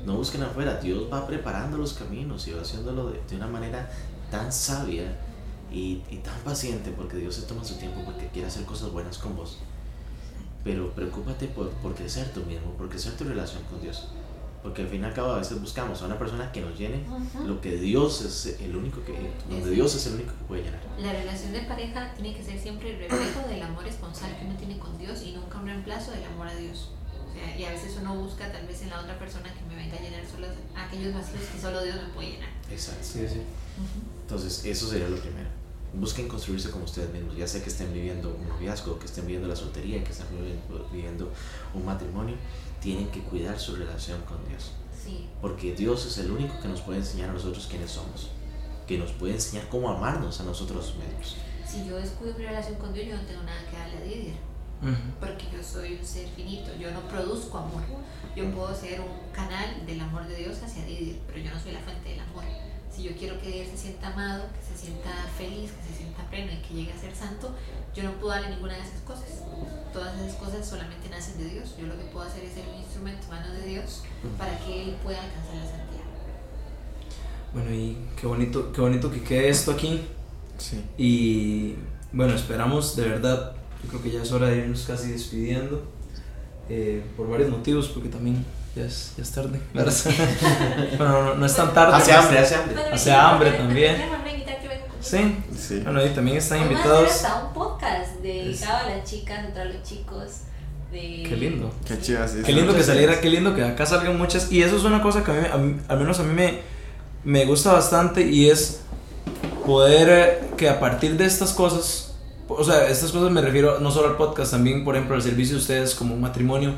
no 0.04 0.14
busquen 0.16 0.42
afuera, 0.42 0.76
Dios 0.80 1.12
va 1.12 1.26
preparando 1.26 1.76
los 1.78 1.92
caminos 1.94 2.46
y 2.48 2.52
va 2.52 2.62
haciéndolo 2.62 3.10
de, 3.10 3.20
de 3.28 3.36
una 3.36 3.46
manera 3.48 3.90
tan 4.30 4.52
sabia 4.52 5.16
y, 5.72 6.02
y 6.10 6.16
tan 6.18 6.38
paciente 6.40 6.92
porque 6.96 7.16
Dios 7.16 7.34
se 7.34 7.42
toma 7.42 7.64
su 7.64 7.74
tiempo 7.74 8.00
porque 8.04 8.28
quiere 8.28 8.48
hacer 8.48 8.64
cosas 8.64 8.90
buenas 8.90 9.18
con 9.18 9.36
vos. 9.36 9.58
Pero 10.62 10.90
preocúpate 10.92 11.46
por, 11.46 11.70
por 11.70 11.94
crecer 11.94 12.30
tú 12.32 12.40
mismo, 12.40 12.72
por 12.72 12.88
crecer 12.88 13.16
tu 13.16 13.24
relación 13.24 13.62
con 13.64 13.80
Dios. 13.80 14.08
Porque 14.62 14.82
al 14.82 14.88
fin 14.88 15.00
y 15.00 15.04
al 15.04 15.14
cabo 15.14 15.32
a 15.32 15.38
veces 15.38 15.58
buscamos 15.58 16.02
a 16.02 16.06
una 16.06 16.18
persona 16.18 16.52
que 16.52 16.60
nos 16.60 16.78
llene 16.78 17.02
lo 17.46 17.60
que 17.62 17.76
Dios 17.76 18.20
es 18.20 18.60
el 18.60 18.76
único 18.76 19.02
que, 19.04 19.14
donde 19.48 19.70
Dios 19.70 19.94
es 19.94 20.06
el 20.06 20.14
único 20.14 20.32
que 20.32 20.44
puede 20.44 20.62
llenar. 20.64 20.80
La 20.98 21.12
relación 21.12 21.52
de 21.52 21.60
pareja 21.60 22.12
tiene 22.14 22.36
que 22.36 22.44
ser 22.44 22.58
siempre 22.58 22.90
el 22.90 22.98
reflejo 22.98 23.48
del 23.48 23.62
amor 23.62 23.86
esponsal 23.86 24.36
que 24.38 24.44
uno 24.44 24.56
tiene 24.56 24.78
con 24.78 24.98
Dios 24.98 25.22
y 25.22 25.32
nunca 25.32 25.58
un 25.58 25.66
reemplazo 25.66 26.10
del 26.10 26.24
amor 26.24 26.48
a 26.48 26.54
Dios. 26.54 26.90
O 27.26 27.32
sea, 27.32 27.58
y 27.58 27.64
a 27.64 27.70
veces 27.70 27.96
uno 28.00 28.16
busca 28.16 28.52
tal 28.52 28.66
vez 28.66 28.82
en 28.82 28.90
la 28.90 29.00
otra 29.00 29.18
persona 29.18 29.48
que 29.54 29.62
me 29.64 29.76
venga 29.76 29.96
a 29.96 30.00
llenar 30.00 30.26
solo 30.26 30.48
aquellos 30.76 31.14
vacíos 31.14 31.42
que 31.54 31.60
solo 31.60 31.82
Dios 31.82 31.96
me 31.96 32.12
puede 32.12 32.32
llenar. 32.32 32.50
Exacto. 32.70 33.02
Sí, 33.02 33.26
sí. 33.26 33.40
Entonces, 34.22 34.64
eso 34.66 34.88
sería 34.88 35.08
lo 35.08 35.16
primero. 35.16 35.48
Busquen 35.92 36.28
construirse 36.28 36.70
como 36.70 36.84
ustedes 36.84 37.12
mismos, 37.12 37.36
ya 37.36 37.46
sea 37.48 37.62
que 37.62 37.68
estén 37.68 37.92
viviendo 37.92 38.28
un 38.34 38.48
noviazgo, 38.48 38.98
que 38.98 39.06
estén 39.06 39.26
viviendo 39.26 39.48
la 39.48 39.56
soltería, 39.56 40.02
que 40.04 40.12
estén 40.12 40.26
viviendo, 40.30 40.88
viviendo 40.92 41.32
un 41.74 41.84
matrimonio, 41.84 42.36
tienen 42.80 43.08
que 43.10 43.20
cuidar 43.20 43.58
su 43.58 43.74
relación 43.76 44.20
con 44.22 44.38
Dios. 44.48 44.72
Sí, 45.04 45.28
Porque 45.40 45.74
Dios 45.74 46.06
es 46.06 46.18
el 46.18 46.30
único 46.30 46.60
que 46.60 46.68
nos 46.68 46.82
puede 46.82 46.98
enseñar 46.98 47.30
a 47.30 47.32
nosotros 47.32 47.66
quiénes 47.68 47.90
somos, 47.90 48.30
que 48.86 48.98
nos 48.98 49.10
puede 49.12 49.34
enseñar 49.34 49.68
cómo 49.68 49.88
amarnos 49.90 50.40
a 50.40 50.44
nosotros 50.44 50.94
mismos. 50.96 51.36
si 51.66 51.86
yo 51.88 51.96
descuido 51.96 52.34
mi 52.36 52.44
relación 52.44 52.76
con 52.76 52.92
Dios, 52.92 53.06
yo 53.08 53.16
no 53.16 53.22
tengo 53.22 53.42
nada 53.42 53.60
que 53.68 53.76
darle 53.76 53.96
a 53.96 54.00
Didier. 54.02 54.50
Porque 55.20 55.44
yo 55.52 55.62
soy 55.62 55.96
un 56.00 56.06
ser 56.06 56.26
finito, 56.28 56.70
yo 56.80 56.90
no 56.90 57.00
produzco 57.02 57.58
amor. 57.58 57.82
Yo 58.34 58.50
puedo 58.50 58.74
ser 58.74 59.00
un 59.00 59.30
canal 59.32 59.84
del 59.86 60.00
amor 60.00 60.26
de 60.26 60.36
Dios 60.36 60.56
hacia 60.62 60.84
Didier, 60.84 61.16
pero 61.26 61.38
yo 61.38 61.50
no 61.52 61.60
soy 61.60 61.72
la 61.72 61.80
fuente 61.80 62.08
del 62.10 62.20
amor. 62.20 62.44
Si 62.94 63.02
yo 63.04 63.12
quiero 63.16 63.40
que 63.40 63.46
Didier 63.48 63.66
se 63.68 63.76
sienta 63.76 64.08
amado, 64.08 64.44
que 64.52 64.60
se 64.74 64.84
sienta 64.86 65.10
feliz, 65.38 65.70
que 65.72 65.92
se 65.92 65.98
sienta 65.98 66.28
pleno 66.28 66.50
y 66.52 66.56
que 66.66 66.74
llegue 66.74 66.92
a 66.92 66.98
ser 66.98 67.14
santo, 67.14 67.54
yo 67.94 68.02
no 68.02 68.12
puedo 68.14 68.32
darle 68.32 68.50
ninguna 68.50 68.74
de 68.74 68.80
esas 68.82 69.00
cosas. 69.00 69.42
Todas 69.92 70.18
esas 70.20 70.34
cosas 70.36 70.66
solamente 70.68 71.08
nacen 71.08 71.38
de 71.38 71.44
Dios. 71.54 71.74
Yo 71.78 71.86
lo 71.86 71.96
que 71.96 72.04
puedo 72.06 72.26
hacer 72.26 72.44
es 72.44 72.52
ser 72.54 72.64
un 72.68 72.76
instrumento 72.80 73.22
en 73.24 73.30
manos 73.30 73.52
de 73.56 73.66
Dios 73.66 74.02
para 74.38 74.58
que 74.58 74.82
Él 74.82 74.96
pueda 75.02 75.22
alcanzar 75.22 75.54
la 75.56 75.64
santidad. 75.64 76.04
Bueno, 77.52 77.72
y 77.72 77.96
qué 78.20 78.26
bonito, 78.26 78.72
qué 78.72 78.80
bonito 78.80 79.10
que 79.10 79.22
quede 79.22 79.48
esto 79.48 79.72
aquí. 79.72 80.00
Sí. 80.58 80.84
Y 80.98 81.74
bueno, 82.12 82.34
esperamos 82.34 82.94
de 82.96 83.08
verdad, 83.08 83.52
yo 83.82 83.88
creo 83.88 84.02
que 84.02 84.10
ya 84.10 84.22
es 84.22 84.32
hora 84.32 84.48
de 84.48 84.58
irnos 84.58 84.82
casi 84.86 85.10
despidiendo. 85.12 85.82
eh, 86.72 87.02
por 87.16 87.28
varios 87.28 87.50
motivos, 87.50 87.88
porque 87.88 88.08
también 88.08 88.44
ya 88.76 88.84
es, 88.84 89.12
ya 89.16 89.22
es 89.22 89.30
tarde. 89.32 89.60
¿verdad? 89.74 89.92
bueno, 90.98 91.22
no, 91.24 91.34
no 91.34 91.46
es 91.46 91.54
tan 91.56 91.72
tarde. 91.74 91.96
Hace 91.96 92.12
hambre, 92.12 92.38
hace 92.38 92.54
hambre. 92.54 92.82
Hace 92.92 93.12
hambre 93.12 93.50
también. 93.52 93.96
Sí. 95.00 95.36
Sí. 95.58 95.80
Bueno, 95.82 96.04
y 96.04 96.10
también 96.10 96.36
están 96.36 96.58
Vamos 96.58 96.70
a 96.70 96.72
invitados. 96.74 97.24
un 97.46 97.52
podcast 97.54 98.16
dedicado 98.22 98.86
a 98.86 98.90
las 98.96 99.08
chicas, 99.10 99.38
a 99.56 99.64
los 99.64 99.82
chicos. 99.82 100.30
De... 100.92 101.24
Qué 101.28 101.36
lindo. 101.36 101.72
Qué 101.86 101.98
chivas. 102.00 102.32
sí, 102.32 102.42
Qué 102.44 102.52
lindo 102.52 102.74
que 102.74 102.82
saliera, 102.82 103.20
qué 103.20 103.30
lindo 103.30 103.54
que 103.54 103.64
acá 103.64 103.86
salgan 103.86 104.18
muchas. 104.18 104.50
Y 104.52 104.62
eso 104.62 104.76
es 104.76 104.84
una 104.84 105.00
cosa 105.02 105.24
que 105.24 105.30
a 105.30 105.34
mí, 105.34 105.46
a 105.52 105.56
mí- 105.56 105.76
al 105.88 105.98
menos 105.98 106.18
a 106.20 106.22
mí 106.24 106.34
me, 106.34 106.60
me 107.24 107.44
gusta 107.46 107.72
bastante 107.72 108.22
y 108.22 108.50
es 108.50 108.80
poder 109.66 110.08
eh, 110.10 110.48
que 110.56 110.68
a 110.68 110.80
partir 110.80 111.16
de 111.16 111.24
estas 111.26 111.52
cosas, 111.52 112.14
o 112.48 112.64
sea, 112.64 112.88
estas 112.88 113.12
cosas 113.12 113.30
me 113.30 113.40
refiero 113.40 113.78
no 113.80 113.90
solo 113.90 114.08
al 114.08 114.16
podcast, 114.16 114.50
también 114.50 114.84
por 114.84 114.96
ejemplo 114.96 115.14
al 115.16 115.22
servicio 115.22 115.54
de 115.56 115.60
ustedes 115.62 115.94
como 115.94 116.14
un 116.14 116.20
matrimonio, 116.20 116.74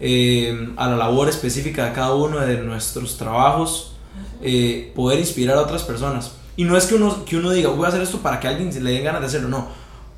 eh, 0.00 0.72
a 0.76 0.88
la 0.88 0.96
labor 0.96 1.28
específica 1.28 1.86
de 1.86 1.92
cada 1.92 2.14
uno 2.14 2.40
de 2.40 2.56
nuestros 2.58 3.18
trabajos, 3.18 3.94
eh, 4.42 4.92
poder 4.94 5.18
inspirar 5.18 5.58
a 5.58 5.60
otras 5.60 5.82
personas. 5.82 6.32
Y 6.56 6.64
no 6.64 6.76
es 6.76 6.86
que 6.86 6.94
uno, 6.94 7.24
que 7.24 7.36
uno 7.36 7.50
diga, 7.50 7.68
voy 7.70 7.84
a 7.84 7.88
hacer 7.88 8.00
esto 8.00 8.18
para 8.18 8.40
que 8.40 8.48
a 8.48 8.50
alguien 8.50 8.72
le 8.82 8.92
den 8.92 9.04
ganas 9.04 9.20
de 9.20 9.26
hacerlo, 9.26 9.48
no. 9.48 9.68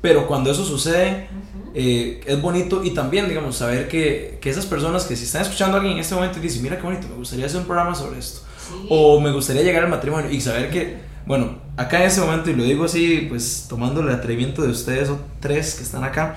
Pero 0.01 0.27
cuando 0.27 0.51
eso 0.51 0.65
sucede, 0.65 1.29
eh, 1.73 2.21
es 2.25 2.41
bonito 2.41 2.83
y 2.83 2.91
también, 2.91 3.27
digamos, 3.27 3.55
saber 3.55 3.87
que, 3.87 4.37
que 4.41 4.49
esas 4.49 4.65
personas 4.65 5.05
que 5.05 5.15
si 5.15 5.23
están 5.23 5.41
escuchando 5.41 5.77
a 5.77 5.79
alguien 5.79 5.95
en 5.95 6.01
este 6.01 6.15
momento 6.15 6.39
y 6.39 6.41
dicen, 6.41 6.61
mira 6.63 6.77
qué 6.77 6.83
bonito, 6.83 7.07
me 7.07 7.15
gustaría 7.15 7.45
hacer 7.45 7.59
un 7.59 7.65
programa 7.65 7.95
sobre 7.95 8.19
esto. 8.19 8.41
Sí. 8.57 8.87
O 8.89 9.19
me 9.19 9.31
gustaría 9.31 9.63
llegar 9.63 9.83
al 9.83 9.89
matrimonio 9.89 10.29
y 10.29 10.41
saber 10.41 10.69
que, 10.69 10.97
bueno, 11.25 11.57
acá 11.77 12.01
en 12.01 12.07
ese 12.07 12.21
momento, 12.21 12.49
y 12.49 12.55
lo 12.55 12.63
digo 12.63 12.85
así, 12.85 13.27
pues 13.29 13.65
tomando 13.69 14.01
el 14.01 14.09
atrevimiento 14.09 14.61
de 14.61 14.69
ustedes 14.69 15.09
o 15.09 15.19
tres 15.39 15.75
que 15.75 15.83
están 15.83 16.03
acá, 16.03 16.35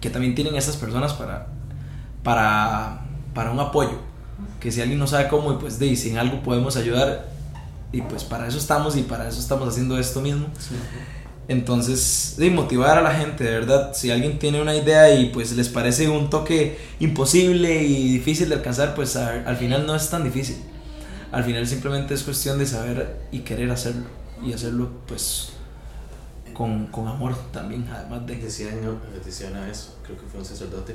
que 0.00 0.10
también 0.10 0.34
tienen 0.34 0.54
esas 0.54 0.76
personas 0.76 1.12
para, 1.12 1.48
para, 2.22 3.02
para 3.34 3.50
un 3.50 3.60
apoyo. 3.60 3.98
Que 4.60 4.70
si 4.70 4.80
alguien 4.80 4.98
no 4.98 5.06
sabe 5.06 5.28
cómo, 5.28 5.52
y 5.52 5.56
pues 5.56 5.78
de, 5.78 5.86
y 5.86 5.96
si 5.96 6.10
en 6.10 6.18
algo 6.18 6.42
podemos 6.42 6.76
ayudar, 6.76 7.28
y 7.92 8.00
pues 8.02 8.24
para 8.24 8.46
eso 8.46 8.58
estamos 8.58 8.96
y 8.96 9.02
para 9.02 9.28
eso 9.28 9.38
estamos 9.40 9.68
haciendo 9.68 9.98
esto 9.98 10.20
mismo. 10.20 10.46
Entonces, 11.48 12.34
de 12.38 12.50
motivar 12.50 12.96
a 12.98 13.02
la 13.02 13.12
gente, 13.14 13.42
de 13.44 13.50
verdad, 13.50 13.92
si 13.94 14.10
alguien 14.10 14.38
tiene 14.38 14.62
una 14.62 14.74
idea 14.76 15.12
y 15.14 15.26
pues 15.30 15.52
les 15.52 15.68
parece 15.68 16.08
un 16.08 16.30
toque 16.30 16.78
imposible 17.00 17.82
y 17.82 18.12
difícil 18.12 18.48
de 18.48 18.54
alcanzar, 18.54 18.94
pues 18.94 19.16
a- 19.16 19.42
al 19.44 19.56
final 19.56 19.84
no 19.86 19.94
es 19.96 20.08
tan 20.08 20.22
difícil. 20.24 20.56
Al 21.32 21.42
final 21.44 21.66
simplemente 21.66 22.14
es 22.14 22.22
cuestión 22.22 22.58
de 22.58 22.66
saber 22.66 23.26
y 23.32 23.40
querer 23.40 23.70
hacerlo. 23.70 24.04
Y 24.44 24.52
hacerlo 24.52 24.90
pues 25.06 25.50
con, 26.54 26.86
con 26.86 27.08
amor 27.08 27.34
también, 27.52 27.86
además 27.92 28.24
de... 28.26 28.36
Decían, 28.36 28.74
decía 29.24 29.48
una 29.50 29.66
vez, 29.66 29.90
creo 30.04 30.16
que 30.16 30.26
fue 30.26 30.40
un 30.40 30.46
sacerdote, 30.46 30.94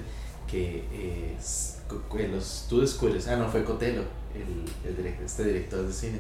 que 0.50 0.86
eh, 0.92 1.38
los 2.32 2.66
tú 2.70 2.82
descubres, 2.82 3.28
ah, 3.28 3.36
no, 3.36 3.48
fue 3.50 3.64
Cotelo, 3.64 4.04
el, 4.34 4.90
el 4.90 4.98
direct- 4.98 5.24
este 5.26 5.44
director 5.44 5.86
de 5.86 5.94
cine, 5.94 6.20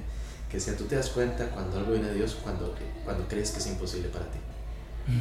que 0.50 0.58
decía, 0.58 0.76
tú 0.78 0.86
te 0.86 0.96
das 0.96 1.10
cuenta 1.10 1.46
cuando 1.50 1.78
algo 1.78 1.92
viene 1.92 2.08
de 2.08 2.16
Dios, 2.16 2.38
cuando, 2.44 2.74
cuando 3.06 3.28
crees 3.28 3.52
que 3.52 3.60
es 3.60 3.68
imposible 3.68 4.10
para 4.10 4.26
ti. 4.26 4.38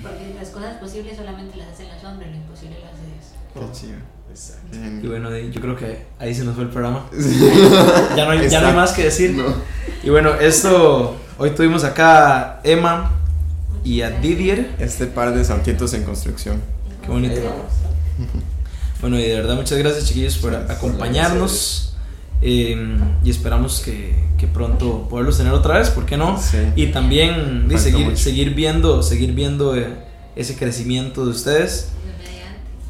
Porque 0.02 0.34
las 0.38 0.48
cosas 0.50 0.78
posibles 0.78 1.16
solamente 1.16 1.56
las 1.56 1.68
hacen 1.68 1.88
los 1.88 2.02
hombres, 2.04 2.30
lo 2.30 2.36
imposible 2.36 2.76
lo 2.80 2.86
hace 2.86 3.06
Dios. 3.06 3.72
Qué 3.72 3.80
chido. 3.80 3.98
Exacto. 4.28 4.76
Y 4.76 5.06
bueno, 5.08 5.30
de- 5.30 5.50
yo 5.52 5.60
creo 5.60 5.76
que 5.76 6.04
ahí 6.18 6.34
se 6.34 6.44
nos 6.44 6.54
fue 6.56 6.64
el 6.64 6.70
programa. 6.70 7.08
Ya 8.16 8.24
no 8.24 8.30
hay, 8.32 8.48
ya 8.48 8.60
no 8.60 8.68
hay 8.68 8.74
más 8.74 8.92
que 8.92 9.04
decir. 9.04 9.32
No. 9.36 9.44
Y 10.02 10.10
bueno, 10.10 10.34
esto, 10.34 11.16
hoy 11.38 11.50
tuvimos 11.50 11.84
acá 11.84 12.54
a 12.56 12.60
Emma 12.64 13.12
y 13.84 14.02
a 14.02 14.10
Didier. 14.10 14.74
Este 14.80 15.06
par 15.06 15.32
de 15.34 15.44
santitos 15.44 15.94
en 15.94 16.02
construcción. 16.02 16.60
Qué 17.02 17.08
bonito. 17.08 17.36
Ahí 17.36 17.44
vamos. 17.44 18.42
Bueno, 19.08 19.20
y 19.20 19.22
de 19.22 19.36
verdad 19.36 19.54
muchas 19.54 19.78
gracias 19.78 20.06
chiquillos 20.06 20.36
por 20.38 20.52
acompañarnos. 20.52 21.94
eh, 22.42 22.98
y 23.22 23.30
esperamos 23.30 23.78
que, 23.78 24.16
que 24.36 24.48
pronto 24.48 25.06
poderlos 25.08 25.38
tener 25.38 25.52
otra 25.52 25.78
vez, 25.78 25.90
¿por 25.90 26.06
qué 26.06 26.16
no? 26.16 26.36
Sí. 26.42 26.58
Y 26.74 26.86
también 26.88 27.66
Falta 27.68 27.78
seguir, 27.78 28.04
mucho. 28.06 28.16
seguir 28.16 28.54
viendo, 28.54 29.04
seguir 29.04 29.32
viendo 29.32 29.76
eh, 29.76 29.86
ese 30.34 30.56
crecimiento 30.56 31.24
de 31.24 31.30
ustedes. 31.30 31.90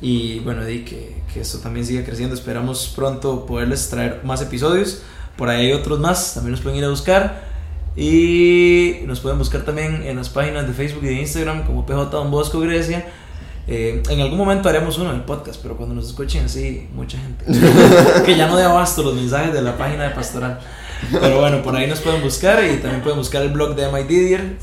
Y 0.01 0.39
bueno, 0.39 0.65
di 0.65 0.87
que, 0.87 1.21
que 1.35 1.41
esto 1.43 1.59
también 1.59 1.85
siga 1.85 2.03
creciendo. 2.03 2.35
Esperamos 2.35 2.91
pronto 2.97 3.45
poderles 3.45 3.87
traer 3.91 4.23
más 4.25 4.41
episodios. 4.41 5.03
Por 5.37 5.51
ahí 5.51 5.67
hay 5.67 5.73
otros 5.75 6.01
más, 6.01 6.33
también 6.33 6.53
nos 6.53 6.63
pueden 6.63 6.79
ir 6.79 6.85
a 6.87 6.89
buscar. 6.89 7.45
Y 7.95 9.01
nos 9.05 9.21
pueden 9.21 9.37
buscar 9.37 9.67
también 9.67 10.03
en 10.03 10.17
las 10.17 10.31
páginas 10.31 10.67
de 10.67 10.73
Facebook 10.73 11.05
y 11.05 11.09
de 11.09 11.21
Instagram 11.21 11.67
como 11.67 11.85
PJ 11.85 12.07
Don 12.07 12.31
Bosco 12.31 12.61
Grecia. 12.61 13.05
Eh, 13.69 14.03
en 14.09 14.21
algún 14.21 14.39
momento 14.39 14.69
haremos 14.69 14.97
uno 14.99 15.11
en 15.11 15.17
el 15.17 15.23
podcast, 15.25 15.61
pero 15.61 15.77
cuando 15.77 15.95
nos 15.95 16.07
escuchen 16.07 16.45
así, 16.45 16.89
mucha 16.95 17.19
gente. 17.19 17.45
que 18.25 18.37
ya 18.37 18.47
no 18.47 18.57
de 18.57 18.65
abasto 18.65 19.03
los 19.03 19.15
mensajes 19.15 19.53
de 19.53 19.63
la 19.63 19.77
página 19.77 20.05
de 20.05 20.11
Pastoral. 20.11 20.61
Pero 21.11 21.41
bueno, 21.41 21.63
por 21.63 21.75
ahí 21.77 21.87
nos 21.89 22.01
pueden 22.01 22.23
buscar 22.23 22.63
y 22.65 22.77
también 22.79 23.03
pueden 23.03 23.19
buscar 23.19 23.43
el 23.43 23.51
blog 23.51 23.75
de 23.75 23.89
MI 23.91 24.05
Didier. 24.05 24.57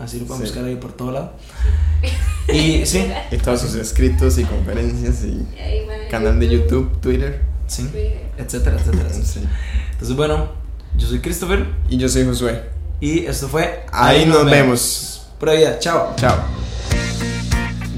Así 0.00 0.20
lo 0.20 0.26
pueden 0.26 0.42
Sí. 0.42 0.48
buscar 0.48 0.64
ahí 0.66 0.76
por 0.76 0.92
todo 0.92 1.10
lado. 1.12 1.32
Y 2.52 2.84
sí, 2.86 3.06
Y 3.30 3.36
todos 3.38 3.60
sus 3.62 3.74
escritos 3.74 4.38
y 4.38 4.44
conferencias 4.44 5.24
y 5.24 5.46
ahí 5.60 5.86
canal 6.10 6.38
de 6.38 6.48
YouTube, 6.48 7.00
Twitter. 7.00 7.42
sí, 7.66 7.88
etcétera, 8.36 8.76
etcétera. 8.78 9.08
Sí. 9.10 9.40
Entonces, 9.92 10.16
bueno, 10.16 10.48
yo 10.96 11.06
soy 11.08 11.20
Christopher 11.20 11.66
Y 11.88 11.96
yo 11.96 12.08
soy 12.08 12.24
Josué. 12.26 12.62
y 13.00 13.24
esto 13.26 13.48
fue 13.48 13.84
Ahí 13.92 14.26
nos 14.26 14.44
vemos. 14.44 15.26
Pura 15.40 15.54
vida, 15.54 15.78
chao. 15.78 16.12
Chao. 16.16 16.36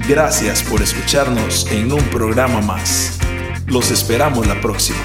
Gracias 0.07 0.63
por 0.63 0.81
escucharnos 0.81 1.69
en 1.69 1.91
un 1.91 2.01
programa 2.05 2.61
más. 2.61 3.19
Los 3.65 3.91
esperamos 3.91 4.47
la 4.47 4.61
próxima. 4.61 5.03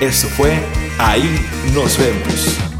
Esto 0.00 0.28
fue 0.28 0.58
Ahí 0.98 1.38
nos 1.74 1.98
vemos. 1.98 2.73